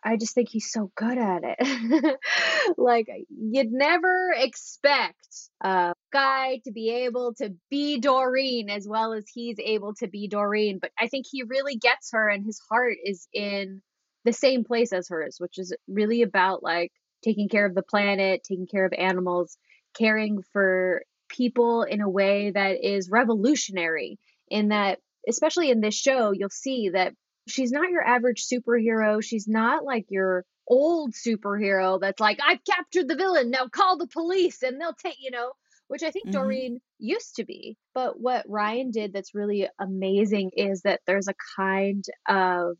I 0.06 0.18
just 0.18 0.36
think 0.36 0.50
he's 0.50 0.72
so 0.72 0.92
good 0.96 1.18
at 1.18 1.42
it. 1.44 2.20
like, 2.78 3.08
you'd 3.30 3.72
never 3.72 4.32
expect 4.38 5.28
a 5.62 5.94
guy 6.14 6.62
to 6.64 6.72
be 6.72 6.92
able 7.06 7.34
to 7.40 7.56
be 7.72 8.00
Doreen 8.00 8.70
as 8.70 8.88
well 8.88 9.14
as 9.14 9.26
he's 9.28 9.58
able 9.60 9.96
to 9.96 10.08
be 10.08 10.28
Doreen, 10.28 10.78
but 10.80 10.92
I 11.00 11.08
think 11.08 11.26
he 11.30 11.42
really 11.42 11.76
gets 11.76 12.12
her, 12.14 12.30
and 12.30 12.46
his 12.46 12.62
heart 12.70 12.98
is 13.04 13.28
in 13.34 13.82
the 14.26 14.34
same 14.34 14.64
place 14.64 14.94
as 14.94 15.10
hers, 15.10 15.38
which 15.40 15.58
is 15.58 15.76
really 15.88 16.22
about 16.22 16.62
like 16.62 16.92
taking 17.24 17.50
care 17.50 17.66
of 17.66 17.74
the 17.74 17.82
planet, 17.82 18.44
taking 18.48 18.68
care 18.68 18.86
of 18.86 18.94
animals, 18.94 19.58
caring 19.98 20.44
for 20.54 21.04
people 21.30 21.84
in 21.84 22.02
a 22.02 22.10
way 22.10 22.52
that 22.52 22.84
is 22.84 23.10
revolutionary 23.10 24.20
in 24.50 24.70
that 24.70 25.00
especially 25.28 25.72
in 25.72 25.82
this 25.82 25.96
show 25.96 26.32
you'll 26.32 26.50
see 26.50 26.90
that 26.90 27.14
she's 27.48 27.72
not 27.72 27.90
your 27.90 28.04
average 28.04 28.46
superhero. 28.48 29.24
She's 29.24 29.48
not 29.48 29.84
like 29.84 30.06
your 30.10 30.46
old 30.68 31.14
superhero 31.14 32.00
that's 32.02 32.20
like 32.20 32.40
i've 32.44 32.64
captured 32.64 33.08
the 33.08 33.16
villain 33.16 33.52
now 33.52 33.68
call 33.68 33.98
the 34.00 34.08
police 34.08 34.64
and 34.64 34.82
they'll 34.82 34.96
take 34.96 35.18
you 35.20 35.30
know 35.30 35.52
which 35.90 36.02
i 36.02 36.10
think 36.10 36.28
Mhm. 36.30 36.32
doreen 36.32 36.82
used 36.98 37.36
to 37.36 37.46
be. 37.46 37.78
But 37.94 38.20
what 38.20 38.46
ryan 38.50 38.90
did 38.90 39.14
that's 39.14 39.36
really 39.36 39.70
amazing 39.80 40.50
is 40.56 40.82
that 40.82 41.02
there's 41.06 41.28
a 41.28 41.36
kind 41.56 42.04
of 42.28 42.78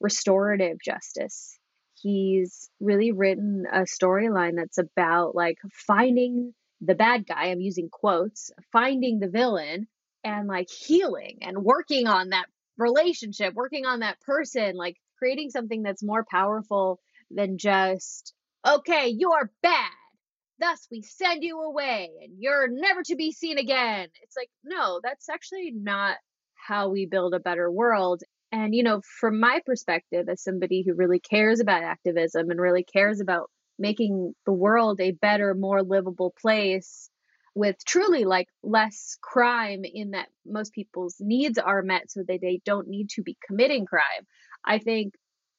restorative 0.00 0.78
justice. 0.82 1.58
He's 1.94 2.70
really 2.80 3.12
written 3.12 3.64
a 3.70 3.80
storyline 3.80 4.56
that's 4.56 4.78
about 4.78 5.34
like 5.34 5.58
finding 5.72 6.54
the 6.80 6.94
bad 6.94 7.26
guy, 7.26 7.46
I'm 7.46 7.60
using 7.60 7.88
quotes, 7.90 8.50
finding 8.72 9.18
the 9.18 9.28
villain 9.28 9.88
and 10.24 10.46
like 10.48 10.68
healing 10.70 11.38
and 11.42 11.64
working 11.64 12.06
on 12.06 12.30
that 12.30 12.46
relationship, 12.78 13.54
working 13.54 13.86
on 13.86 14.00
that 14.00 14.20
person, 14.20 14.76
like 14.76 14.96
creating 15.18 15.50
something 15.50 15.82
that's 15.82 16.02
more 16.02 16.24
powerful 16.30 17.00
than 17.30 17.58
just, 17.58 18.34
okay, 18.66 19.08
you're 19.08 19.50
bad. 19.62 19.90
Thus, 20.58 20.86
we 20.90 21.02
send 21.02 21.42
you 21.42 21.60
away 21.60 22.10
and 22.22 22.32
you're 22.38 22.68
never 22.68 23.02
to 23.04 23.16
be 23.16 23.32
seen 23.32 23.58
again. 23.58 24.08
It's 24.22 24.36
like, 24.36 24.48
no, 24.64 25.00
that's 25.02 25.28
actually 25.28 25.72
not 25.74 26.16
how 26.54 26.88
we 26.88 27.06
build 27.06 27.34
a 27.34 27.40
better 27.40 27.70
world. 27.70 28.22
And, 28.52 28.74
you 28.74 28.82
know, 28.82 29.02
from 29.20 29.38
my 29.38 29.60
perspective, 29.66 30.28
as 30.28 30.42
somebody 30.42 30.82
who 30.86 30.94
really 30.94 31.20
cares 31.20 31.60
about 31.60 31.82
activism 31.82 32.50
and 32.50 32.60
really 32.60 32.84
cares 32.84 33.20
about 33.20 33.50
making 33.78 34.34
the 34.46 34.52
world 34.52 35.00
a 35.00 35.10
better, 35.10 35.54
more 35.54 35.82
livable 35.82 36.32
place 36.40 37.10
with 37.56 37.82
truly 37.86 38.26
like 38.26 38.48
less 38.62 39.16
crime 39.22 39.80
in 39.82 40.10
that 40.10 40.28
most 40.44 40.74
people's 40.74 41.16
needs 41.18 41.56
are 41.56 41.82
met 41.82 42.10
so 42.10 42.22
that 42.28 42.40
they 42.42 42.60
don't 42.66 42.86
need 42.86 43.08
to 43.08 43.22
be 43.22 43.34
committing 43.48 43.86
crime. 43.86 44.26
I 44.62 44.78
think 44.78 45.14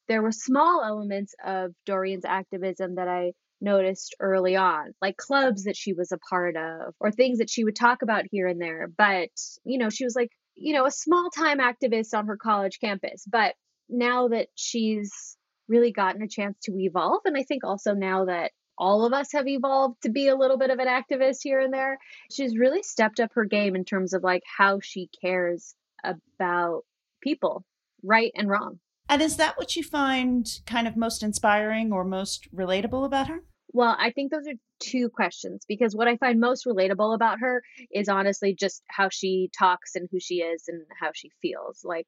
there 0.07 0.21
were 0.21 0.31
small 0.31 0.83
elements 0.83 1.33
of 1.43 1.71
Doreen's 1.87 2.23
activism 2.23 2.95
that 2.95 3.07
I 3.07 3.31
noticed 3.59 4.13
early 4.19 4.55
on, 4.55 4.93
like 5.01 5.17
clubs 5.17 5.63
that 5.63 5.75
she 5.75 5.93
was 5.93 6.11
a 6.11 6.19
part 6.29 6.55
of 6.55 6.93
or 6.99 7.11
things 7.11 7.39
that 7.39 7.49
she 7.49 7.63
would 7.63 7.75
talk 7.75 8.03
about 8.03 8.25
here 8.29 8.45
and 8.45 8.61
there. 8.61 8.87
But, 8.95 9.29
you 9.65 9.79
know, 9.79 9.89
she 9.89 10.05
was 10.05 10.15
like, 10.15 10.29
you 10.53 10.75
know, 10.75 10.85
a 10.85 10.91
small 10.91 11.31
time 11.35 11.57
activist 11.57 12.15
on 12.15 12.27
her 12.27 12.37
college 12.37 12.77
campus. 12.79 13.25
But 13.27 13.55
now 13.89 14.27
that 14.27 14.49
she's 14.53 15.35
really 15.67 15.91
gotten 15.91 16.21
a 16.21 16.27
chance 16.27 16.59
to 16.65 16.77
evolve, 16.77 17.21
and 17.25 17.35
I 17.35 17.41
think 17.41 17.63
also 17.63 17.95
now 17.95 18.25
that 18.25 18.51
all 18.77 19.05
of 19.05 19.13
us 19.13 19.31
have 19.33 19.47
evolved 19.47 20.01
to 20.03 20.09
be 20.09 20.27
a 20.27 20.35
little 20.35 20.57
bit 20.57 20.69
of 20.69 20.79
an 20.79 20.87
activist 20.87 21.39
here 21.41 21.59
and 21.59 21.73
there. 21.73 21.97
She's 22.31 22.57
really 22.57 22.83
stepped 22.83 23.19
up 23.19 23.31
her 23.33 23.45
game 23.45 23.75
in 23.75 23.85
terms 23.85 24.13
of 24.13 24.23
like 24.23 24.43
how 24.57 24.79
she 24.81 25.09
cares 25.21 25.75
about 26.03 26.83
people, 27.21 27.65
right 28.03 28.31
and 28.35 28.49
wrong. 28.49 28.79
And 29.09 29.21
is 29.21 29.37
that 29.37 29.57
what 29.57 29.75
you 29.75 29.83
find 29.83 30.47
kind 30.65 30.87
of 30.87 30.97
most 30.97 31.23
inspiring 31.23 31.91
or 31.91 32.03
most 32.03 32.53
relatable 32.53 33.05
about 33.05 33.27
her? 33.27 33.43
Well, 33.73 33.95
I 33.97 34.11
think 34.11 34.31
those 34.31 34.47
are 34.47 34.55
two 34.79 35.09
questions 35.09 35.65
because 35.67 35.95
what 35.95 36.07
I 36.07 36.17
find 36.17 36.39
most 36.39 36.65
relatable 36.65 37.13
about 37.13 37.39
her 37.39 37.63
is 37.91 38.09
honestly 38.09 38.55
just 38.55 38.81
how 38.87 39.09
she 39.09 39.49
talks 39.57 39.95
and 39.95 40.07
who 40.11 40.19
she 40.19 40.35
is 40.35 40.63
and 40.67 40.83
how 40.99 41.11
she 41.13 41.31
feels. 41.41 41.81
Like, 41.83 42.07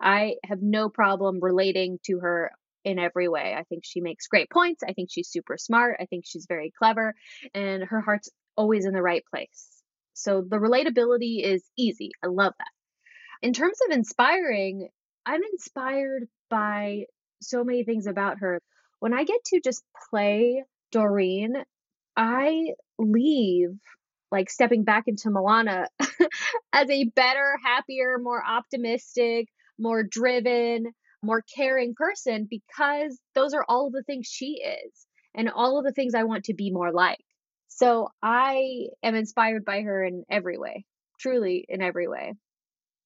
I 0.00 0.36
have 0.44 0.60
no 0.60 0.88
problem 0.88 1.38
relating 1.40 1.98
to 2.06 2.20
her 2.20 2.50
in 2.84 2.98
every 2.98 3.28
way. 3.28 3.54
I 3.56 3.64
think 3.64 3.84
she 3.84 4.00
makes 4.00 4.26
great 4.26 4.50
points. 4.50 4.82
I 4.86 4.92
think 4.92 5.08
she's 5.10 5.28
super 5.28 5.56
smart. 5.58 5.96
I 6.00 6.06
think 6.06 6.24
she's 6.26 6.46
very 6.48 6.72
clever, 6.76 7.14
and 7.54 7.84
her 7.84 8.00
heart's 8.00 8.30
always 8.56 8.84
in 8.84 8.92
the 8.92 9.02
right 9.02 9.24
place. 9.30 9.68
So 10.14 10.42
the 10.46 10.58
relatability 10.58 11.42
is 11.42 11.64
easy. 11.76 12.10
I 12.22 12.28
love 12.28 12.52
that. 12.58 13.46
In 13.46 13.52
terms 13.52 13.78
of 13.86 13.96
inspiring, 13.96 14.88
I'm 15.26 15.40
inspired 15.52 16.28
by 16.50 17.06
so 17.40 17.64
many 17.64 17.84
things 17.84 18.06
about 18.06 18.38
her. 18.40 18.60
When 19.00 19.14
I 19.14 19.24
get 19.24 19.42
to 19.46 19.60
just 19.60 19.82
play 20.10 20.64
Doreen, 20.92 21.54
I 22.16 22.74
leave 22.98 23.70
like 24.30 24.48
stepping 24.48 24.84
back 24.84 25.04
into 25.06 25.28
Milana 25.28 25.86
as 26.72 26.90
a 26.90 27.04
better, 27.04 27.58
happier, 27.64 28.18
more 28.18 28.42
optimistic, 28.44 29.48
more 29.78 30.02
driven, 30.02 30.92
more 31.22 31.42
caring 31.54 31.94
person 31.94 32.46
because 32.48 33.18
those 33.34 33.54
are 33.54 33.64
all 33.68 33.86
of 33.86 33.92
the 33.92 34.02
things 34.02 34.26
she 34.26 34.62
is 34.62 35.06
and 35.34 35.50
all 35.50 35.78
of 35.78 35.84
the 35.84 35.92
things 35.92 36.14
I 36.14 36.24
want 36.24 36.44
to 36.44 36.54
be 36.54 36.70
more 36.70 36.92
like. 36.92 37.24
So 37.68 38.08
I 38.22 38.88
am 39.02 39.14
inspired 39.14 39.64
by 39.64 39.80
her 39.80 40.04
in 40.04 40.24
every 40.30 40.58
way, 40.58 40.84
truly 41.18 41.64
in 41.68 41.80
every 41.80 42.08
way. 42.08 42.34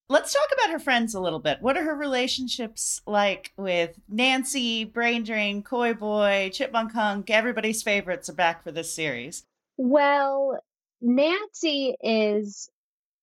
Let's 0.09 0.33
talk 0.33 0.49
about 0.53 0.73
her 0.73 0.79
friends 0.79 1.15
a 1.15 1.21
little 1.21 1.41
bit. 1.41 1.59
What 1.61 1.77
are 1.77 1.83
her 1.83 1.97
relationships 1.97 3.01
like 3.07 3.53
with 3.57 3.99
Nancy, 4.09 4.85
Brain 4.85 5.25
Drain, 5.25 5.63
Koi 5.63 5.95
Boy, 5.95 6.51
Chipmunk 6.53 6.93
Hunk? 6.93 7.29
Everybody's 7.29 7.83
favorites 7.83 8.29
are 8.29 8.35
back 8.35 8.63
for 8.63 8.71
this 8.71 8.95
series. 8.95 9.45
Well, 9.77 10.61
Nancy 11.01 11.97
is 12.01 12.69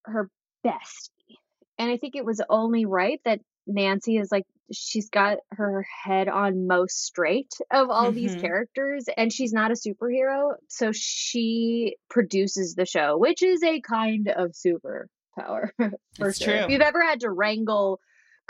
her 0.06 0.29
bestie. 0.65 1.38
And 1.77 1.89
I 1.89 1.97
think 1.97 2.15
it 2.15 2.25
was 2.25 2.41
only 2.49 2.86
right 2.86 3.19
that 3.23 3.39
Nancy 3.65 4.17
is 4.17 4.29
like 4.32 4.43
she's 4.73 5.09
got 5.09 5.38
her 5.51 5.86
head 6.03 6.27
on 6.27 6.67
most 6.67 7.03
straight 7.05 7.53
of 7.71 7.89
all 7.89 8.07
mm-hmm. 8.07 8.15
these 8.15 8.36
characters 8.36 9.05
and 9.17 9.31
she's 9.31 9.53
not 9.53 9.71
a 9.71 9.75
superhero 9.75 10.53
so 10.67 10.91
she 10.93 11.95
produces 12.09 12.75
the 12.75 12.86
show 12.86 13.17
which 13.17 13.41
is 13.43 13.63
a 13.63 13.81
kind 13.81 14.27
of 14.27 14.51
superpower 14.51 15.69
for 16.17 16.29
it's 16.29 16.38
sure 16.39 16.53
true. 16.53 16.63
if 16.63 16.69
you've 16.69 16.81
ever 16.81 17.01
had 17.01 17.21
to 17.21 17.29
wrangle 17.29 17.99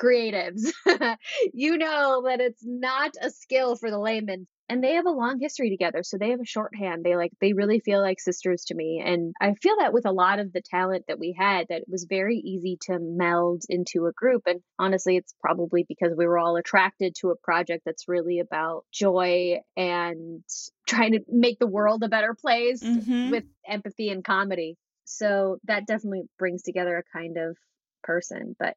creatives 0.01 0.71
you 1.53 1.77
know 1.77 2.23
that 2.25 2.41
it's 2.41 2.63
not 2.63 3.11
a 3.21 3.29
skill 3.29 3.75
for 3.75 3.91
the 3.91 3.99
layman 3.99 4.47
and 4.73 4.83
they 4.83 4.95
have 4.95 5.05
a 5.05 5.11
long 5.11 5.39
history 5.39 5.69
together 5.69 6.01
so 6.01 6.17
they 6.17 6.31
have 6.31 6.39
a 6.41 6.45
shorthand 6.45 7.03
they 7.03 7.15
like 7.15 7.31
they 7.39 7.53
really 7.53 7.79
feel 7.79 8.01
like 8.01 8.19
sisters 8.19 8.63
to 8.65 8.73
me 8.73 9.03
and 9.05 9.35
i 9.39 9.53
feel 9.61 9.75
that 9.79 9.93
with 9.93 10.07
a 10.07 10.11
lot 10.11 10.39
of 10.39 10.51
the 10.51 10.61
talent 10.61 11.05
that 11.07 11.19
we 11.19 11.35
had 11.37 11.67
that 11.69 11.81
it 11.81 11.87
was 11.87 12.07
very 12.09 12.37
easy 12.37 12.79
to 12.81 12.97
meld 12.99 13.61
into 13.69 14.07
a 14.07 14.11
group 14.11 14.41
and 14.47 14.61
honestly 14.79 15.15
it's 15.15 15.35
probably 15.39 15.85
because 15.87 16.13
we 16.17 16.25
were 16.25 16.39
all 16.39 16.55
attracted 16.55 17.13
to 17.13 17.29
a 17.29 17.35
project 17.35 17.83
that's 17.85 18.07
really 18.07 18.39
about 18.39 18.83
joy 18.91 19.57
and 19.77 20.43
trying 20.87 21.11
to 21.11 21.19
make 21.27 21.59
the 21.59 21.67
world 21.67 22.01
a 22.03 22.09
better 22.09 22.33
place 22.33 22.81
mm-hmm. 22.81 23.29
with 23.29 23.43
empathy 23.67 24.09
and 24.09 24.23
comedy 24.23 24.75
so 25.05 25.57
that 25.65 25.85
definitely 25.85 26.23
brings 26.39 26.63
together 26.63 26.97
a 26.97 27.17
kind 27.17 27.37
of 27.37 27.55
person 28.01 28.55
but 28.57 28.75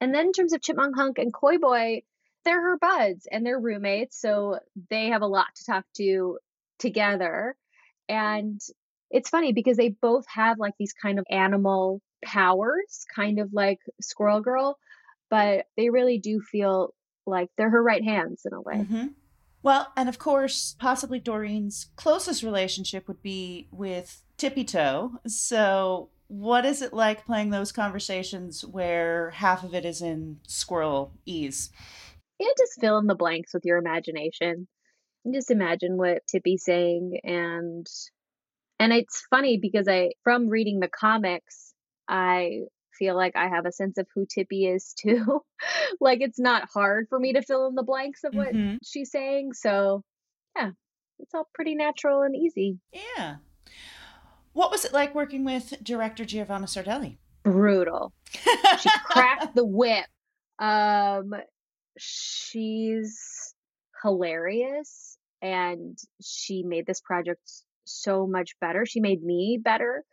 and 0.00 0.14
then 0.14 0.26
in 0.26 0.32
terms 0.32 0.54
of 0.54 0.62
chipmunk 0.62 0.96
hunk 0.96 1.18
and 1.18 1.34
koi 1.34 1.58
boy 1.58 2.00
they're 2.46 2.62
her 2.62 2.78
buds 2.78 3.28
and 3.30 3.44
they're 3.44 3.60
roommates, 3.60 4.18
so 4.18 4.60
they 4.88 5.08
have 5.08 5.20
a 5.20 5.26
lot 5.26 5.48
to 5.56 5.64
talk 5.66 5.84
to 5.96 6.38
together. 6.78 7.54
And 8.08 8.60
it's 9.10 9.28
funny 9.28 9.52
because 9.52 9.76
they 9.76 9.90
both 9.90 10.24
have 10.28 10.58
like 10.58 10.74
these 10.78 10.94
kind 10.94 11.18
of 11.18 11.26
animal 11.30 12.00
powers, 12.24 13.04
kind 13.14 13.38
of 13.38 13.52
like 13.52 13.78
Squirrel 14.00 14.40
Girl, 14.40 14.78
but 15.28 15.66
they 15.76 15.90
really 15.90 16.18
do 16.18 16.40
feel 16.40 16.94
like 17.26 17.50
they're 17.56 17.70
her 17.70 17.82
right 17.82 18.02
hands 18.02 18.42
in 18.46 18.52
a 18.54 18.60
way. 18.60 18.74
Mm-hmm. 18.76 19.06
Well, 19.62 19.92
and 19.96 20.08
of 20.08 20.18
course, 20.18 20.76
possibly 20.78 21.18
Doreen's 21.18 21.88
closest 21.96 22.44
relationship 22.44 23.08
would 23.08 23.22
be 23.22 23.66
with 23.72 24.22
Tippy 24.36 24.64
Toe. 24.64 25.18
So, 25.26 26.10
what 26.28 26.64
is 26.64 26.82
it 26.82 26.92
like 26.92 27.24
playing 27.24 27.50
those 27.50 27.72
conversations 27.72 28.64
where 28.64 29.30
half 29.30 29.64
of 29.64 29.74
it 29.74 29.84
is 29.84 30.02
in 30.02 30.38
squirrel 30.46 31.12
ease? 31.24 31.70
And 32.38 32.50
just 32.58 32.80
fill 32.80 32.98
in 32.98 33.06
the 33.06 33.14
blanks 33.14 33.54
with 33.54 33.64
your 33.64 33.78
imagination. 33.78 34.68
And 35.24 35.34
just 35.34 35.50
imagine 35.50 35.96
what 35.96 36.26
Tippy's 36.26 36.64
saying 36.64 37.20
and 37.24 37.86
and 38.78 38.92
it's 38.92 39.26
funny 39.30 39.58
because 39.58 39.88
I 39.88 40.10
from 40.22 40.48
reading 40.48 40.80
the 40.80 40.88
comics, 40.88 41.72
I 42.08 42.60
feel 42.98 43.16
like 43.16 43.36
I 43.36 43.48
have 43.48 43.66
a 43.66 43.72
sense 43.72 43.98
of 43.98 44.06
who 44.14 44.26
Tippy 44.26 44.66
is 44.66 44.94
too. 44.94 45.42
like 46.00 46.20
it's 46.20 46.38
not 46.38 46.68
hard 46.72 47.06
for 47.08 47.18
me 47.18 47.32
to 47.34 47.42
fill 47.42 47.66
in 47.68 47.74
the 47.74 47.82
blanks 47.82 48.24
of 48.24 48.34
what 48.34 48.52
mm-hmm. 48.54 48.76
she's 48.84 49.10
saying. 49.10 49.52
So 49.54 50.02
yeah, 50.56 50.70
it's 51.18 51.34
all 51.34 51.48
pretty 51.54 51.74
natural 51.74 52.22
and 52.22 52.36
easy. 52.36 52.78
Yeah. 52.92 53.36
What 54.52 54.70
was 54.70 54.84
it 54.84 54.92
like 54.92 55.14
working 55.14 55.44
with 55.44 55.74
director 55.82 56.24
Giovanna 56.24 56.66
Sardelli? 56.66 57.18
Brutal. 57.42 58.12
she 58.32 58.88
cracked 59.04 59.54
the 59.54 59.64
whip. 59.64 60.06
Um, 60.58 61.34
she's 61.98 63.54
hilarious 64.02 65.18
and 65.42 65.98
she 66.22 66.62
made 66.62 66.86
this 66.86 67.00
project 67.00 67.40
so 67.84 68.26
much 68.26 68.58
better. 68.60 68.84
She 68.86 69.00
made 69.00 69.22
me 69.22 69.58
better. 69.62 70.04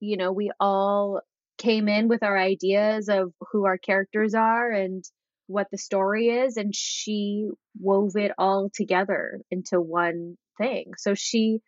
You 0.00 0.16
know, 0.16 0.32
we 0.32 0.50
all 0.60 1.20
came 1.58 1.88
in 1.88 2.08
with 2.08 2.22
our 2.22 2.38
ideas 2.38 3.08
of 3.08 3.32
who 3.50 3.64
our 3.64 3.78
characters 3.78 4.34
are 4.34 4.70
and 4.70 5.04
what 5.46 5.68
the 5.70 5.78
story 5.78 6.28
is, 6.28 6.56
and 6.56 6.74
she 6.74 7.48
wove 7.78 8.16
it 8.16 8.32
all 8.36 8.68
together 8.74 9.40
into 9.50 9.80
one 9.80 10.36
thing. 10.58 10.92
So 10.98 11.14
she 11.14 11.60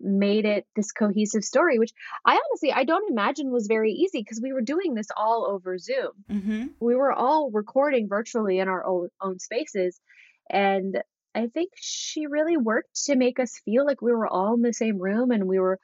made 0.00 0.44
it 0.44 0.66
this 0.76 0.92
cohesive 0.92 1.44
story 1.44 1.78
which 1.78 1.92
i 2.24 2.32
honestly 2.32 2.72
i 2.72 2.84
don't 2.84 3.10
imagine 3.10 3.50
was 3.50 3.66
very 3.66 3.92
easy 3.92 4.20
because 4.20 4.40
we 4.42 4.52
were 4.52 4.62
doing 4.62 4.94
this 4.94 5.08
all 5.16 5.46
over 5.46 5.78
zoom. 5.78 6.12
Mm-hmm. 6.30 6.66
we 6.80 6.94
were 6.94 7.12
all 7.12 7.50
recording 7.50 8.08
virtually 8.08 8.58
in 8.58 8.68
our 8.68 8.84
own, 8.84 9.08
own 9.20 9.38
spaces 9.38 10.00
and 10.48 11.02
i 11.34 11.46
think 11.48 11.70
she 11.76 12.26
really 12.26 12.56
worked 12.56 13.04
to 13.06 13.16
make 13.16 13.38
us 13.38 13.60
feel 13.64 13.84
like 13.84 14.00
we 14.00 14.12
were 14.12 14.26
all 14.26 14.54
in 14.54 14.62
the 14.62 14.72
same 14.72 14.98
room 14.98 15.30
and 15.30 15.46
we 15.46 15.58
were 15.58 15.78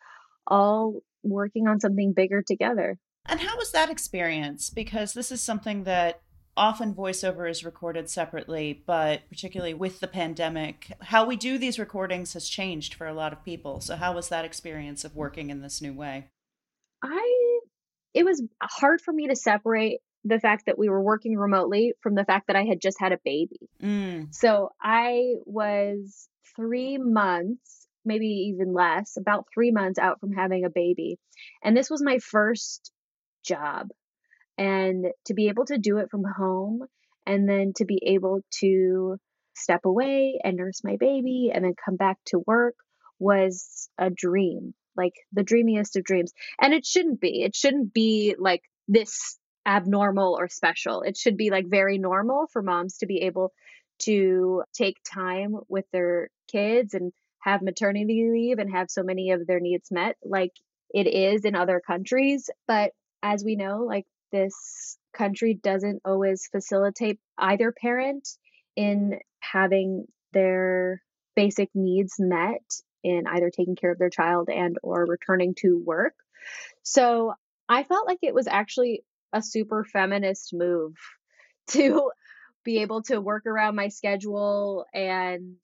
all 0.46 1.00
working 1.26 1.66
on 1.66 1.81
something 1.81 2.12
bigger 2.12 2.42
together. 2.42 2.98
And 3.26 3.40
how 3.40 3.57
was 3.57 3.72
that 3.72 3.90
experience? 3.90 4.70
Because 4.70 5.12
this 5.12 5.33
is 5.33 5.42
something 5.42 5.85
that 5.85 6.20
often 6.57 6.95
voiceover 6.95 7.49
is 7.51 7.64
recorded 7.64 8.09
separately, 8.09 8.83
but 8.87 9.29
particularly 9.29 9.75
with 9.75 10.01
the 10.01 10.09
pandemic, 10.09 10.92
how 11.03 11.27
we 11.27 11.37
do 11.37 11.59
these 11.59 11.79
recordings 11.79 12.33
has 12.33 12.49
changed 12.49 12.95
for 12.95 13.07
a 13.07 13.14
lot 13.14 13.33
of 13.33 13.45
people. 13.45 13.81
So, 13.81 13.97
how 13.97 14.14
was 14.14 14.29
that 14.29 14.45
experience 14.45 15.05
of 15.05 15.14
working 15.14 15.51
in 15.51 15.61
this 15.61 15.83
new 15.83 15.92
way? 15.92 16.29
I, 17.03 17.61
it 18.14 18.25
was 18.25 18.42
hard 18.62 19.01
for 19.01 19.12
me 19.12 19.29
to 19.29 19.37
separate 19.37 20.01
the 20.25 20.40
fact 20.40 20.66
that 20.66 20.79
we 20.79 20.88
were 20.88 21.01
working 21.01 21.37
remotely 21.37 21.92
from 22.01 22.14
the 22.14 22.25
fact 22.25 22.49
that 22.49 22.57
I 22.57 22.64
had 22.64 22.81
just 22.81 22.99
had 22.99 23.12
a 23.12 23.19
baby. 23.25 23.61
Mm. 23.83 24.35
So 24.35 24.71
I 24.83 25.35
was 25.45 26.29
three 26.57 26.99
months, 26.99 27.87
maybe 28.05 28.27
even 28.27 28.73
less, 28.73 29.16
about 29.16 29.47
three 29.55 29.71
months 29.71 29.99
out 29.99 30.19
from 30.19 30.33
having 30.33 30.64
a 30.64 30.71
baby. 30.71 31.19
And 31.62 31.77
this 31.77 31.90
was 31.90 32.03
my 32.03 32.19
first 32.19 32.90
job. 33.45 33.90
And 34.59 35.07
to 35.27 35.35
be 35.35 35.49
able 35.49 35.66
to 35.66 35.79
do 35.79 35.99
it 35.99 36.11
from 36.11 36.25
home 36.25 36.87
and 37.27 37.49
then 37.49 37.73
to 37.77 37.85
be 37.85 38.01
able 38.07 38.40
to 38.61 39.16
step 39.55 39.85
away 39.85 40.38
and 40.42 40.57
nurse 40.57 40.83
my 40.85 40.97
baby 40.99 41.51
and 41.53 41.64
then 41.64 41.75
come 41.83 41.97
back 41.97 42.19
to 42.27 42.42
work 42.47 42.75
was 43.19 43.88
a 43.99 44.11
dream 44.11 44.75
like 44.97 45.14
the 45.33 45.42
dreamiest 45.42 45.97
of 45.97 46.05
dreams. 46.05 46.33
And 46.61 46.73
it 46.73 46.87
shouldn't 46.87 47.21
be. 47.21 47.42
It 47.42 47.55
shouldn't 47.55 47.92
be 47.92 48.35
like 48.38 48.62
this 48.88 49.38
abnormal 49.66 50.37
or 50.38 50.49
special. 50.49 51.03
It 51.03 51.16
should 51.16 51.37
be 51.37 51.51
like 51.51 51.66
very 51.69 51.99
normal 51.99 52.47
for 52.53 52.62
moms 52.62 52.99
to 52.99 53.07
be 53.07 53.23
able 53.23 53.53
to 54.01 54.62
take 54.75 54.97
time 55.03 55.57
with 55.69 55.85
their 55.92 56.29
kids 56.51 56.95
and 56.95 57.12
have 57.40 57.62
maternity 57.62 58.29
leave 58.31 58.59
and 58.59 58.71
have 58.71 58.90
so 58.90 59.03
many 59.03 59.31
of 59.31 59.47
their 59.47 59.61
needs 59.61 59.90
met 59.90 60.16
like 60.25 60.53
it 60.90 61.07
is 61.07 61.45
in 61.45 61.55
other 61.55 61.81
countries. 61.85 62.51
But 62.66 62.92
as 63.23 63.45
we 63.45 63.57
know 63.57 63.85
like 63.87 64.07
this 64.33 64.99
country 65.15 65.55
doesn't 65.55 66.03
always 66.05 66.49
facilitate 66.51 67.19
either 67.39 67.73
parent 67.73 68.29
in 68.77 69.19
having 69.41 70.07
their 70.33 71.03
basic 71.35 71.71
needs 71.75 72.15
met 72.19 72.62
in 73.03 73.25
either 73.27 73.51
taking 73.51 73.77
care 73.77 73.93
of 73.93 73.99
their 73.99 74.11
child 74.11 74.49
and 74.49 74.77
or 74.83 75.07
returning 75.07 75.55
to 75.59 75.81
work. 75.85 76.15
So 76.83 77.35
I 77.69 77.85
felt 77.85 78.07
like 78.07 78.19
it 78.23 78.35
was 78.35 78.47
actually 78.47 79.05
a 79.33 79.43
super 79.43 79.85
feminist 79.85 80.53
move 80.53 80.95
to 81.69 82.11
be 82.65 82.79
able 82.79 83.03
to 83.03 83.21
work 83.21 83.47
around 83.47 83.77
my 83.77 83.89
schedule 83.89 84.85
and 84.93 85.57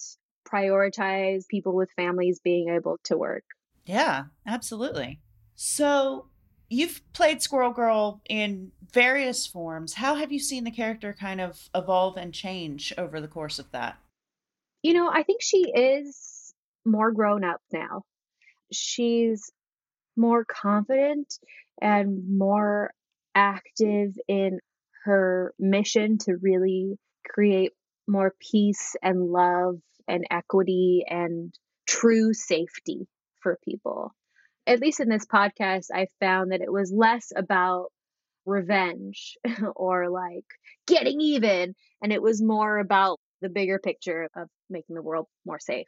prioritize 0.48 1.46
people 1.48 1.74
with 1.74 1.90
families 1.96 2.40
being 2.42 2.68
able 2.68 2.98
to 3.04 3.16
work. 3.16 3.44
Yeah, 3.84 4.24
absolutely. 4.46 5.20
So 5.54 6.28
you've 6.72 7.02
played 7.12 7.42
Squirrel 7.42 7.72
Girl 7.72 8.20
in 8.28 8.72
various 8.92 9.46
forms. 9.46 9.94
How 9.94 10.14
have 10.14 10.32
you 10.32 10.38
seen 10.38 10.64
the 10.64 10.70
character 10.70 11.14
kind 11.18 11.40
of 11.40 11.68
evolve 11.74 12.16
and 12.16 12.32
change 12.32 12.92
over 12.96 13.20
the 13.20 13.28
course 13.28 13.58
of 13.58 13.70
that? 13.72 13.98
You 14.82 14.94
know, 14.94 15.10
I 15.10 15.22
think 15.22 15.42
she 15.42 15.70
is 15.70 16.54
more 16.84 17.12
grown 17.12 17.44
up 17.44 17.60
now. 17.72 18.02
She's 18.72 19.50
more 20.16 20.44
confident 20.44 21.38
and 21.80 22.38
more 22.38 22.92
active 23.34 24.16
in 24.26 24.58
her 25.04 25.54
mission 25.58 26.18
to 26.18 26.36
really 26.40 26.98
create 27.26 27.72
more 28.08 28.34
peace 28.40 28.96
and 29.02 29.20
love 29.20 29.76
and 30.08 30.26
equity 30.30 31.04
and 31.08 31.54
true 31.86 32.32
safety 32.34 33.06
for 33.40 33.58
people. 33.64 34.14
At 34.66 34.80
least 34.80 35.00
in 35.00 35.08
this 35.08 35.26
podcast, 35.26 35.86
I 35.92 36.06
found 36.20 36.52
that 36.52 36.60
it 36.60 36.72
was 36.72 36.92
less 36.92 37.32
about 37.34 37.88
revenge 38.46 39.36
or 39.76 40.08
like 40.08 40.44
getting 40.86 41.20
even, 41.20 41.74
and 42.02 42.12
it 42.12 42.22
was 42.22 42.42
more 42.42 42.78
about 42.78 43.18
the 43.40 43.48
bigger 43.48 43.78
picture 43.78 44.28
of 44.36 44.48
making 44.70 44.94
the 44.94 45.02
world 45.02 45.26
more 45.44 45.58
safe. 45.58 45.86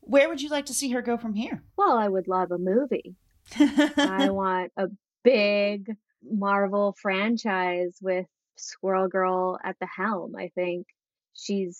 Where 0.00 0.28
would 0.28 0.42
you 0.42 0.48
like 0.48 0.66
to 0.66 0.74
see 0.74 0.90
her 0.90 1.02
go 1.02 1.16
from 1.16 1.34
here? 1.34 1.62
Well, 1.76 1.96
I 1.96 2.08
would 2.08 2.28
love 2.28 2.50
a 2.50 2.58
movie. 2.58 3.16
I 3.56 4.28
want 4.30 4.72
a 4.76 4.88
big 5.22 5.94
Marvel 6.22 6.94
franchise 7.00 7.98
with 8.00 8.26
Squirrel 8.56 9.08
Girl 9.08 9.58
at 9.62 9.76
the 9.80 9.86
helm. 9.86 10.34
I 10.36 10.50
think 10.54 10.86
she's 11.34 11.78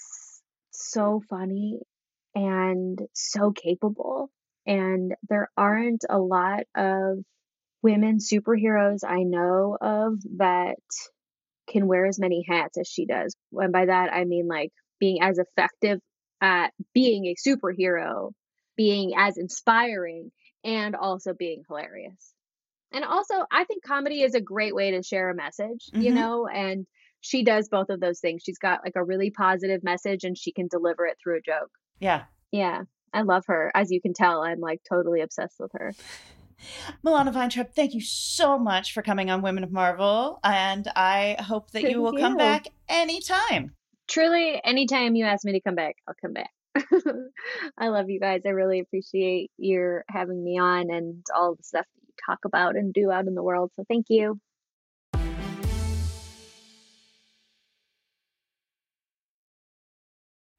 so 0.70 1.22
funny 1.28 1.80
and 2.35 3.00
so 3.12 3.52
capable. 3.52 4.30
And 4.66 5.14
there 5.29 5.50
aren't 5.57 6.05
a 6.09 6.18
lot 6.18 6.64
of 6.74 7.18
women 7.83 8.18
superheroes 8.18 9.00
I 9.07 9.22
know 9.24 9.77
of 9.81 10.14
that 10.38 10.77
can 11.68 11.87
wear 11.87 12.07
as 12.07 12.18
many 12.18 12.44
hats 12.48 12.79
as 12.79 12.88
she 12.88 13.07
does. 13.07 13.35
And 13.53 13.72
by 13.72 13.87
that, 13.87 14.12
I 14.12 14.24
mean 14.24 14.48
like 14.48 14.70
being 14.98 15.22
as 15.22 15.38
effective 15.38 16.00
at 16.40 16.72
being 16.94 17.27
a 17.27 17.35
superhero, 17.48 18.33
being 18.77 19.12
as 19.16 19.37
inspiring, 19.37 20.31
and 20.64 20.96
also 20.96 21.35
being 21.35 21.62
hilarious. 21.68 22.35
And 22.92 23.05
also, 23.05 23.35
I 23.50 23.64
think 23.64 23.83
comedy 23.85 24.22
is 24.22 24.35
a 24.35 24.40
great 24.40 24.74
way 24.74 24.92
to 24.92 25.03
share 25.03 25.31
a 25.31 25.35
message, 25.35 25.87
mm-hmm. 25.92 26.00
you 26.00 26.12
know, 26.12 26.46
and 26.46 26.87
she 27.20 27.42
does 27.42 27.68
both 27.68 27.88
of 27.88 28.00
those 28.00 28.20
things. 28.20 28.42
She's 28.44 28.59
got 28.59 28.81
like 28.85 28.94
a 28.96 29.05
really 29.05 29.31
positive 29.31 29.83
message 29.83 30.24
and 30.24 30.38
she 30.38 30.53
can 30.53 30.68
deliver 30.68 31.07
it 31.07 31.16
through 31.22 31.38
a 31.38 31.40
joke. 31.40 31.70
Yeah. 31.98 32.24
Yeah. 32.53 32.83
I 33.14 33.22
love 33.22 33.44
her. 33.46 33.70
As 33.74 33.90
you 33.90 34.00
can 34.00 34.12
tell, 34.12 34.42
I'm 34.42 34.61
like 34.61 34.81
totally 34.88 35.20
obsessed 35.20 35.57
with 35.59 35.72
her. 35.72 35.94
Milana 37.05 37.33
Vayntrub, 37.33 37.70
thank 37.74 37.94
you 37.94 38.00
so 38.00 38.59
much 38.59 38.92
for 38.92 39.03
coming 39.03 39.31
on 39.31 39.42
Women 39.42 39.64
of 39.64 39.72
Marvel. 39.72 40.40
And 40.42 40.87
I 40.96 41.37
hope 41.40 41.70
that 41.70 41.83
thank 41.83 41.92
you 41.92 42.03
will 42.03 42.14
you. 42.14 42.20
come 42.20 42.37
back 42.37 42.68
anytime 42.88 43.74
truly, 44.09 44.61
anytime 44.64 45.14
you 45.14 45.24
ask 45.24 45.44
me 45.44 45.53
to 45.53 45.61
come 45.61 45.74
back, 45.74 45.96
I'll 46.07 46.14
come 46.20 46.33
back. 46.33 46.50
I 47.79 47.88
love 47.88 48.11
you 48.11 48.18
guys. 48.20 48.42
I 48.44 48.50
really 48.50 48.81
appreciate 48.81 49.50
your 49.57 50.05
having 50.09 50.42
me 50.42 50.59
on 50.59 50.90
and 50.90 51.24
all 51.35 51.55
the 51.55 51.62
stuff 51.62 51.87
that 51.94 52.03
you 52.07 52.14
talk 52.27 52.40
about 52.44 52.77
and 52.77 52.92
do 52.92 53.11
out 53.11 53.27
in 53.27 53.35
the 53.35 53.42
world. 53.42 53.70
So 53.77 53.85
thank 53.88 54.07
you. 54.09 54.40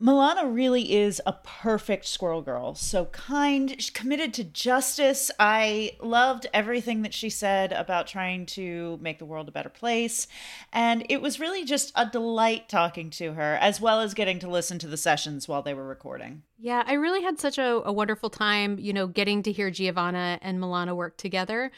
Milana 0.05 0.53
really 0.53 0.93
is 0.93 1.19
a 1.25 1.33
perfect 1.33 2.05
squirrel 2.05 2.43
girl. 2.43 2.75
So 2.75 3.05
kind, 3.05 3.71
she's 3.71 3.89
committed 3.89 4.35
to 4.35 4.43
justice. 4.43 5.31
I 5.39 5.93
loved 5.99 6.45
everything 6.53 7.01
that 7.01 7.13
she 7.13 7.31
said 7.31 7.71
about 7.71 8.05
trying 8.05 8.45
to 8.47 8.99
make 9.01 9.17
the 9.17 9.25
world 9.25 9.47
a 9.47 9.51
better 9.51 9.69
place. 9.69 10.27
And 10.71 11.07
it 11.09 11.23
was 11.23 11.39
really 11.39 11.65
just 11.65 11.91
a 11.95 12.05
delight 12.05 12.69
talking 12.69 13.09
to 13.11 13.33
her, 13.33 13.57
as 13.59 13.81
well 13.81 13.99
as 13.99 14.13
getting 14.13 14.37
to 14.39 14.47
listen 14.47 14.77
to 14.79 14.87
the 14.87 14.95
sessions 14.95 15.47
while 15.47 15.63
they 15.63 15.73
were 15.73 15.87
recording. 15.87 16.43
Yeah, 16.59 16.83
I 16.85 16.93
really 16.93 17.23
had 17.23 17.39
such 17.39 17.57
a, 17.57 17.81
a 17.83 17.91
wonderful 17.91 18.29
time, 18.29 18.77
you 18.77 18.93
know, 18.93 19.07
getting 19.07 19.41
to 19.41 19.51
hear 19.51 19.71
Giovanna 19.71 20.37
and 20.43 20.59
Milana 20.59 20.95
work 20.95 21.17
together. 21.17 21.71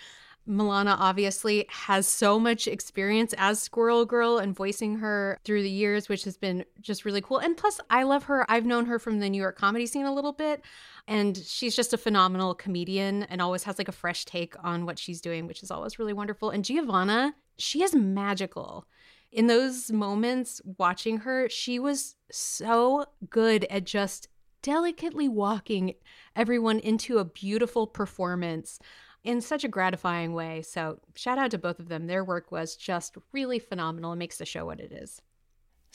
Milana 0.48 0.96
obviously 0.98 1.66
has 1.70 2.08
so 2.08 2.40
much 2.40 2.68
experience 2.68 3.34
as 3.38 3.60
Squirrel 3.60 4.06
Girl 4.06 4.38
and 4.38 4.56
voicing 4.56 4.98
her 4.98 5.40
through 5.44 5.64
the 5.64 5.70
years, 5.70 6.08
which 6.08 6.24
has 6.24 6.38
been 6.38 6.64
just 6.82 7.06
really 7.06 7.22
cool. 7.22 7.40
And 7.40 7.58
plus, 7.58 7.80
I 7.90 8.04
love 8.04 8.24
her. 8.24 8.50
I've 8.50 8.66
known 8.66 8.86
her 8.86 9.00
from 9.00 9.20
the 9.20 9.30
New 9.30 9.42
York 9.42 9.58
comedy 9.58 9.86
scene 9.86 10.06
a 10.06 10.14
little 10.14 10.34
bit, 10.34 10.64
and 11.08 11.38
she's 11.38 11.76
just 11.76 11.94
a 11.94 11.98
phenomenal 11.98 12.56
comedian 12.56 13.24
and 13.24 13.42
always 13.42 13.64
has 13.64 13.78
like 13.78 13.90
a 13.90 13.94
fresh 13.94 14.26
take 14.26 14.56
on 14.64 14.86
what 14.86 15.00
she's 15.00 15.22
doing, 15.22 15.48
which 15.48 15.64
is 15.64 15.72
always 15.72 16.00
really 16.00 16.14
wonderful. 16.14 16.50
And 16.50 16.64
Giovanna, 16.64 17.36
she 17.58 17.84
is 17.84 17.94
magical. 17.94 18.86
In 19.32 19.48
those 19.48 19.92
moments 19.92 20.62
watching 20.78 21.18
her, 21.18 21.50
she 21.50 21.80
was 21.80 22.16
so 22.32 23.06
good 23.30 23.66
at 23.70 23.84
just 23.84 24.30
delicately 24.62 25.30
walking 25.30 25.94
everyone 26.36 26.80
into 26.80 27.20
a 27.20 27.26
beautiful 27.26 27.88
performance 27.88 28.80
in 29.28 29.42
such 29.42 29.66
a 29.66 29.68
gratifying 29.68 30.32
way. 30.32 30.62
So, 30.62 31.00
shout 31.16 31.38
out 31.38 31.52
to 31.52 31.58
both 31.58 31.80
of 31.80 31.90
them. 31.90 32.08
Their 32.08 32.24
work 32.24 32.50
was 32.50 32.78
just 32.78 33.18
really 33.34 33.60
phenomenal 33.60 34.14
and 34.14 34.20
makes 34.20 34.38
the 34.38 34.46
show 34.46 34.66
what 34.66 34.80
it 34.80 34.94
is. 34.94 35.22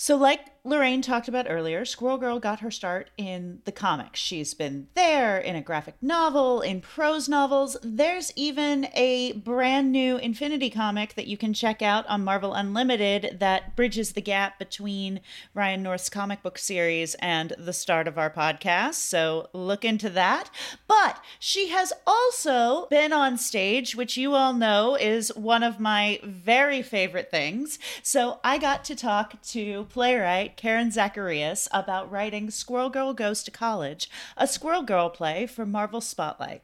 So, 0.03 0.17
like 0.17 0.41
Lorraine 0.65 1.03
talked 1.03 1.27
about 1.27 1.47
earlier, 1.49 1.85
Squirrel 1.85 2.19
Girl 2.19 2.39
got 2.39 2.61
her 2.61 2.71
start 2.71 3.11
in 3.17 3.63
the 3.65 3.73
comics. 3.73 4.21
She's 4.21 4.55
been 4.55 4.87
there 4.95 5.39
in 5.39 5.57
a 5.57 5.61
graphic 5.61 5.95
novel, 6.01 6.61
in 6.61 6.81
prose 6.81 7.29
novels. 7.29 7.77
There's 7.83 8.33
even 8.37 8.89
a 8.95 9.33
brand 9.33 9.91
new 9.91 10.19
Infinity 10.19 10.71
comic 10.71 11.15
that 11.15 11.27
you 11.27 11.37
can 11.37 11.53
check 11.53 11.83
out 11.83 12.07
on 12.07 12.23
Marvel 12.23 12.55
Unlimited 12.55 13.39
that 13.41 13.75
bridges 13.75 14.13
the 14.13 14.21
gap 14.21 14.59
between 14.59 15.21
Ryan 15.53 15.83
North's 15.83 16.09
comic 16.09 16.45
book 16.45 16.59
series 16.59 17.15
and 17.17 17.53
the 17.59 17.73
start 17.73 18.07
of 18.07 18.19
our 18.19 18.31
podcast. 18.31 18.95
So, 18.95 19.51
look 19.53 19.85
into 19.85 20.11
that. 20.11 20.49
But 20.87 21.21
she 21.41 21.69
has 21.69 21.93
also 22.07 22.87
been 22.89 23.13
on 23.13 23.37
stage, 23.37 23.97
which 23.97 24.17
you 24.17 24.35
all 24.35 24.53
know 24.53 24.97
is 24.97 25.35
one 25.35 25.65
of 25.65 25.81
my 25.81 26.21
very 26.25 26.83
favorite 26.83 27.33
things. 27.33 27.81
So, 28.03 28.39
I 28.45 28.59
got 28.59 28.85
to 28.85 28.97
talk 28.97 29.43
to 29.43 29.87
playwright 29.93 30.57
Karen 30.57 30.89
Zacarías 30.89 31.69
about 31.71 32.11
writing 32.11 32.51
Squirrel 32.51 32.89
Girl 32.89 33.13
Goes 33.13 33.43
to 33.43 33.51
College, 33.51 34.09
a 34.39 34.47
Squirrel 34.47 34.83
Girl 34.83 35.11
play 35.11 35.47
for 35.47 35.67
Marvel 35.67 36.01
Spotlight. 36.01 36.63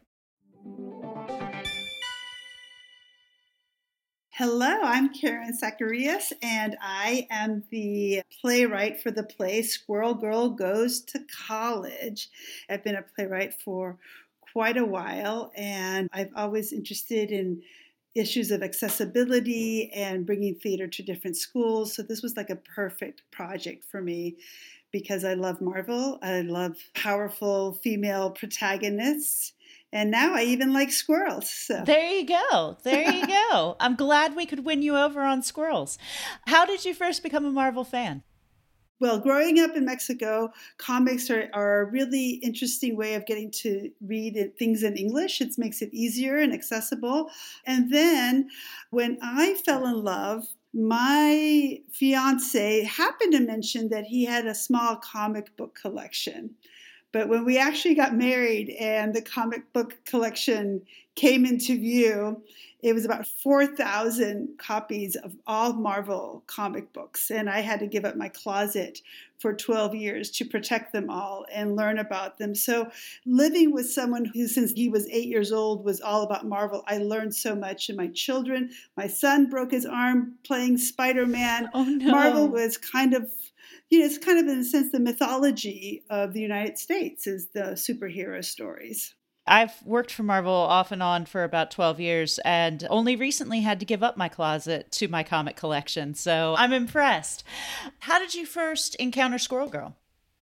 Hello, 4.31 4.79
I'm 4.83 5.13
Karen 5.13 5.53
Zacarías, 5.53 6.33
and 6.41 6.79
I 6.81 7.27
am 7.31 7.65
the 7.71 8.23
playwright 8.41 9.03
for 9.03 9.11
the 9.11 9.25
play 9.25 9.61
Squirrel 9.61 10.15
Girl 10.15 10.49
Goes 10.49 11.03
to 11.03 11.21
College. 11.47 12.31
I've 12.71 12.83
been 12.83 12.95
a 12.95 13.03
playwright 13.03 13.53
for 13.53 13.99
quite 14.55 14.79
a 14.79 14.87
while, 14.87 15.53
and 15.55 16.09
I've 16.15 16.33
always 16.35 16.73
interested 16.73 17.31
in 17.31 17.61
issues 18.15 18.51
of 18.51 18.63
accessibility 18.63 19.91
and 19.95 20.27
bringing 20.27 20.55
theater 20.55 20.87
to 20.87 21.03
different 21.03 21.37
schools. 21.37 21.95
So 21.95 22.03
this 22.03 22.23
was 22.23 22.37
like 22.37 22.51
a 22.51 22.57
perfect 22.57 23.23
project 23.31 23.85
for 23.85 24.01
me 24.01 24.37
because 24.93 25.25
I 25.25 25.35
love 25.35 25.61
Marvel. 25.61 26.19
I 26.23 26.41
love 26.41 26.77
powerful 26.95 27.75
female 27.75 28.31
protagonists. 28.31 29.53
And 29.93 30.11
now 30.11 30.35
I 30.35 30.43
even 30.43 30.73
like 30.73 30.93
squirrels. 30.93 31.51
So. 31.51 31.83
There 31.85 32.07
you 32.07 32.27
go. 32.27 32.77
There 32.83 33.11
you 33.11 33.27
go. 33.51 33.77
I'm 33.81 33.97
glad 33.97 34.37
we 34.37 34.47
could 34.47 34.65
win 34.65 34.83
you 34.83 34.97
over 34.97 35.23
on 35.23 35.43
squirrels. 35.43 35.99
How 36.47 36.67
did 36.67 36.85
you 36.85 36.95
first 36.95 37.23
become 37.23 37.45
a 37.45 37.51
Marvel 37.51 37.85
fan? 37.85 38.23
Well, 39.01 39.21
growing 39.21 39.61
up 39.61 39.77
in 39.77 39.85
Mexico, 39.85 40.53
comics 40.77 41.31
are, 41.31 41.49
are 41.53 41.83
a 41.83 41.85
really 41.91 42.31
interesting 42.43 42.97
way 42.97 43.15
of 43.15 43.27
getting 43.27 43.51
to 43.63 43.91
read 44.01 44.53
things 44.59 44.83
in 44.83 44.97
English. 44.97 45.41
It 45.41 45.57
makes 45.57 45.83
it 45.83 45.95
easier 45.95 46.39
and 46.39 46.53
accessible. 46.53 47.31
And 47.65 47.93
then 47.93 48.51
when 48.91 49.19
I 49.23 49.55
fell 49.55 49.87
in 49.87 50.03
love, 50.03 50.47
my 50.75 51.81
fiance 51.93 52.85
happened 52.85 53.33
to 53.33 53.41
mention 53.41 53.89
that 53.91 54.05
he 54.05 54.25
had 54.25 54.47
a 54.47 54.55
small 54.55 54.97
comic 54.97 55.57
book 55.57 55.79
collection. 55.81 56.57
But 57.13 57.29
when 57.29 57.45
we 57.45 57.59
actually 57.59 57.95
got 57.95 58.15
married 58.15 58.71
and 58.79 59.15
the 59.15 59.23
comic 59.23 59.73
book 59.73 59.97
collection 60.05 60.83
came 61.15 61.47
into 61.47 61.79
view, 61.79 62.43
it 62.81 62.93
was 62.93 63.05
about 63.05 63.27
4,000 63.27 64.57
copies 64.57 65.17
of 65.17 65.35
all 65.47 65.73
Marvel 65.73 66.45
comic 66.47 66.93
books. 66.93 67.31
And 67.31 67.51
I 67.51 67.61
had 67.61 67.81
to 67.81 67.89
give 67.89 68.05
up 68.05 68.15
my 68.15 68.29
closet 68.29 69.01
for 69.41 69.53
12 69.53 69.95
years 69.97 70.31
to 70.33 70.45
protect 70.45 70.93
them 70.93 71.11
all 71.11 71.45
and 71.53 71.75
learn 71.75 71.99
about 71.99 72.39
them. 72.39 72.55
So, 72.55 72.91
living 73.27 73.73
with 73.73 73.91
someone 73.91 74.25
who, 74.27 74.47
since 74.47 74.73
he 74.73 74.89
was 74.89 75.09
eight 75.09 75.27
years 75.27 75.51
old, 75.51 75.85
was 75.85 76.01
all 76.01 76.23
about 76.23 76.47
Marvel, 76.47 76.85
I 76.87 76.99
learned 76.99 77.35
so 77.35 77.55
much. 77.55 77.89
And 77.89 77.97
my 77.97 78.09
children, 78.09 78.71
my 78.97 79.09
son 79.09 79.49
broke 79.49 79.73
his 79.73 79.87
arm 79.87 80.35
playing 80.45 80.79
Spider 80.79 81.27
Man. 81.27 81.69
Oh, 81.75 81.85
no. 81.85 82.11
Marvel 82.11 82.49
was 82.49 82.77
kind 82.77 83.15
of 83.15 83.31
you 83.91 84.01
know, 84.01 84.07
it's 84.07 84.19
kind 84.19 84.39
of 84.39 84.53
in 84.53 84.61
a 84.61 84.65
sense 84.65 84.93
the 84.93 85.01
mythology 85.01 86.05
of 86.11 86.33
the 86.33 86.41
United 86.41 86.79
States 86.79 87.27
is 87.27 87.49
the 87.55 87.73
superhero 87.73 88.45
stories. 88.45 89.15
I've 89.47 89.83
worked 89.85 90.13
for 90.13 90.23
Marvel 90.23 90.53
off 90.53 90.93
and 90.93 91.03
on 91.03 91.25
for 91.25 91.43
about 91.43 91.71
12 91.71 92.01
years 92.01 92.39
and 92.45 92.87
only 92.91 93.17
recently 93.17 93.61
had 93.61 93.81
to 93.81 93.87
give 93.87 94.03
up 94.03 94.17
my 94.17 94.29
closet 94.29 94.93
to 94.93 95.09
my 95.09 95.23
comic 95.23 95.57
collection. 95.57 96.15
So 96.15 96.55
I'm 96.59 96.73
impressed. 96.73 97.45
How 98.01 98.19
did 98.19 98.35
you 98.35 98.45
first 98.45 98.95
encounter 98.97 99.39
Squirrel 99.39 99.71
Girl? 99.71 99.97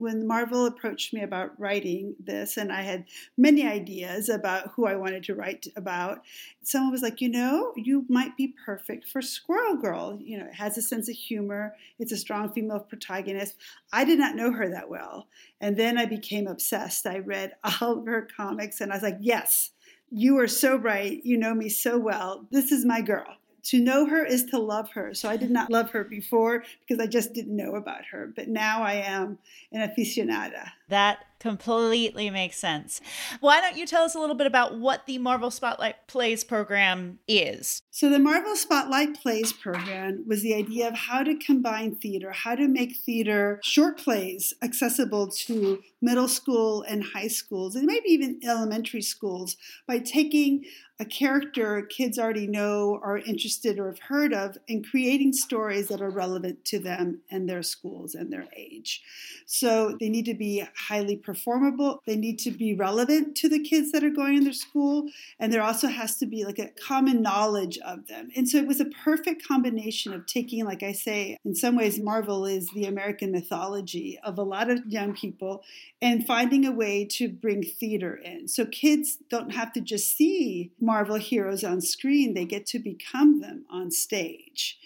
When 0.01 0.25
Marvel 0.25 0.65
approached 0.65 1.13
me 1.13 1.21
about 1.21 1.57
writing 1.59 2.15
this, 2.19 2.57
and 2.57 2.71
I 2.71 2.81
had 2.81 3.05
many 3.37 3.65
ideas 3.65 4.29
about 4.29 4.71
who 4.71 4.87
I 4.87 4.95
wanted 4.95 5.23
to 5.25 5.35
write 5.35 5.67
about, 5.75 6.23
someone 6.63 6.91
was 6.91 7.03
like, 7.03 7.21
You 7.21 7.29
know, 7.29 7.71
you 7.75 8.05
might 8.09 8.35
be 8.35 8.55
perfect 8.65 9.07
for 9.07 9.21
Squirrel 9.21 9.75
Girl. 9.75 10.17
You 10.19 10.39
know, 10.39 10.45
it 10.45 10.55
has 10.55 10.77
a 10.77 10.81
sense 10.81 11.07
of 11.07 11.15
humor, 11.15 11.75
it's 11.99 12.11
a 12.11 12.17
strong 12.17 12.51
female 12.51 12.79
protagonist. 12.79 13.55
I 13.93 14.03
did 14.03 14.17
not 14.17 14.35
know 14.35 14.51
her 14.51 14.67
that 14.69 14.89
well. 14.89 15.27
And 15.61 15.77
then 15.77 15.97
I 15.97 16.05
became 16.05 16.47
obsessed. 16.47 17.05
I 17.05 17.19
read 17.19 17.53
all 17.81 17.99
of 17.99 18.07
her 18.07 18.27
comics, 18.35 18.81
and 18.81 18.91
I 18.91 18.95
was 18.95 19.03
like, 19.03 19.17
Yes. 19.21 19.71
You 20.13 20.37
are 20.39 20.47
so 20.47 20.75
right. 20.75 21.21
You 21.23 21.37
know 21.37 21.53
me 21.53 21.69
so 21.69 21.97
well. 21.97 22.45
This 22.51 22.73
is 22.73 22.83
my 22.83 22.99
girl 22.99 23.37
to 23.63 23.79
know 23.79 24.05
her 24.05 24.25
is 24.25 24.45
to 24.45 24.59
love 24.59 24.91
her. 24.91 25.13
So 25.13 25.29
I 25.29 25.37
did 25.37 25.51
not 25.51 25.69
love 25.69 25.91
her 25.91 26.03
before 26.03 26.63
because 26.87 27.01
I 27.01 27.07
just 27.07 27.33
didn't 27.33 27.55
know 27.55 27.75
about 27.75 28.05
her. 28.11 28.31
But 28.35 28.47
now 28.47 28.83
I 28.83 28.93
am 28.93 29.39
an 29.71 29.87
aficionada. 29.87 30.71
That 30.89 31.19
completely 31.41 32.29
makes 32.29 32.57
sense. 32.57 33.01
Why 33.39 33.59
don't 33.59 33.75
you 33.75 33.87
tell 33.87 34.03
us 34.03 34.13
a 34.13 34.19
little 34.19 34.35
bit 34.35 34.45
about 34.45 34.77
what 34.77 35.07
the 35.07 35.17
Marvel 35.17 35.49
Spotlight 35.49 36.07
Plays 36.07 36.43
program 36.43 37.17
is? 37.27 37.81
So, 37.89 38.09
the 38.09 38.19
Marvel 38.19 38.55
Spotlight 38.55 39.19
Plays 39.19 39.51
program 39.51 40.23
was 40.27 40.43
the 40.43 40.53
idea 40.53 40.87
of 40.87 40.93
how 40.93 41.23
to 41.23 41.35
combine 41.35 41.95
theater, 41.95 42.31
how 42.31 42.53
to 42.55 42.67
make 42.67 42.95
theater 42.95 43.59
short 43.63 43.97
plays 43.97 44.53
accessible 44.61 45.27
to 45.29 45.81
middle 46.01 46.27
school 46.27 46.83
and 46.83 47.03
high 47.03 47.27
schools, 47.27 47.75
and 47.75 47.85
maybe 47.85 48.09
even 48.09 48.39
elementary 48.43 49.01
schools 49.01 49.57
by 49.87 49.97
taking 49.97 50.63
a 50.99 51.05
character 51.05 51.81
kids 51.81 52.19
already 52.19 52.45
know, 52.45 52.99
are 53.01 53.17
interested, 53.17 53.79
or 53.79 53.87
have 53.87 53.99
heard 53.99 54.33
of, 54.33 54.57
and 54.69 54.87
creating 54.87 55.33
stories 55.33 55.87
that 55.87 55.99
are 55.99 56.11
relevant 56.11 56.63
to 56.63 56.77
them 56.77 57.21
and 57.31 57.49
their 57.49 57.63
schools 57.63 58.13
and 58.13 58.31
their 58.31 58.45
age. 58.55 59.01
So, 59.47 59.97
they 59.99 60.09
need 60.09 60.25
to 60.25 60.35
be 60.35 60.63
highly 60.75 61.15
performable. 61.33 62.01
They 62.05 62.17
need 62.17 62.39
to 62.39 62.51
be 62.51 62.73
relevant 62.73 63.37
to 63.37 63.47
the 63.47 63.63
kids 63.63 63.91
that 63.93 64.03
are 64.03 64.09
going 64.09 64.35
in 64.35 64.43
their 64.43 64.51
school. 64.51 65.09
And 65.39 65.51
there 65.51 65.63
also 65.63 65.87
has 65.87 66.17
to 66.17 66.25
be 66.25 66.43
like 66.43 66.59
a 66.59 66.67
common 66.67 67.21
knowledge 67.21 67.77
of 67.79 68.07
them. 68.07 68.29
And 68.35 68.49
so 68.49 68.57
it 68.57 68.67
was 68.67 68.81
a 68.81 68.85
perfect 68.85 69.47
combination 69.47 70.13
of 70.13 70.25
taking, 70.25 70.65
like 70.65 70.83
I 70.83 70.91
say, 70.91 71.37
in 71.45 71.55
some 71.55 71.77
ways, 71.77 71.99
Marvel 71.99 72.45
is 72.45 72.69
the 72.73 72.85
American 72.85 73.31
mythology 73.31 74.19
of 74.23 74.37
a 74.37 74.43
lot 74.43 74.69
of 74.69 74.85
young 74.85 75.13
people 75.13 75.63
and 76.01 76.27
finding 76.27 76.65
a 76.65 76.71
way 76.71 77.05
to 77.05 77.29
bring 77.29 77.63
theater 77.63 78.15
in. 78.15 78.49
So 78.49 78.65
kids 78.65 79.17
don't 79.29 79.51
have 79.51 79.71
to 79.73 79.81
just 79.81 80.17
see 80.17 80.71
Marvel 80.81 81.15
heroes 81.15 81.63
on 81.63 81.79
screen, 81.79 82.33
they 82.33 82.45
get 82.45 82.65
to 82.67 82.79
become 82.79 83.39
them 83.39 83.65
on 83.69 83.91
stage. 83.91 84.77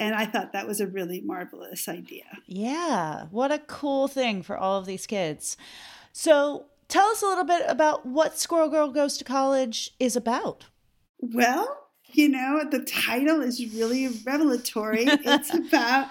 And 0.00 0.14
I 0.14 0.26
thought 0.26 0.52
that 0.52 0.66
was 0.66 0.80
a 0.80 0.86
really 0.86 1.20
marvelous 1.20 1.88
idea. 1.88 2.24
Yeah, 2.46 3.26
what 3.30 3.52
a 3.52 3.58
cool 3.58 4.08
thing 4.08 4.42
for 4.42 4.56
all 4.56 4.78
of 4.78 4.86
these 4.86 5.06
kids. 5.06 5.56
So, 6.12 6.66
tell 6.88 7.06
us 7.06 7.22
a 7.22 7.26
little 7.26 7.44
bit 7.44 7.62
about 7.68 8.04
what 8.04 8.38
Squirrel 8.38 8.68
Girl 8.68 8.90
Goes 8.90 9.16
to 9.18 9.24
College 9.24 9.92
is 10.00 10.16
about. 10.16 10.66
Well, 11.20 11.84
you 12.12 12.28
know, 12.28 12.64
the 12.70 12.80
title 12.80 13.40
is 13.40 13.74
really 13.74 14.08
revelatory. 14.24 15.04
it's 15.06 15.52
about 15.52 16.08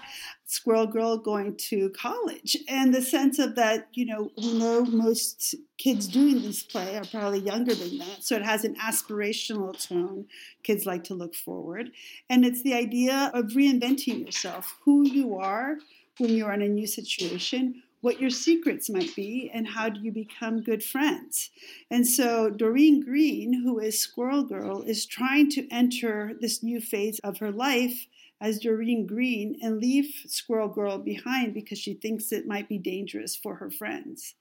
Squirrel 0.53 0.85
Girl 0.85 1.17
going 1.17 1.55
to 1.69 1.89
college. 1.89 2.55
And 2.69 2.93
the 2.93 3.01
sense 3.01 3.39
of 3.39 3.55
that, 3.55 3.87
you 3.93 4.05
know, 4.05 4.29
we 4.37 4.53
know 4.53 4.85
most 4.85 5.55
kids 5.79 6.07
doing 6.07 6.43
this 6.43 6.61
play 6.61 6.95
are 6.95 7.05
probably 7.05 7.39
younger 7.39 7.73
than 7.73 7.97
that. 7.97 8.23
So 8.23 8.35
it 8.35 8.43
has 8.43 8.63
an 8.63 8.75
aspirational 8.75 9.75
tone. 9.87 10.27
Kids 10.61 10.85
like 10.85 11.05
to 11.05 11.15
look 11.15 11.33
forward. 11.33 11.89
And 12.29 12.45
it's 12.45 12.61
the 12.61 12.75
idea 12.75 13.31
of 13.33 13.53
reinventing 13.53 14.23
yourself, 14.23 14.77
who 14.85 15.01
you 15.09 15.35
are 15.39 15.77
when 16.19 16.29
you're 16.29 16.53
in 16.53 16.61
a 16.61 16.69
new 16.69 16.85
situation, 16.85 17.81
what 18.01 18.21
your 18.21 18.29
secrets 18.29 18.91
might 18.91 19.15
be, 19.15 19.49
and 19.51 19.69
how 19.69 19.89
do 19.89 20.01
you 20.01 20.11
become 20.11 20.61
good 20.61 20.83
friends. 20.83 21.49
And 21.89 22.07
so 22.07 22.51
Doreen 22.51 23.03
Green, 23.03 23.63
who 23.63 23.79
is 23.79 23.99
Squirrel 23.99 24.43
Girl, 24.43 24.83
is 24.83 25.07
trying 25.07 25.49
to 25.49 25.67
enter 25.71 26.33
this 26.39 26.61
new 26.61 26.79
phase 26.79 27.17
of 27.23 27.39
her 27.39 27.51
life 27.51 28.05
as 28.43 28.59
Doreen 28.59 29.07
Green 29.07 29.57
and 29.61 29.79
leave 29.79 30.13
Squirrel 30.27 30.67
Girl 30.67 30.97
behind 30.97 31.53
because 31.53 31.79
she 31.79 31.93
thinks 31.93 32.31
it 32.31 32.45
might 32.45 32.67
be 32.67 32.77
dangerous 32.77 33.37
for 33.37 33.55
her 33.55 33.71
friends. 33.71 34.35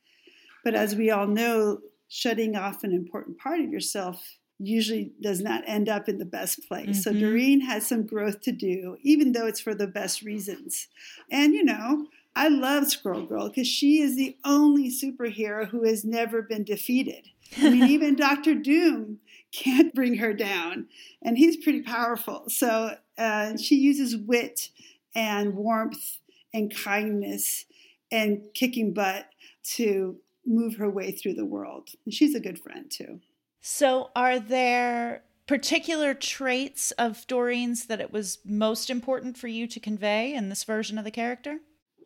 But 0.64 0.74
as 0.74 0.96
we 0.96 1.11
all 1.11 1.28
know, 1.28 1.78
shutting 2.09 2.57
off 2.57 2.82
an 2.82 2.92
important 2.92 3.38
part 3.38 3.61
of 3.61 3.70
yourself 3.70 4.38
usually 4.59 5.12
does 5.20 5.40
not 5.40 5.62
end 5.66 5.88
up 5.88 6.09
in 6.09 6.18
the 6.18 6.24
best 6.24 6.66
place. 6.66 6.88
Mm-hmm. 6.88 6.92
So 6.94 7.12
Doreen 7.12 7.61
has 7.62 7.86
some 7.86 8.05
growth 8.05 8.40
to 8.42 8.53
do, 8.53 8.96
even 9.03 9.32
though 9.32 9.46
it's 9.46 9.61
for 9.61 9.74
the 9.74 9.86
best 9.86 10.22
reasons. 10.22 10.88
And 11.30 11.55
you 11.55 11.64
know, 11.64 12.07
I 12.34 12.48
love 12.48 12.90
Squirrel 12.90 13.26
Girl 13.26 13.48
because 13.48 13.68
she 13.68 14.00
is 14.00 14.16
the 14.16 14.36
only 14.44 14.90
superhero 14.90 15.68
who 15.68 15.84
has 15.84 16.05
never 16.05 16.42
been 16.42 16.64
defeated. 16.64 17.28
I 17.57 17.70
mean, 17.70 17.84
even 17.88 18.16
Doctor 18.16 18.55
Doom 18.55 19.18
can't 19.53 19.94
bring 19.94 20.16
her 20.16 20.32
down, 20.32 20.86
and 21.22 21.38
he's 21.38 21.57
pretty 21.57 21.82
powerful. 21.82 22.44
So 22.48 22.96
uh, 23.22 23.56
she 23.56 23.76
uses 23.76 24.16
wit 24.16 24.70
and 25.14 25.54
warmth 25.54 26.18
and 26.52 26.74
kindness 26.74 27.64
and 28.10 28.42
kicking 28.54 28.92
butt 28.92 29.28
to 29.62 30.16
move 30.44 30.76
her 30.76 30.90
way 30.90 31.12
through 31.12 31.34
the 31.34 31.46
world. 31.46 31.90
And 32.04 32.12
she's 32.12 32.34
a 32.34 32.40
good 32.40 32.58
friend 32.58 32.90
too. 32.90 33.20
So, 33.60 34.10
are 34.16 34.40
there 34.40 35.22
particular 35.46 36.14
traits 36.14 36.90
of 36.92 37.24
Doreen's 37.28 37.86
that 37.86 38.00
it 38.00 38.12
was 38.12 38.38
most 38.44 38.90
important 38.90 39.36
for 39.36 39.48
you 39.48 39.66
to 39.68 39.78
convey 39.78 40.34
in 40.34 40.48
this 40.48 40.64
version 40.64 40.98
of 40.98 41.04
the 41.04 41.10
character? 41.10 41.60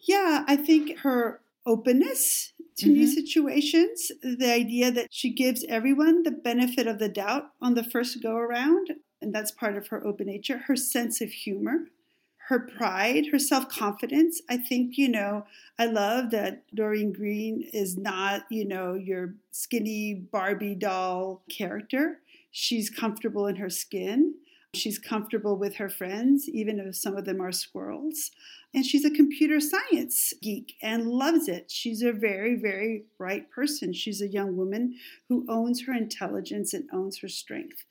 Yeah, 0.06 0.44
I 0.46 0.56
think 0.56 0.98
her 0.98 1.40
openness 1.64 2.52
to 2.78 2.86
mm-hmm. 2.86 2.94
new 2.94 3.06
situations, 3.06 4.12
the 4.22 4.52
idea 4.52 4.90
that 4.90 5.08
she 5.10 5.32
gives 5.32 5.64
everyone 5.68 6.22
the 6.22 6.30
benefit 6.30 6.86
of 6.86 6.98
the 6.98 7.08
doubt 7.08 7.44
on 7.60 7.74
the 7.74 7.84
first 7.84 8.22
go 8.22 8.36
around, 8.36 8.90
and 9.20 9.34
that's 9.34 9.50
part 9.50 9.76
of 9.76 9.88
her 9.88 10.06
open 10.06 10.26
nature, 10.26 10.58
her 10.66 10.76
sense 10.76 11.20
of 11.20 11.30
humor, 11.30 11.86
her 12.48 12.60
pride, 12.60 13.26
her 13.32 13.38
self 13.38 13.68
confidence. 13.68 14.40
I 14.48 14.56
think, 14.56 14.96
you 14.96 15.08
know, 15.08 15.46
I 15.78 15.86
love 15.86 16.30
that 16.30 16.62
Doreen 16.74 17.12
Green 17.12 17.68
is 17.72 17.96
not, 17.96 18.44
you 18.50 18.64
know, 18.64 18.94
your 18.94 19.34
skinny 19.50 20.14
Barbie 20.14 20.76
doll 20.76 21.42
character. 21.50 22.20
She's 22.50 22.88
comfortable 22.88 23.46
in 23.46 23.56
her 23.56 23.70
skin. 23.70 24.34
She's 24.74 24.98
comfortable 24.98 25.56
with 25.56 25.76
her 25.76 25.88
friends, 25.88 26.48
even 26.48 26.78
if 26.78 26.94
some 26.96 27.16
of 27.16 27.24
them 27.24 27.40
are 27.40 27.52
squirrels. 27.52 28.30
And 28.74 28.84
she's 28.84 29.04
a 29.06 29.10
computer 29.10 29.58
science 29.58 30.34
geek 30.42 30.74
and 30.82 31.08
loves 31.08 31.48
it. 31.48 31.70
She's 31.70 32.02
a 32.02 32.12
very, 32.12 32.56
very 32.56 33.04
bright 33.16 33.50
person. 33.50 33.92
She's 33.92 34.20
a 34.20 34.28
young 34.28 34.56
woman 34.56 34.96
who 35.28 35.46
owns 35.48 35.86
her 35.86 35.94
intelligence 35.94 36.74
and 36.74 36.88
owns 36.92 37.20
her 37.20 37.28
strength. 37.28 37.84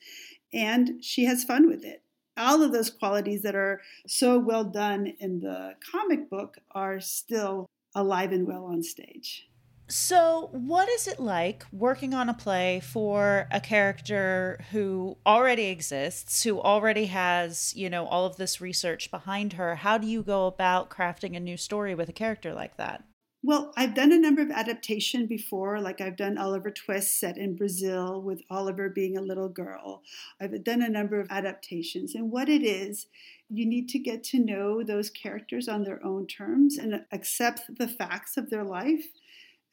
And 0.55 1.03
she 1.03 1.25
has 1.25 1.43
fun 1.43 1.67
with 1.67 1.83
it. 1.83 2.01
All 2.37 2.63
of 2.63 2.71
those 2.71 2.89
qualities 2.89 3.43
that 3.43 3.55
are 3.55 3.81
so 4.07 4.39
well 4.39 4.63
done 4.63 5.13
in 5.19 5.39
the 5.39 5.75
comic 5.91 6.29
book 6.29 6.57
are 6.71 6.99
still 6.99 7.67
alive 7.93 8.31
and 8.31 8.47
well 8.47 8.65
on 8.65 8.81
stage. 8.81 9.49
So, 9.87 10.49
what 10.51 10.89
is 10.89 11.07
it 11.07 11.19
like 11.19 11.63
working 11.71 12.15
on 12.15 12.27
a 12.27 12.33
play 12.33 12.79
for 12.79 13.47
a 13.51 13.61
character 13.61 14.65
who 14.71 15.17
already 15.27 15.65
exists, 15.65 16.41
who 16.41 16.59
already 16.59 17.05
has, 17.05 17.71
you 17.75 17.87
know, 17.89 18.07
all 18.07 18.25
of 18.25 18.37
this 18.37 18.59
research 18.59 19.11
behind 19.11 19.53
her? 19.53 19.75
How 19.75 19.99
do 19.99 20.07
you 20.07 20.23
go 20.23 20.47
about 20.47 20.89
crafting 20.89 21.37
a 21.37 21.39
new 21.39 21.55
story 21.55 21.93
with 21.93 22.09
a 22.09 22.13
character 22.13 22.51
like 22.51 22.77
that? 22.77 23.03
Well, 23.45 23.73
I've 23.77 23.93
done 23.93 24.11
a 24.11 24.17
number 24.17 24.41
of 24.41 24.49
adaptation 24.49 25.27
before, 25.27 25.79
like 25.79 26.01
I've 26.01 26.15
done 26.15 26.39
Oliver 26.39 26.71
Twist 26.71 27.19
set 27.19 27.37
in 27.37 27.55
Brazil 27.55 28.19
with 28.19 28.41
Oliver 28.49 28.89
being 28.89 29.17
a 29.17 29.21
little 29.21 29.49
girl. 29.49 30.01
I've 30.41 30.63
done 30.63 30.81
a 30.81 30.89
number 30.89 31.19
of 31.19 31.27
adaptations. 31.29 32.15
And 32.15 32.31
what 32.31 32.49
it 32.49 32.63
is, 32.63 33.05
you 33.51 33.67
need 33.67 33.87
to 33.89 33.99
get 33.99 34.23
to 34.25 34.39
know 34.39 34.81
those 34.81 35.11
characters 35.11 35.67
on 35.67 35.83
their 35.83 36.03
own 36.03 36.25
terms 36.25 36.79
and 36.79 37.05
accept 37.11 37.77
the 37.77 37.87
facts 37.87 38.35
of 38.35 38.49
their 38.49 38.63
life 38.63 39.05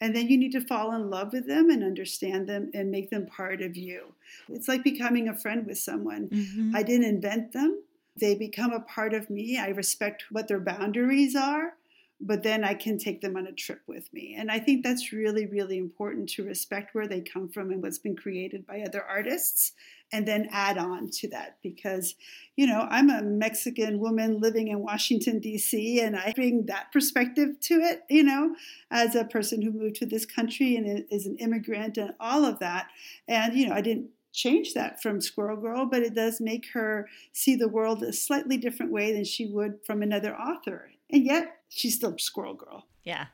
and 0.03 0.15
then 0.15 0.27
you 0.27 0.37
need 0.37 0.53
to 0.53 0.61
fall 0.61 0.93
in 0.97 1.09
love 1.09 1.33
with 1.33 1.47
them 1.47 1.71
and 1.71 1.85
understand 1.85 2.49
them 2.49 2.73
and 2.75 2.91
make 2.91 3.09
them 3.11 3.25
part 3.25 3.63
of 3.63 3.77
you. 3.77 4.13
It's 4.49 4.67
like 4.67 4.83
becoming 4.83 5.29
a 5.29 5.37
friend 5.37 5.65
with 5.65 5.79
someone. 5.79 6.29
Mm-hmm. 6.29 6.75
I 6.75 6.83
didn't 6.83 7.07
invent 7.07 7.53
them, 7.53 7.81
they 8.17 8.35
become 8.35 8.73
a 8.73 8.81
part 8.81 9.15
of 9.15 9.31
me. 9.31 9.59
I 9.59 9.69
respect 9.69 10.25
what 10.31 10.49
their 10.49 10.61
boundaries 10.61 11.37
are 11.37 11.75
but 12.25 12.45
then 12.45 12.63
I 12.63 12.75
can 12.75 12.99
take 12.99 13.21
them 13.21 13.37
on 13.37 13.47
a 13.47 13.53
trip 13.53 13.83
with 13.87 14.13
me. 14.13 14.37
And 14.39 14.51
I 14.51 14.61
think 14.61 14.85
that's 14.85 15.13
really, 15.13 15.47
really 15.47 15.77
important 15.77 16.29
to 16.31 16.47
respect 16.47 16.95
where 16.95 17.09
they 17.09 17.21
come 17.21 17.49
from 17.49 17.71
and 17.71 17.83
what's 17.83 17.99
been 17.99 18.17
created 18.17 18.67
by 18.67 18.81
other 18.81 19.03
artists, 19.03 19.73
and 20.13 20.29
then 20.29 20.49
add 20.53 20.79
on 20.79 21.09
to 21.09 21.29
that 21.31 21.57
because, 21.63 22.15
you 22.55 22.67
know, 22.67 22.87
I'm 22.91 23.11
a 23.11 23.23
Mexican 23.23 23.99
woman 23.99 24.41
living 24.41 24.69
in 24.69 24.81
Washington, 24.81 25.41
D.C., 25.41 26.01
and 26.01 26.17
I 26.17 26.33
bring 26.37 26.67
that 26.67 26.93
perspective 26.93 27.59
to 27.63 27.75
it, 27.81 28.03
you 28.09 28.23
know, 28.23 28.55
as 28.91 29.15
a 29.15 29.25
person 29.25 29.63
who 29.63 29.73
moved 29.73 29.97
to 29.97 30.07
this 30.07 30.27
country 30.27 30.77
and 30.77 31.05
is 31.11 31.27
an 31.27 31.39
immigrant 31.39 31.97
and 31.97 32.13
all 32.21 32.45
of 32.45 32.59
that. 32.61 32.89
And, 33.27 33.55
you 33.55 33.69
know, 33.69 33.75
I 33.75 33.81
didn't 33.81 34.11
change 34.35 34.75
that 34.75 35.03
from 35.03 35.21
Squirrel 35.21 35.57
Girl, 35.57 35.87
but 35.87 36.03
it 36.03 36.15
does 36.15 36.41
make 36.41 36.67
her 36.73 37.09
see 37.33 37.57
the 37.57 37.69
world 37.69 38.03
a 38.03 38.13
slightly 38.13 38.57
different 38.59 38.93
way 38.93 39.13
than 39.13 39.25
she 39.25 39.47
would 39.47 39.79
from 39.85 40.03
another 40.03 40.35
author. 40.37 40.91
And 41.13 41.25
yet, 41.25 41.59
she's 41.69 41.97
still 41.97 42.17
Squirrel 42.19 42.55
Girl. 42.55 42.87
Yeah. 43.05 43.27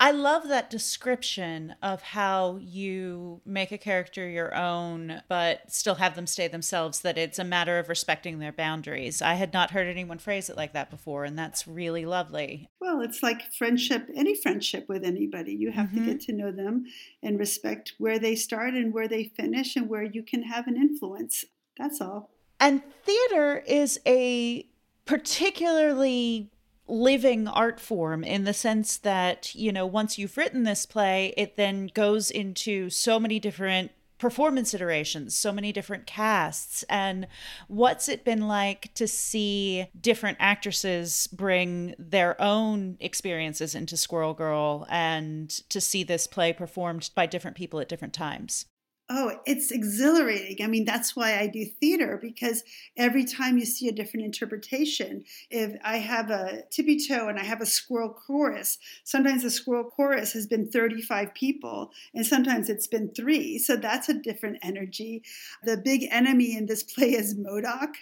I 0.00 0.12
love 0.12 0.48
that 0.48 0.70
description 0.70 1.74
of 1.82 2.00
how 2.00 2.58
you 2.60 3.42
make 3.44 3.70
a 3.70 3.78
character 3.78 4.28
your 4.28 4.54
own, 4.54 5.22
but 5.28 5.70
still 5.70 5.96
have 5.96 6.16
them 6.16 6.26
stay 6.26 6.48
themselves, 6.48 7.00
that 7.00 7.18
it's 7.18 7.38
a 7.38 7.44
matter 7.44 7.78
of 7.78 7.90
respecting 7.90 8.38
their 8.38 8.52
boundaries. 8.52 9.20
I 9.20 9.34
had 9.34 9.52
not 9.52 9.72
heard 9.72 9.86
anyone 9.86 10.18
phrase 10.18 10.48
it 10.48 10.56
like 10.56 10.72
that 10.72 10.90
before, 10.90 11.24
and 11.24 11.38
that's 11.38 11.68
really 11.68 12.06
lovely. 12.06 12.70
Well, 12.80 13.02
it's 13.02 13.22
like 13.22 13.52
friendship, 13.52 14.08
any 14.16 14.34
friendship 14.34 14.88
with 14.88 15.04
anybody. 15.04 15.52
You 15.52 15.70
have 15.72 15.88
mm-hmm. 15.88 16.06
to 16.06 16.12
get 16.12 16.20
to 16.22 16.32
know 16.32 16.50
them 16.50 16.86
and 17.22 17.38
respect 17.38 17.92
where 17.98 18.18
they 18.18 18.34
start 18.34 18.74
and 18.74 18.92
where 18.92 19.08
they 19.08 19.24
finish 19.24 19.76
and 19.76 19.88
where 19.88 20.04
you 20.04 20.22
can 20.22 20.44
have 20.44 20.66
an 20.66 20.76
influence. 20.76 21.44
That's 21.78 22.00
all. 22.00 22.30
And 22.58 22.82
theater 23.04 23.58
is 23.66 24.00
a 24.06 24.66
particularly 25.04 26.48
living 26.88 27.48
art 27.48 27.80
form 27.80 28.24
in 28.24 28.44
the 28.44 28.54
sense 28.54 28.96
that, 28.98 29.54
you 29.54 29.72
know, 29.72 29.86
once 29.86 30.18
you've 30.18 30.36
written 30.36 30.64
this 30.64 30.86
play, 30.86 31.32
it 31.36 31.56
then 31.56 31.90
goes 31.94 32.30
into 32.30 32.90
so 32.90 33.18
many 33.18 33.38
different 33.38 33.92
performance 34.18 34.72
iterations, 34.72 35.36
so 35.36 35.50
many 35.50 35.72
different 35.72 36.06
casts. 36.06 36.84
And 36.84 37.26
what's 37.66 38.08
it 38.08 38.24
been 38.24 38.46
like 38.46 38.94
to 38.94 39.08
see 39.08 39.88
different 40.00 40.36
actresses 40.38 41.26
bring 41.32 41.96
their 41.98 42.40
own 42.40 42.98
experiences 43.00 43.74
into 43.74 43.96
Squirrel 43.96 44.32
Girl 44.32 44.86
and 44.88 45.50
to 45.70 45.80
see 45.80 46.04
this 46.04 46.28
play 46.28 46.52
performed 46.52 47.10
by 47.16 47.26
different 47.26 47.56
people 47.56 47.80
at 47.80 47.88
different 47.88 48.14
times? 48.14 48.66
Oh, 49.14 49.32
it's 49.44 49.70
exhilarating. 49.70 50.64
I 50.64 50.68
mean, 50.68 50.86
that's 50.86 51.14
why 51.14 51.38
I 51.38 51.46
do 51.46 51.66
theater 51.66 52.18
because 52.20 52.64
every 52.96 53.26
time 53.26 53.58
you 53.58 53.66
see 53.66 53.86
a 53.88 53.92
different 53.92 54.24
interpretation, 54.24 55.24
if 55.50 55.78
I 55.84 55.98
have 55.98 56.30
a 56.30 56.62
Tippy-Toe 56.70 57.28
and 57.28 57.38
I 57.38 57.44
have 57.44 57.60
a 57.60 57.66
squirrel 57.66 58.08
chorus, 58.08 58.78
sometimes 59.04 59.42
the 59.42 59.50
squirrel 59.50 59.84
chorus 59.84 60.32
has 60.32 60.46
been 60.46 60.66
35 60.66 61.34
people 61.34 61.90
and 62.14 62.26
sometimes 62.26 62.70
it's 62.70 62.86
been 62.86 63.10
three. 63.10 63.58
So 63.58 63.76
that's 63.76 64.08
a 64.08 64.14
different 64.14 64.60
energy. 64.62 65.22
The 65.62 65.76
big 65.76 66.08
enemy 66.10 66.56
in 66.56 66.64
this 66.64 66.82
play 66.82 67.12
is 67.12 67.34
MODOK. 67.34 67.92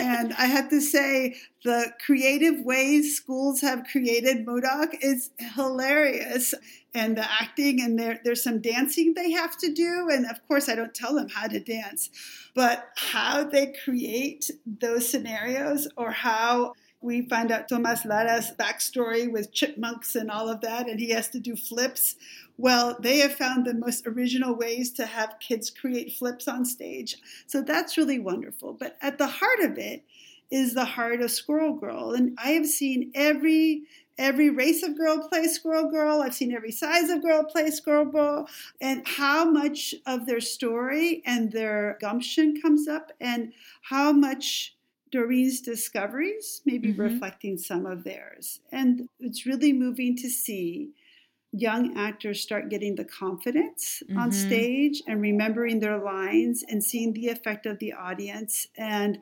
and 0.00 0.32
I 0.32 0.46
have 0.46 0.70
to 0.70 0.80
say, 0.80 1.36
the 1.62 1.92
creative 2.04 2.60
ways 2.60 3.16
schools 3.16 3.60
have 3.60 3.84
created 3.90 4.46
MODOK 4.46 4.96
is 5.02 5.30
hilarious 5.54 6.54
and 6.94 7.16
the 7.16 7.32
acting 7.32 7.80
and 7.80 7.98
there, 7.98 8.20
there's 8.24 8.42
some 8.42 8.60
dancing 8.60 9.14
they 9.14 9.30
have 9.32 9.56
to 9.58 9.72
do 9.72 10.08
and 10.10 10.26
of 10.26 10.46
course 10.46 10.68
i 10.68 10.74
don't 10.74 10.94
tell 10.94 11.14
them 11.14 11.28
how 11.28 11.46
to 11.46 11.60
dance 11.60 12.10
but 12.54 12.88
how 12.96 13.44
they 13.44 13.74
create 13.84 14.50
those 14.64 15.08
scenarios 15.08 15.88
or 15.96 16.10
how 16.10 16.72
we 17.04 17.20
find 17.20 17.52
out 17.52 17.68
Tomas 17.68 18.06
Lara's 18.06 18.50
backstory 18.58 19.30
with 19.30 19.52
chipmunks 19.52 20.14
and 20.14 20.30
all 20.30 20.48
of 20.48 20.62
that, 20.62 20.88
and 20.88 20.98
he 20.98 21.10
has 21.10 21.28
to 21.28 21.38
do 21.38 21.54
flips. 21.54 22.16
Well, 22.56 22.96
they 22.98 23.18
have 23.18 23.34
found 23.34 23.66
the 23.66 23.74
most 23.74 24.06
original 24.06 24.54
ways 24.54 24.90
to 24.92 25.04
have 25.04 25.36
kids 25.38 25.68
create 25.68 26.14
flips 26.14 26.48
on 26.48 26.64
stage. 26.64 27.16
So 27.46 27.60
that's 27.60 27.98
really 27.98 28.18
wonderful. 28.18 28.72
But 28.72 28.96
at 29.02 29.18
the 29.18 29.26
heart 29.26 29.60
of 29.60 29.76
it 29.76 30.02
is 30.50 30.72
the 30.72 30.86
heart 30.86 31.20
of 31.20 31.30
Squirrel 31.30 31.74
Girl. 31.74 32.12
And 32.12 32.38
I 32.42 32.52
have 32.52 32.66
seen 32.66 33.12
every 33.14 33.82
every 34.18 34.50
race 34.50 34.82
of 34.82 34.96
girl 34.96 35.28
play 35.28 35.46
Squirrel 35.46 35.90
Girl. 35.90 36.22
I've 36.22 36.34
seen 36.34 36.52
every 36.52 36.72
size 36.72 37.10
of 37.10 37.22
girl 37.22 37.44
play 37.44 37.70
Squirrel 37.70 38.06
Girl, 38.06 38.48
and 38.80 39.06
how 39.06 39.44
much 39.44 39.94
of 40.06 40.26
their 40.26 40.40
story 40.40 41.22
and 41.26 41.52
their 41.52 41.98
gumption 42.00 42.60
comes 42.60 42.88
up, 42.88 43.12
and 43.20 43.52
how 43.82 44.12
much 44.12 44.76
Doreen's 45.10 45.60
discoveries 45.60 46.60
maybe 46.64 46.92
mm-hmm. 46.92 47.02
reflecting 47.02 47.56
some 47.56 47.86
of 47.86 48.02
theirs. 48.02 48.60
And 48.72 49.08
it's 49.20 49.46
really 49.46 49.72
moving 49.72 50.16
to 50.16 50.28
see 50.28 50.90
young 51.52 51.96
actors 51.96 52.40
start 52.40 52.68
getting 52.68 52.96
the 52.96 53.04
confidence 53.04 54.02
mm-hmm. 54.04 54.18
on 54.18 54.32
stage 54.32 55.02
and 55.06 55.22
remembering 55.22 55.78
their 55.78 55.98
lines 55.98 56.64
and 56.68 56.82
seeing 56.82 57.12
the 57.12 57.28
effect 57.28 57.64
of 57.64 57.78
the 57.78 57.92
audience 57.92 58.66
and 58.76 59.18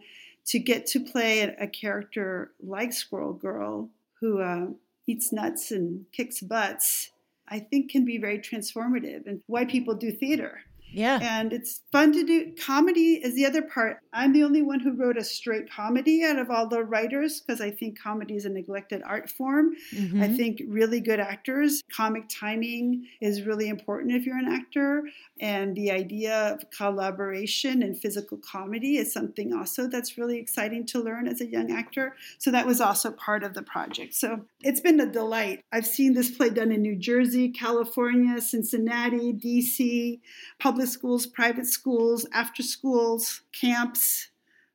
to 0.46 0.58
get 0.58 0.86
to 0.86 0.98
play 0.98 1.40
a, 1.40 1.54
a 1.64 1.66
character 1.66 2.52
like 2.62 2.94
Squirrel 2.94 3.34
Girl 3.34 3.90
who 4.22 4.40
uh, 4.40 4.68
eats 5.06 5.32
nuts 5.32 5.72
and 5.72 6.06
kicks 6.12 6.40
butts, 6.40 7.10
I 7.48 7.58
think 7.58 7.90
can 7.90 8.06
be 8.06 8.16
very 8.18 8.38
transformative 8.38 9.26
and 9.26 9.42
why 9.46 9.66
people 9.66 9.94
do 9.94 10.12
theater. 10.12 10.60
Yeah. 10.92 11.18
And 11.22 11.52
it's 11.52 11.80
fun 11.90 12.12
to 12.12 12.24
do. 12.24 12.52
Comedy 12.60 13.14
is 13.22 13.34
the 13.34 13.46
other 13.46 13.62
part. 13.62 13.98
I'm 14.12 14.32
the 14.32 14.44
only 14.44 14.62
one 14.62 14.80
who 14.80 14.92
wrote 14.92 15.16
a 15.16 15.24
straight 15.24 15.70
comedy 15.70 16.22
out 16.24 16.38
of 16.38 16.50
all 16.50 16.68
the 16.68 16.84
writers 16.84 17.40
because 17.40 17.60
I 17.60 17.70
think 17.70 17.98
comedy 17.98 18.36
is 18.36 18.44
a 18.44 18.50
neglected 18.50 19.02
art 19.04 19.30
form. 19.30 19.74
Mm-hmm. 19.94 20.22
I 20.22 20.28
think 20.28 20.60
really 20.66 21.00
good 21.00 21.20
actors, 21.20 21.82
comic 21.90 22.24
timing 22.28 23.06
is 23.20 23.42
really 23.42 23.68
important 23.68 24.12
if 24.12 24.26
you're 24.26 24.36
an 24.36 24.52
actor. 24.52 25.04
And 25.40 25.74
the 25.74 25.90
idea 25.90 26.52
of 26.52 26.70
collaboration 26.70 27.82
and 27.82 27.98
physical 27.98 28.38
comedy 28.38 28.98
is 28.98 29.12
something 29.12 29.54
also 29.54 29.88
that's 29.88 30.18
really 30.18 30.38
exciting 30.38 30.84
to 30.86 31.00
learn 31.00 31.26
as 31.26 31.40
a 31.40 31.46
young 31.46 31.72
actor. 31.72 32.16
So 32.38 32.50
that 32.50 32.66
was 32.66 32.80
also 32.80 33.10
part 33.10 33.42
of 33.42 33.54
the 33.54 33.62
project. 33.62 34.14
So 34.14 34.42
it's 34.60 34.80
been 34.80 35.00
a 35.00 35.10
delight. 35.10 35.64
I've 35.72 35.86
seen 35.86 36.12
this 36.12 36.30
play 36.30 36.50
done 36.50 36.70
in 36.70 36.82
New 36.82 36.96
Jersey, 36.96 37.48
California, 37.48 38.40
Cincinnati, 38.40 39.32
DC, 39.32 40.20
public 40.58 40.81
public 40.82 40.92
schools, 40.92 41.26
private 41.26 41.66
schools, 41.66 42.26
after 42.32 42.62
schools, 42.62 43.42
camps, 43.52 44.30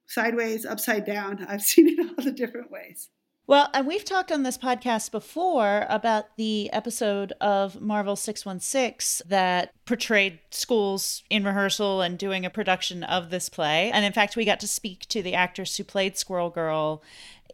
sideways, 0.05 0.65
upside 0.65 1.05
down. 1.05 1.45
I've 1.49 1.61
seen 1.61 1.89
it 1.89 1.99
all 1.99 2.23
the 2.23 2.31
different 2.31 2.71
ways. 2.71 3.09
Well, 3.45 3.69
and 3.73 3.87
we've 3.87 4.03
talked 4.03 4.31
on 4.31 4.43
this 4.43 4.57
podcast 4.57 5.11
before 5.11 5.85
about 5.89 6.35
the 6.35 6.69
episode 6.73 7.31
of 7.39 7.79
Marvel 7.79 8.17
616 8.17 9.27
that 9.29 9.71
portrayed 9.85 10.39
schools 10.51 11.23
in 11.29 11.45
rehearsal 11.45 12.01
and 12.01 12.17
doing 12.17 12.45
a 12.45 12.49
production 12.49 13.03
of 13.03 13.29
this 13.29 13.47
play. 13.47 13.89
And 13.91 14.03
in 14.03 14.11
fact, 14.11 14.35
we 14.35 14.43
got 14.43 14.59
to 14.61 14.67
speak 14.67 15.07
to 15.07 15.21
the 15.21 15.33
actress 15.33 15.77
who 15.77 15.85
played 15.85 16.17
Squirrel 16.17 16.49
Girl 16.49 17.01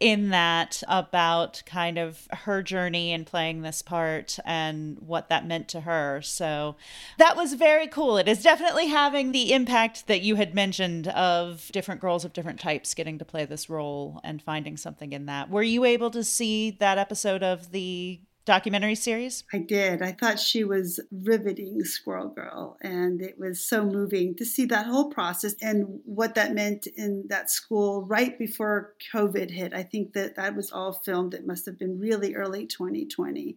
in 0.04 0.28
that 0.28 0.82
about 0.86 1.62
kind 1.64 1.96
of 1.96 2.28
her 2.30 2.62
journey 2.62 3.10
in 3.10 3.24
playing 3.24 3.62
this 3.62 3.80
part 3.80 4.38
and 4.44 4.98
what 4.98 5.30
that 5.30 5.46
meant 5.46 5.66
to 5.66 5.80
her. 5.80 6.20
So 6.20 6.76
that 7.16 7.36
was 7.36 7.54
very 7.54 7.86
cool. 7.86 8.18
It 8.18 8.28
is 8.28 8.42
definitely 8.42 8.88
having 8.88 9.32
the 9.32 9.54
impact 9.54 10.06
that 10.06 10.20
you 10.20 10.36
had 10.36 10.54
mentioned 10.54 11.08
of 11.08 11.70
different 11.72 12.02
girls 12.02 12.22
of 12.22 12.34
different 12.34 12.60
types 12.60 12.92
getting 12.92 13.16
to 13.18 13.24
play 13.24 13.46
this 13.46 13.70
role 13.70 14.20
and 14.22 14.42
finding 14.42 14.76
something 14.76 15.14
in 15.14 15.24
that. 15.24 15.48
Were 15.48 15.62
you 15.62 15.86
able 15.86 16.10
to 16.10 16.22
see 16.22 16.70
that 16.72 16.98
episode 16.98 17.42
of 17.42 17.72
the 17.72 18.20
documentary 18.44 18.94
series? 18.94 19.44
I 19.52 19.58
did. 19.58 20.02
I 20.02 20.12
thought 20.12 20.38
she 20.38 20.64
was 20.64 21.00
riveting 21.10 21.82
Squirrel 21.84 22.28
Girl, 22.28 22.76
and 22.80 23.22
it 23.22 23.38
was 23.38 23.66
so 23.66 23.84
moving 23.84 24.34
to 24.36 24.44
see 24.44 24.64
that 24.66 24.86
whole 24.86 25.10
process 25.10 25.54
and 25.62 26.00
what 26.04 26.34
that 26.34 26.54
meant 26.54 26.86
in 26.86 27.24
that 27.28 27.50
school 27.50 28.04
right 28.06 28.38
before 28.38 28.94
COVID 29.14 29.50
hit. 29.50 29.74
I 29.74 29.82
think 29.82 30.12
that 30.12 30.36
that 30.36 30.54
was 30.54 30.70
all 30.70 30.92
filmed. 30.92 31.34
It 31.34 31.46
must 31.46 31.66
have 31.66 31.78
been 31.78 31.98
really 31.98 32.34
early 32.34 32.66
2020. 32.66 33.56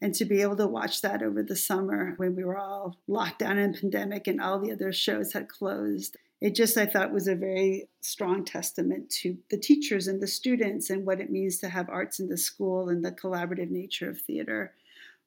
And 0.00 0.14
to 0.14 0.24
be 0.24 0.42
able 0.42 0.56
to 0.56 0.66
watch 0.66 1.02
that 1.02 1.22
over 1.22 1.42
the 1.42 1.56
summer 1.56 2.14
when 2.18 2.36
we 2.36 2.44
were 2.44 2.58
all 2.58 2.96
locked 3.08 3.40
down 3.40 3.58
in 3.58 3.74
pandemic 3.74 4.28
and 4.28 4.40
all 4.40 4.60
the 4.60 4.72
other 4.72 4.92
shows 4.92 5.32
had 5.32 5.48
closed 5.48 6.16
it 6.40 6.54
just 6.54 6.76
I 6.76 6.86
thought 6.86 7.12
was 7.12 7.26
a 7.26 7.34
very 7.34 7.88
strong 8.00 8.44
testament 8.44 9.10
to 9.22 9.36
the 9.50 9.58
teachers 9.58 10.06
and 10.06 10.22
the 10.22 10.28
students 10.28 10.88
and 10.88 11.04
what 11.04 11.20
it 11.20 11.30
means 11.30 11.58
to 11.58 11.68
have 11.68 11.88
arts 11.88 12.20
in 12.20 12.28
the 12.28 12.36
school 12.36 12.88
and 12.88 13.04
the 13.04 13.12
collaborative 13.12 13.70
nature 13.70 14.08
of 14.08 14.20
theater. 14.20 14.74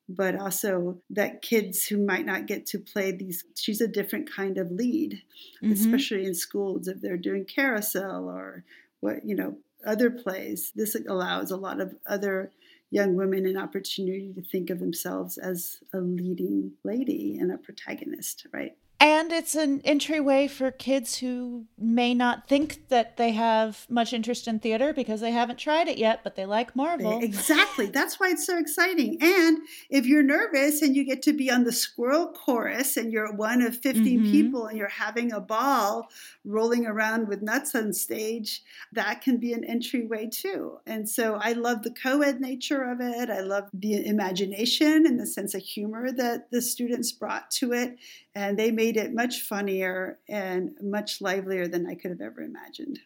But 0.08 0.36
also 0.36 1.02
that 1.10 1.42
kids 1.42 1.86
who 1.86 1.98
might 1.98 2.26
not 2.26 2.48
get 2.48 2.66
to 2.68 2.80
play 2.80 3.12
these 3.12 3.44
she's 3.56 3.82
a 3.82 3.88
different 3.88 4.30
kind 4.30 4.58
of 4.58 4.72
lead 4.72 5.22
mm-hmm. 5.64 5.72
especially 5.72 6.26
in 6.26 6.34
schools 6.34 6.88
if 6.88 7.02
they're 7.02 7.18
doing 7.18 7.46
carousel 7.46 8.30
or 8.30 8.64
what 9.00 9.26
you 9.26 9.36
know 9.36 9.58
other 9.86 10.12
plays. 10.12 10.72
This 10.76 10.96
allows 10.96 11.52
a 11.52 11.58
lot 11.58 11.82
of 11.82 11.96
other 12.06 12.52
young 12.90 13.16
women 13.16 13.46
an 13.46 13.58
opportunity 13.58 14.34
to 14.34 14.42
think 14.42 14.70
of 14.70 14.80
themselves 14.80 15.38
as 15.38 15.80
a 15.94 16.00
leading 16.00 16.74
lady 16.84 17.38
and 17.40 17.52
a 17.52 17.58
protagonist 17.58 18.46
right 18.54 18.76
and 19.02 19.32
it's 19.32 19.56
an 19.56 19.82
entryway 19.84 20.48
for 20.48 20.70
kids 20.70 21.18
who 21.18 21.66
may 21.76 22.14
not 22.14 22.48
think 22.48 22.88
that 22.90 23.18
they 23.18 23.32
have 23.32 23.88
much 23.90 24.14
interest 24.14 24.48
in 24.48 24.60
theater 24.60 24.94
because 24.94 25.22
they 25.22 25.32
haven't 25.32 25.58
tried 25.58 25.88
it 25.88 25.98
yet, 25.98 26.20
but 26.24 26.36
they 26.36 26.46
like 26.46 26.76
Marvel. 26.76 27.20
Exactly. 27.20 27.88
That's 27.88 28.20
why 28.20 28.30
it's 28.30 28.46
so 28.46 28.60
exciting. 28.60 29.18
And 29.20 29.58
if 29.90 30.06
you're 30.06 30.22
nervous 30.22 30.84
and 30.84 30.96
you 30.96 31.04
get 31.04 31.24
to 31.24 31.34
be 31.34 31.50
on 31.50 31.64
the 31.64 31.72
squirrel 31.72 32.28
chorus 32.28 32.96
and 32.96 33.12
you're 33.12 33.34
one 33.34 33.64
of 33.64 33.76
15 33.76 34.04
mm-hmm. 34.04 34.32
people 34.32 34.68
and 34.68 34.78
you're 34.78 34.88
having 34.88 35.32
a 35.32 35.40
ball 35.40 36.08
rolling 36.46 36.86
around 36.86 37.28
with 37.28 37.42
nuts 37.42 37.74
on 37.74 37.94
stage, 37.94 38.62
that 38.92 39.24
can 39.24 39.38
be 39.38 39.52
an 39.52 39.64
entryway 39.64 40.30
too. 40.32 40.78
And 40.86 41.10
so 41.10 41.40
I 41.42 41.54
love 41.54 41.82
the 41.82 41.90
co 41.90 42.22
ed 42.22 42.40
nature 42.40 42.84
of 42.84 43.02
it. 43.02 43.32
I 43.32 43.40
love 43.40 43.68
the 43.74 44.06
imagination 44.06 45.08
and 45.08 45.20
the 45.20 45.26
sense 45.26 45.56
of 45.56 45.64
humor 45.64 46.12
that 46.12 46.52
the 46.52 46.62
students 46.62 47.12
brought 47.12 47.50
to 47.52 47.74
it 47.74 47.98
and 48.36 48.58
they 48.58 48.72
made 48.72 48.91
it 48.98 49.14
much 49.14 49.42
funnier 49.42 50.20
and 50.28 50.72
much 50.82 51.22
livelier 51.22 51.68
than 51.68 51.88
I 51.88 51.96
could 51.96 52.12
have 52.12 52.22
ever 52.22 52.42
imagined. 52.42 53.00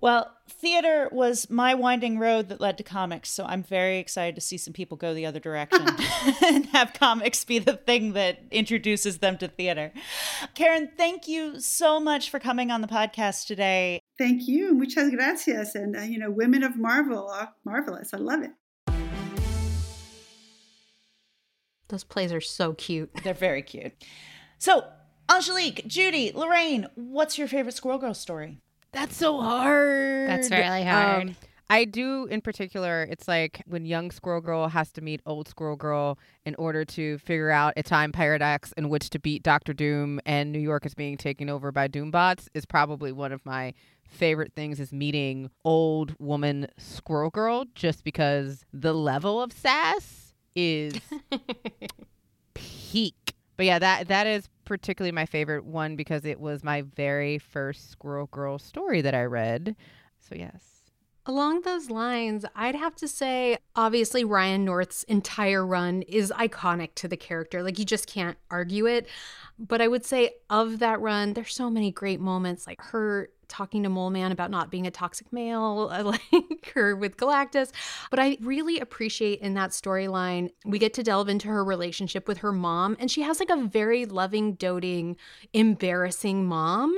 Well, 0.00 0.32
theater 0.48 1.08
was 1.10 1.50
my 1.50 1.74
winding 1.74 2.20
road 2.20 2.50
that 2.50 2.60
led 2.60 2.78
to 2.78 2.84
comics, 2.84 3.30
so 3.30 3.44
I'm 3.44 3.64
very 3.64 3.98
excited 3.98 4.36
to 4.36 4.40
see 4.40 4.56
some 4.56 4.72
people 4.72 4.96
go 4.96 5.12
the 5.12 5.26
other 5.26 5.40
direction 5.40 5.84
and 6.44 6.66
have 6.66 6.92
comics 6.92 7.44
be 7.44 7.58
the 7.58 7.76
thing 7.76 8.12
that 8.12 8.44
introduces 8.52 9.18
them 9.18 9.36
to 9.38 9.48
theater. 9.48 9.92
Karen, 10.54 10.90
thank 10.96 11.26
you 11.26 11.58
so 11.58 11.98
much 11.98 12.30
for 12.30 12.38
coming 12.38 12.70
on 12.70 12.80
the 12.80 12.86
podcast 12.86 13.46
today. 13.46 14.00
Thank 14.16 14.46
you. 14.46 14.72
Muchas 14.72 15.10
gracias. 15.10 15.74
And, 15.74 15.96
uh, 15.96 16.02
you 16.02 16.18
know, 16.18 16.30
Women 16.30 16.62
of 16.62 16.76
Marvel 16.76 17.28
are 17.28 17.52
marvelous. 17.64 18.14
I 18.14 18.18
love 18.18 18.42
it. 18.44 18.52
Those 21.88 22.04
plays 22.04 22.32
are 22.32 22.40
so 22.40 22.74
cute. 22.74 23.10
They're 23.24 23.34
very 23.34 23.62
cute. 23.62 23.92
So, 24.58 24.84
Angelique, 25.30 25.86
Judy, 25.86 26.32
Lorraine, 26.34 26.86
what's 26.94 27.38
your 27.38 27.48
favorite 27.48 27.74
Squirrel 27.74 27.98
Girl 27.98 28.14
story? 28.14 28.58
That's 28.92 29.16
so 29.16 29.40
hard. 29.40 30.28
That's 30.28 30.50
really 30.50 30.84
hard. 30.84 31.28
Um, 31.28 31.36
I 31.70 31.84
do, 31.84 32.24
in 32.26 32.40
particular, 32.40 33.02
it's 33.02 33.28
like 33.28 33.62
when 33.66 33.84
young 33.84 34.10
Squirrel 34.10 34.40
Girl 34.40 34.68
has 34.68 34.90
to 34.92 35.02
meet 35.02 35.20
old 35.26 35.48
Squirrel 35.48 35.76
Girl 35.76 36.18
in 36.46 36.54
order 36.54 36.86
to 36.86 37.18
figure 37.18 37.50
out 37.50 37.74
a 37.76 37.82
time 37.82 38.10
paradox 38.10 38.72
in 38.78 38.88
which 38.88 39.10
to 39.10 39.18
beat 39.18 39.42
Doctor 39.42 39.74
Doom, 39.74 40.18
and 40.24 40.50
New 40.50 40.60
York 40.60 40.86
is 40.86 40.94
being 40.94 41.18
taken 41.18 41.50
over 41.50 41.70
by 41.70 41.86
Doombots, 41.86 42.48
is 42.54 42.64
probably 42.64 43.12
one 43.12 43.32
of 43.32 43.44
my 43.44 43.74
favorite 44.08 44.54
things 44.56 44.80
is 44.80 44.94
meeting 44.94 45.50
old 45.62 46.14
woman 46.18 46.68
Squirrel 46.78 47.28
Girl, 47.28 47.66
just 47.74 48.02
because 48.02 48.64
the 48.72 48.94
level 48.94 49.42
of 49.42 49.52
sass 49.52 50.32
is 50.54 50.94
peak 52.54 53.27
but 53.58 53.66
yeah, 53.66 53.78
that 53.80 54.08
that 54.08 54.26
is 54.26 54.48
particularly 54.64 55.12
my 55.12 55.26
favorite 55.26 55.66
one 55.66 55.96
because 55.96 56.24
it 56.24 56.40
was 56.40 56.64
my 56.64 56.82
very 56.82 57.38
first 57.38 57.90
Squirrel 57.90 58.28
Girl 58.28 58.58
story 58.58 59.02
that 59.02 59.14
I 59.14 59.24
read. 59.24 59.76
So 60.20 60.36
yes. 60.36 60.77
Along 61.28 61.60
those 61.60 61.90
lines, 61.90 62.46
I'd 62.56 62.74
have 62.74 62.96
to 62.96 63.06
say, 63.06 63.58
obviously, 63.76 64.24
Ryan 64.24 64.64
North's 64.64 65.02
entire 65.02 65.64
run 65.64 66.00
is 66.02 66.32
iconic 66.34 66.94
to 66.94 67.06
the 67.06 67.18
character. 67.18 67.62
Like, 67.62 67.78
you 67.78 67.84
just 67.84 68.06
can't 68.06 68.38
argue 68.50 68.86
it. 68.86 69.06
But 69.58 69.82
I 69.82 69.88
would 69.88 70.06
say, 70.06 70.30
of 70.48 70.78
that 70.78 71.02
run, 71.02 71.34
there's 71.34 71.54
so 71.54 71.68
many 71.68 71.90
great 71.90 72.18
moments, 72.18 72.66
like 72.66 72.80
her 72.80 73.28
talking 73.46 73.82
to 73.82 73.90
Mole 73.90 74.08
Man 74.08 74.32
about 74.32 74.50
not 74.50 74.70
being 74.70 74.86
a 74.86 74.90
toxic 74.90 75.30
male, 75.30 75.88
like 76.04 76.70
her 76.74 76.96
with 76.96 77.18
Galactus. 77.18 77.72
But 78.10 78.20
I 78.20 78.38
really 78.40 78.78
appreciate 78.78 79.40
in 79.40 79.52
that 79.52 79.70
storyline, 79.70 80.50
we 80.64 80.78
get 80.78 80.94
to 80.94 81.02
delve 81.02 81.28
into 81.28 81.48
her 81.48 81.62
relationship 81.62 82.26
with 82.26 82.38
her 82.38 82.52
mom. 82.52 82.96
And 82.98 83.10
she 83.10 83.20
has 83.20 83.38
like 83.38 83.50
a 83.50 83.64
very 83.64 84.06
loving, 84.06 84.54
doting, 84.54 85.18
embarrassing 85.52 86.46
mom. 86.46 86.96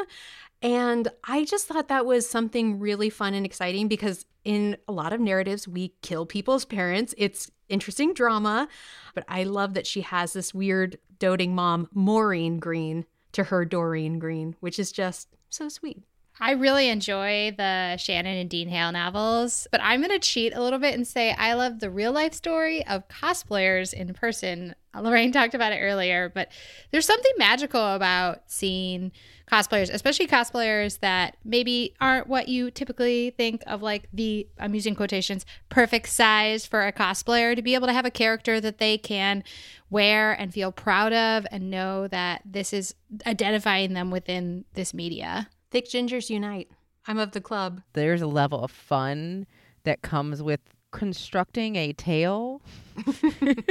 And 0.62 1.08
I 1.24 1.44
just 1.44 1.66
thought 1.66 1.88
that 1.88 2.04
was 2.04 2.28
something 2.28 2.78
really 2.78 3.08
fun 3.08 3.34
and 3.34 3.46
exciting 3.46 3.88
because 3.88 4.26
in 4.44 4.76
a 4.86 4.92
lot 4.92 5.12
of 5.12 5.20
narratives, 5.20 5.66
we 5.66 5.94
kill 6.02 6.26
people's 6.26 6.64
parents. 6.64 7.14
It's 7.16 7.50
interesting 7.68 8.12
drama, 8.12 8.68
but 9.14 9.24
I 9.28 9.44
love 9.44 9.74
that 9.74 9.86
she 9.86 10.02
has 10.02 10.32
this 10.32 10.52
weird 10.52 10.98
doting 11.18 11.54
mom, 11.54 11.88
Maureen 11.94 12.58
Green, 12.58 13.06
to 13.32 13.44
her 13.44 13.64
Doreen 13.64 14.18
Green, 14.18 14.56
which 14.60 14.78
is 14.78 14.92
just 14.92 15.28
so 15.48 15.68
sweet. 15.68 16.02
I 16.42 16.52
really 16.52 16.88
enjoy 16.88 17.52
the 17.56 17.98
Shannon 17.98 18.38
and 18.38 18.48
Dean 18.48 18.68
Hale 18.68 18.92
novels, 18.92 19.66
but 19.70 19.82
I'm 19.82 20.00
going 20.00 20.18
to 20.18 20.26
cheat 20.26 20.54
a 20.54 20.62
little 20.62 20.78
bit 20.78 20.94
and 20.94 21.06
say 21.06 21.32
I 21.32 21.52
love 21.52 21.80
the 21.80 21.90
real 21.90 22.12
life 22.12 22.32
story 22.32 22.84
of 22.86 23.06
cosplayers 23.08 23.92
in 23.92 24.14
person. 24.14 24.74
Lorraine 24.98 25.32
talked 25.32 25.54
about 25.54 25.72
it 25.72 25.80
earlier, 25.80 26.32
but 26.34 26.50
there's 26.92 27.06
something 27.06 27.32
magical 27.36 27.94
about 27.94 28.44
seeing 28.46 29.12
cosplayers, 29.50 29.92
especially 29.92 30.26
cosplayers 30.26 31.00
that 31.00 31.36
maybe 31.44 31.94
aren't 32.00 32.28
what 32.28 32.48
you 32.48 32.70
typically 32.70 33.30
think 33.30 33.62
of 33.66 33.82
like 33.82 34.08
the 34.12 34.46
I'm 34.58 34.74
using 34.74 34.94
quotations 34.94 35.44
perfect 35.68 36.08
size 36.08 36.66
for 36.66 36.86
a 36.86 36.92
cosplayer 36.92 37.56
to 37.56 37.62
be 37.62 37.74
able 37.74 37.88
to 37.88 37.92
have 37.92 38.06
a 38.06 38.10
character 38.10 38.60
that 38.60 38.78
they 38.78 38.98
can 38.98 39.42
wear 39.90 40.32
and 40.32 40.52
feel 40.54 40.70
proud 40.70 41.12
of 41.12 41.46
and 41.50 41.70
know 41.70 42.06
that 42.08 42.42
this 42.44 42.72
is 42.72 42.94
identifying 43.26 43.94
them 43.94 44.10
within 44.10 44.64
this 44.74 44.94
media. 44.94 45.48
Thick 45.70 45.86
gingers 45.86 46.30
unite. 46.30 46.70
I'm 47.06 47.18
of 47.18 47.32
the 47.32 47.40
club. 47.40 47.82
There's 47.94 48.22
a 48.22 48.26
level 48.26 48.62
of 48.62 48.70
fun 48.70 49.46
that 49.84 50.02
comes 50.02 50.42
with 50.42 50.60
constructing 50.92 51.76
a 51.76 51.92
tale. 51.92 52.62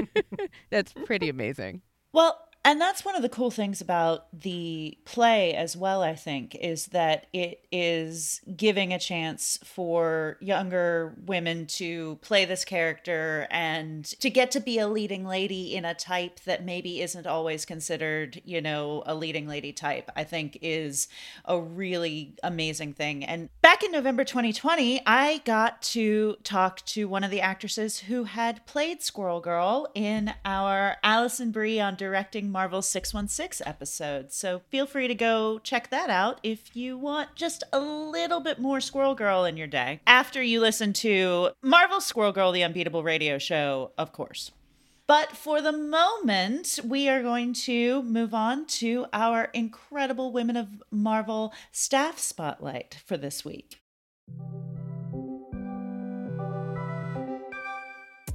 That's 0.70 0.94
pretty 1.06 1.30
amazing. 1.30 1.82
Well, 2.12 2.40
and 2.66 2.82
that's 2.82 3.06
one 3.06 3.16
of 3.16 3.22
the 3.22 3.30
cool 3.30 3.52
things 3.52 3.80
about 3.80 4.28
the 4.38 4.98
play 5.06 5.54
as 5.54 5.78
well, 5.78 6.04
I 6.04 6.14
think, 6.14 6.56
is 6.56 6.88
that 6.88 7.28
it 7.32 7.66
is 7.72 8.42
giving 8.58 8.92
a 8.92 9.00
chance 9.00 9.58
for 9.64 10.38
younger 10.42 11.16
women 11.26 11.68
to 11.68 12.18
play 12.22 12.44
this 12.44 12.66
character 12.66 13.48
and 13.50 14.04
to 14.20 14.30
get 14.30 14.52
to 14.52 14.60
be 14.60 14.78
a 14.78 14.90
leading 14.90 15.26
lady 15.26 15.74
in 15.74 15.86
a 15.86 15.94
type 15.94 16.42
that 16.42 16.66
maybe 16.66 17.02
isn't 17.02 17.26
always 17.26 17.66
considered, 17.66 18.42
you 18.44 18.60
know, 18.60 19.04
a 19.06 19.16
leading 19.16 19.48
lady 19.48 19.72
type, 19.72 20.12
I 20.18 20.26
think 20.26 20.60
is 20.62 21.08
a 21.46 21.60
really 21.60 22.36
amazing 22.44 22.94
thing. 22.94 23.24
And 23.24 23.48
back 23.62 23.84
in 23.84 23.92
November 23.92 24.26
2020, 24.26 25.02
I 25.06 25.42
got 25.46 25.82
to 25.84 26.36
talk 26.44 26.86
to 26.88 27.08
one 27.08 27.24
of 27.24 27.32
the 27.32 27.40
actresses 27.40 28.00
who 28.00 28.26
had 28.26 28.66
played 28.66 29.02
Squirrel 29.02 29.40
Girl 29.40 29.88
in 29.96 30.34
our 30.44 30.98
Alison 31.04 31.52
Brie 31.52 31.80
on 31.80 31.96
directing 31.96 32.49
Marvel 32.52 32.82
616 32.82 33.66
episode. 33.68 34.32
So 34.32 34.62
feel 34.70 34.86
free 34.86 35.08
to 35.08 35.16
go 35.16 35.60
check 35.60 35.90
that 35.90 36.10
out 36.10 36.40
if 36.44 36.76
you 36.76 36.98
want 36.98 37.36
just 37.36 37.64
a 37.72 37.80
little 37.80 38.40
bit 38.40 38.60
more 38.60 38.82
Squirrel 38.82 39.16
Girl 39.16 39.46
in 39.46 39.58
your 39.58 39.68
day. 39.68 40.02
After 40.06 40.42
you 40.42 40.60
listen 40.60 40.94
to 40.94 41.52
Marvel 41.64 42.02
Squirrel 42.02 42.32
Girl, 42.32 42.52
the 42.52 42.64
Unbeatable 42.64 43.04
Radio 43.04 43.38
Show, 43.38 43.92
of 43.98 44.12
course. 44.12 44.52
But 45.08 45.36
for 45.36 45.60
the 45.60 45.72
moment, 45.72 46.80
we 46.86 47.10
are 47.10 47.24
going 47.24 47.54
to 47.54 48.04
move 48.04 48.36
on 48.36 48.68
to 48.68 49.08
our 49.12 49.46
incredible 49.56 50.32
Women 50.32 50.56
of 50.56 50.84
Marvel 50.92 51.52
staff 51.72 52.20
spotlight 52.20 52.98
for 53.06 53.18
this 53.18 53.44
week. 53.44 53.80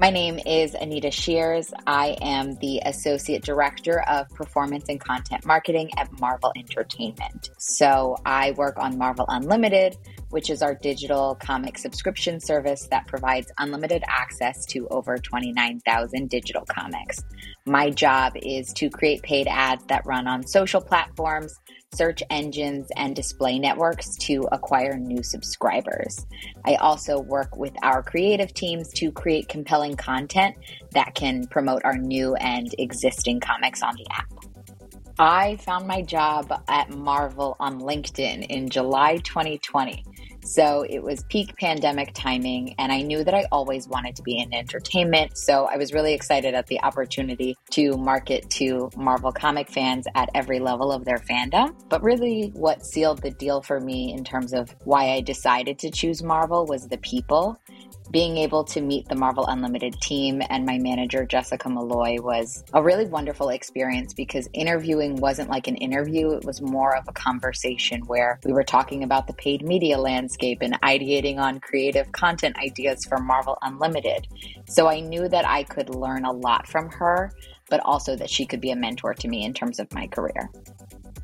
My 0.00 0.10
name 0.10 0.40
is 0.44 0.74
Anita 0.74 1.12
Shears. 1.12 1.72
I 1.86 2.16
am 2.20 2.56
the 2.56 2.82
Associate 2.84 3.42
Director 3.42 4.02
of 4.08 4.28
Performance 4.30 4.86
and 4.88 5.00
Content 5.00 5.46
Marketing 5.46 5.88
at 5.96 6.10
Marvel 6.18 6.52
Entertainment. 6.56 7.50
So 7.58 8.16
I 8.26 8.50
work 8.52 8.76
on 8.78 8.98
Marvel 8.98 9.24
Unlimited, 9.28 9.96
which 10.30 10.50
is 10.50 10.62
our 10.62 10.74
digital 10.74 11.36
comic 11.36 11.78
subscription 11.78 12.40
service 12.40 12.88
that 12.90 13.06
provides 13.06 13.52
unlimited 13.58 14.02
access 14.08 14.66
to 14.66 14.88
over 14.88 15.16
29,000 15.16 16.28
digital 16.28 16.64
comics. 16.66 17.22
My 17.64 17.90
job 17.90 18.32
is 18.42 18.72
to 18.74 18.90
create 18.90 19.22
paid 19.22 19.46
ads 19.46 19.84
that 19.86 20.04
run 20.04 20.26
on 20.26 20.44
social 20.44 20.80
platforms 20.80 21.54
search 21.94 22.22
engines, 22.30 22.88
and 22.96 23.14
display 23.14 23.58
networks 23.58 24.16
to 24.16 24.46
acquire 24.52 24.96
new 24.96 25.22
subscribers. 25.22 26.26
I 26.64 26.74
also 26.76 27.20
work 27.20 27.56
with 27.56 27.74
our 27.82 28.02
creative 28.02 28.52
teams 28.54 28.92
to 28.94 29.12
create 29.12 29.48
compelling 29.48 29.96
content 29.96 30.56
that 30.92 31.14
can 31.14 31.46
promote 31.46 31.84
our 31.84 31.96
new 31.96 32.34
and 32.36 32.74
existing 32.78 33.40
comics 33.40 33.82
on 33.82 33.94
the 33.96 34.06
app. 34.10 34.26
I 35.18 35.56
found 35.58 35.86
my 35.86 36.02
job 36.02 36.52
at 36.68 36.90
Marvel 36.90 37.56
on 37.60 37.80
LinkedIn 37.80 38.46
in 38.48 38.68
July 38.68 39.18
2020. 39.18 40.04
So 40.44 40.84
it 40.88 41.02
was 41.02 41.24
peak 41.24 41.56
pandemic 41.58 42.12
timing, 42.14 42.74
and 42.78 42.92
I 42.92 43.00
knew 43.02 43.24
that 43.24 43.34
I 43.34 43.46
always 43.50 43.88
wanted 43.88 44.16
to 44.16 44.22
be 44.22 44.38
in 44.38 44.52
entertainment. 44.52 45.36
So 45.38 45.68
I 45.72 45.76
was 45.76 45.92
really 45.92 46.14
excited 46.14 46.54
at 46.54 46.66
the 46.66 46.82
opportunity 46.82 47.56
to 47.70 47.96
market 47.96 48.48
to 48.50 48.90
Marvel 48.96 49.32
comic 49.32 49.70
fans 49.70 50.06
at 50.14 50.28
every 50.34 50.60
level 50.60 50.92
of 50.92 51.04
their 51.04 51.18
fandom. 51.18 51.74
But 51.88 52.02
really, 52.02 52.50
what 52.54 52.84
sealed 52.84 53.22
the 53.22 53.30
deal 53.30 53.62
for 53.62 53.80
me 53.80 54.12
in 54.12 54.24
terms 54.24 54.52
of 54.52 54.74
why 54.84 55.12
I 55.12 55.20
decided 55.20 55.78
to 55.80 55.90
choose 55.90 56.22
Marvel 56.22 56.66
was 56.66 56.88
the 56.88 56.98
people 56.98 57.58
being 58.14 58.36
able 58.36 58.62
to 58.62 58.80
meet 58.80 59.08
the 59.08 59.16
Marvel 59.16 59.44
Unlimited 59.48 60.00
team 60.00 60.40
and 60.48 60.64
my 60.64 60.78
manager, 60.78 61.26
Jessica 61.26 61.68
Malloy, 61.68 62.18
was 62.20 62.62
a 62.72 62.80
really 62.80 63.06
wonderful 63.06 63.48
experience 63.48 64.14
because 64.14 64.48
interviewing 64.52 65.16
wasn't 65.16 65.50
like 65.50 65.66
an 65.66 65.74
interview. 65.74 66.30
It 66.30 66.44
was 66.44 66.62
more 66.62 66.94
of 66.94 67.08
a 67.08 67.12
conversation 67.12 68.02
where 68.02 68.38
we 68.44 68.52
were 68.52 68.62
talking 68.62 69.02
about 69.02 69.26
the 69.26 69.32
paid 69.32 69.66
media 69.66 69.98
landscape 69.98 70.58
and 70.60 70.80
ideating 70.82 71.38
on 71.38 71.58
creative 71.58 72.12
content 72.12 72.56
ideas 72.56 73.04
for 73.04 73.18
Marvel 73.18 73.58
Unlimited. 73.62 74.28
So 74.68 74.86
I 74.86 75.00
knew 75.00 75.28
that 75.28 75.44
I 75.44 75.64
could 75.64 75.92
learn 75.92 76.24
a 76.24 76.30
lot 76.30 76.68
from 76.68 76.90
her, 76.90 77.32
but 77.68 77.80
also 77.80 78.14
that 78.14 78.30
she 78.30 78.46
could 78.46 78.60
be 78.60 78.70
a 78.70 78.76
mentor 78.76 79.14
to 79.14 79.26
me 79.26 79.44
in 79.44 79.52
terms 79.52 79.80
of 79.80 79.92
my 79.92 80.06
career. 80.06 80.50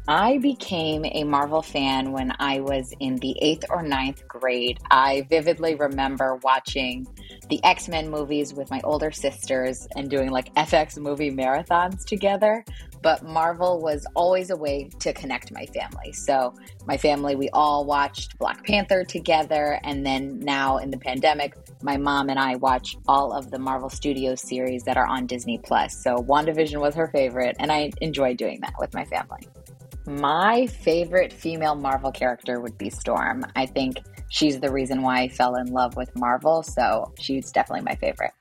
I 0.09 0.39
became 0.39 1.05
a 1.05 1.25
Marvel 1.25 1.63
fan 1.63 2.11
when 2.13 2.35
I 2.39 2.61
was 2.61 2.93
in 3.01 3.17
the 3.17 3.37
eighth 3.43 3.65
or 3.69 3.83
ninth 3.83 4.27
grade. 4.27 4.79
I 4.91 5.27
vividly 5.29 5.75
remember 5.75 6.37
watching 6.43 7.07
the 7.49 7.63
X 7.63 7.89
Men 7.89 8.11
movies 8.11 8.55
with 8.55 8.71
my 8.71 8.81
older 8.83 9.11
sisters 9.11 9.87
and 9.95 10.09
doing 10.09 10.31
like 10.31 10.55
FX 10.55 10.99
movie 10.99 11.31
marathons 11.31 12.05
together. 12.05 12.65
But 13.03 13.23
Marvel 13.23 13.81
was 13.81 14.07
always 14.15 14.51
a 14.51 14.57
way 14.57 14.91
to 14.99 15.13
connect 15.13 15.53
my 15.53 15.65
family. 15.67 16.13
So, 16.13 16.55
my 16.87 16.99
family, 16.99 17.35
we 17.35 17.49
all 17.51 17.87
watched 17.87 18.39
Black 18.39 18.65
Panther 18.65 19.05
together. 19.05 19.81
And 19.85 20.05
then 20.05 20.39
now 20.41 20.79
in 20.79 20.91
the 20.91 20.99
pandemic, 20.99 21.57
my 21.83 21.97
mom 21.97 22.29
and 22.29 22.39
I 22.39 22.57
watch 22.57 22.97
all 23.09 23.33
of 23.33 23.51
the 23.51 23.59
Marvel 23.59 23.89
Studios 23.89 24.43
series 24.43 24.83
that 24.85 24.99
are 24.99 25.07
on 25.07 25.27
Disney 25.27 25.59
Plus. 25.59 25.97
So, 25.97 26.17
WandaVision 26.17 26.79
was 26.79 26.95
her 26.95 27.09
favorite, 27.09 27.57
and 27.59 27.73
I 27.73 27.91
enjoy 28.03 28.35
doing 28.35 28.61
that 28.61 28.75
with 28.79 28.93
my 28.93 29.05
family. 29.05 29.47
My 30.19 30.67
favorite 30.67 31.33
female 31.33 31.77
Marvel 31.77 32.11
character 32.11 32.59
would 32.59 32.77
be 32.77 32.91
Storm. 32.91 33.45
I 33.55 33.65
think 33.65 33.99
she's 34.29 34.59
the 34.59 34.73
reason 34.73 35.03
why 35.03 35.21
I 35.21 35.29
fell 35.29 35.55
in 35.55 35.69
love 35.69 35.95
with 35.95 36.11
Marvel, 36.17 36.65
so 36.65 37.13
she's 37.21 37.53
definitely 37.53 37.85
my 37.85 37.95
favorite. 37.95 38.33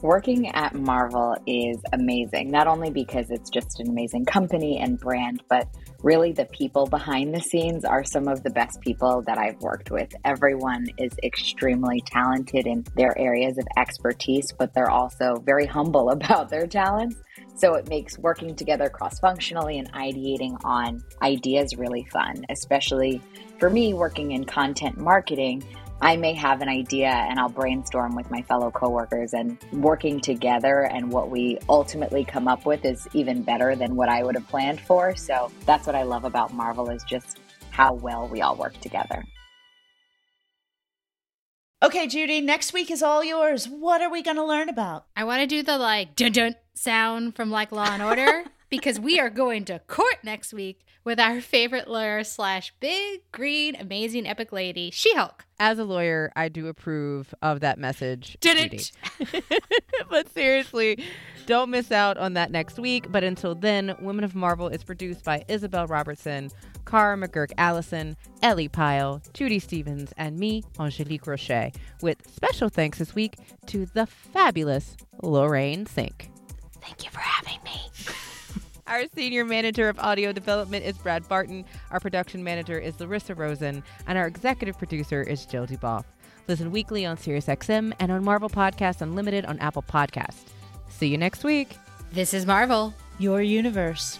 Working 0.00 0.48
at 0.54 0.74
Marvel 0.74 1.36
is 1.46 1.76
amazing, 1.92 2.50
not 2.50 2.66
only 2.66 2.90
because 2.90 3.26
it's 3.28 3.50
just 3.50 3.80
an 3.80 3.90
amazing 3.90 4.24
company 4.24 4.78
and 4.80 4.98
brand, 4.98 5.42
but 5.50 5.68
really 6.02 6.32
the 6.32 6.46
people 6.46 6.86
behind 6.86 7.34
the 7.34 7.40
scenes 7.40 7.84
are 7.84 8.02
some 8.02 8.26
of 8.26 8.42
the 8.42 8.50
best 8.50 8.80
people 8.80 9.22
that 9.26 9.36
I've 9.36 9.60
worked 9.60 9.90
with. 9.90 10.08
Everyone 10.24 10.86
is 10.96 11.12
extremely 11.22 12.02
talented 12.06 12.66
in 12.66 12.82
their 12.96 13.18
areas 13.18 13.58
of 13.58 13.66
expertise, 13.76 14.52
but 14.58 14.72
they're 14.72 14.90
also 14.90 15.36
very 15.44 15.66
humble 15.66 16.10
about 16.12 16.48
their 16.48 16.66
talents. 16.66 17.16
So 17.56 17.74
it 17.74 17.88
makes 17.88 18.18
working 18.18 18.56
together 18.56 18.88
cross 18.88 19.20
functionally 19.20 19.78
and 19.78 19.92
ideating 19.92 20.56
on 20.64 21.02
ideas 21.22 21.76
really 21.76 22.04
fun, 22.12 22.44
especially 22.50 23.22
for 23.58 23.70
me 23.70 23.94
working 23.94 24.32
in 24.32 24.44
content 24.44 24.98
marketing. 24.98 25.62
I 26.00 26.16
may 26.16 26.34
have 26.34 26.60
an 26.60 26.68
idea 26.68 27.08
and 27.08 27.38
I'll 27.38 27.48
brainstorm 27.48 28.16
with 28.16 28.30
my 28.30 28.42
fellow 28.42 28.70
coworkers 28.70 29.32
and 29.32 29.56
working 29.72 30.20
together 30.20 30.82
and 30.82 31.10
what 31.10 31.30
we 31.30 31.58
ultimately 31.68 32.24
come 32.24 32.48
up 32.48 32.66
with 32.66 32.84
is 32.84 33.08
even 33.14 33.42
better 33.42 33.76
than 33.76 33.94
what 33.94 34.08
I 34.08 34.24
would 34.24 34.34
have 34.34 34.48
planned 34.48 34.80
for. 34.80 35.14
So 35.14 35.50
that's 35.64 35.86
what 35.86 35.94
I 35.94 36.02
love 36.02 36.24
about 36.24 36.52
Marvel 36.52 36.90
is 36.90 37.04
just 37.04 37.38
how 37.70 37.94
well 37.94 38.28
we 38.28 38.42
all 38.42 38.56
work 38.56 38.78
together. 38.80 39.24
Okay, 41.84 42.06
Judy, 42.06 42.40
next 42.40 42.72
week 42.72 42.90
is 42.90 43.02
all 43.02 43.22
yours. 43.22 43.68
What 43.68 44.00
are 44.00 44.10
we 44.10 44.22
going 44.22 44.38
to 44.38 44.44
learn 44.44 44.70
about? 44.70 45.04
I 45.14 45.24
want 45.24 45.42
to 45.42 45.46
do 45.46 45.62
the 45.62 45.76
like 45.76 46.16
dun 46.16 46.32
dun 46.32 46.54
sound 46.72 47.36
from 47.36 47.50
like 47.50 47.72
Law 47.72 47.90
and 47.90 48.02
Order 48.02 48.44
because 48.70 48.98
we 48.98 49.20
are 49.20 49.28
going 49.28 49.66
to 49.66 49.80
court 49.80 50.16
next 50.22 50.54
week 50.54 50.80
with 51.04 51.20
our 51.20 51.40
favorite 51.40 51.86
lawyer 51.86 52.24
slash 52.24 52.72
big 52.80 53.20
green 53.30 53.76
amazing 53.76 54.26
epic 54.26 54.52
lady, 54.52 54.90
She 54.90 55.14
Hulk. 55.14 55.44
As 55.60 55.78
a 55.78 55.84
lawyer, 55.84 56.32
I 56.34 56.48
do 56.48 56.66
approve 56.66 57.34
of 57.42 57.60
that 57.60 57.78
message. 57.78 58.36
Did 58.40 58.72
it? 58.72 58.92
but 60.10 60.32
seriously, 60.32 61.04
don't 61.46 61.70
miss 61.70 61.92
out 61.92 62.16
on 62.16 62.32
that 62.34 62.50
next 62.50 62.78
week. 62.78 63.12
But 63.12 63.22
until 63.22 63.54
then, 63.54 63.94
Women 64.00 64.24
of 64.24 64.34
Marvel 64.34 64.68
is 64.68 64.82
produced 64.82 65.24
by 65.24 65.44
Isabel 65.46 65.86
Robertson, 65.86 66.50
Cara 66.86 67.16
McGurk 67.16 67.52
Allison, 67.58 68.16
Ellie 68.42 68.68
Pyle, 68.68 69.22
Judy 69.32 69.58
Stephens, 69.58 70.12
and 70.16 70.38
me, 70.38 70.64
Angelique 70.80 71.26
Roche, 71.26 71.70
with 72.02 72.28
special 72.34 72.68
thanks 72.68 72.98
this 72.98 73.14
week 73.14 73.36
to 73.66 73.86
the 73.86 74.06
fabulous 74.06 74.96
Lorraine 75.22 75.84
Cink. 75.84 76.30
Thank 76.80 77.04
you 77.04 77.10
for 77.10 77.20
having 77.20 77.62
me. 77.64 77.80
Our 78.86 79.04
senior 79.14 79.46
manager 79.46 79.88
of 79.88 79.98
audio 79.98 80.30
development 80.32 80.84
is 80.84 80.98
Brad 80.98 81.26
Barton. 81.26 81.64
Our 81.90 82.00
production 82.00 82.44
manager 82.44 82.78
is 82.78 83.00
Larissa 83.00 83.34
Rosen. 83.34 83.82
And 84.06 84.18
our 84.18 84.26
executive 84.26 84.76
producer 84.76 85.22
is 85.22 85.46
Jill 85.46 85.66
Duboff. 85.66 86.04
Listen 86.48 86.70
weekly 86.70 87.06
on 87.06 87.16
SiriusXM 87.16 87.94
and 87.98 88.12
on 88.12 88.22
Marvel 88.22 88.50
Podcast 88.50 89.00
Unlimited 89.00 89.46
on 89.46 89.58
Apple 89.60 89.82
Podcasts. 89.82 90.48
See 90.90 91.06
you 91.06 91.16
next 91.16 91.44
week. 91.44 91.78
This 92.12 92.34
is 92.34 92.44
Marvel. 92.44 92.92
Your 93.18 93.40
universe. 93.40 94.18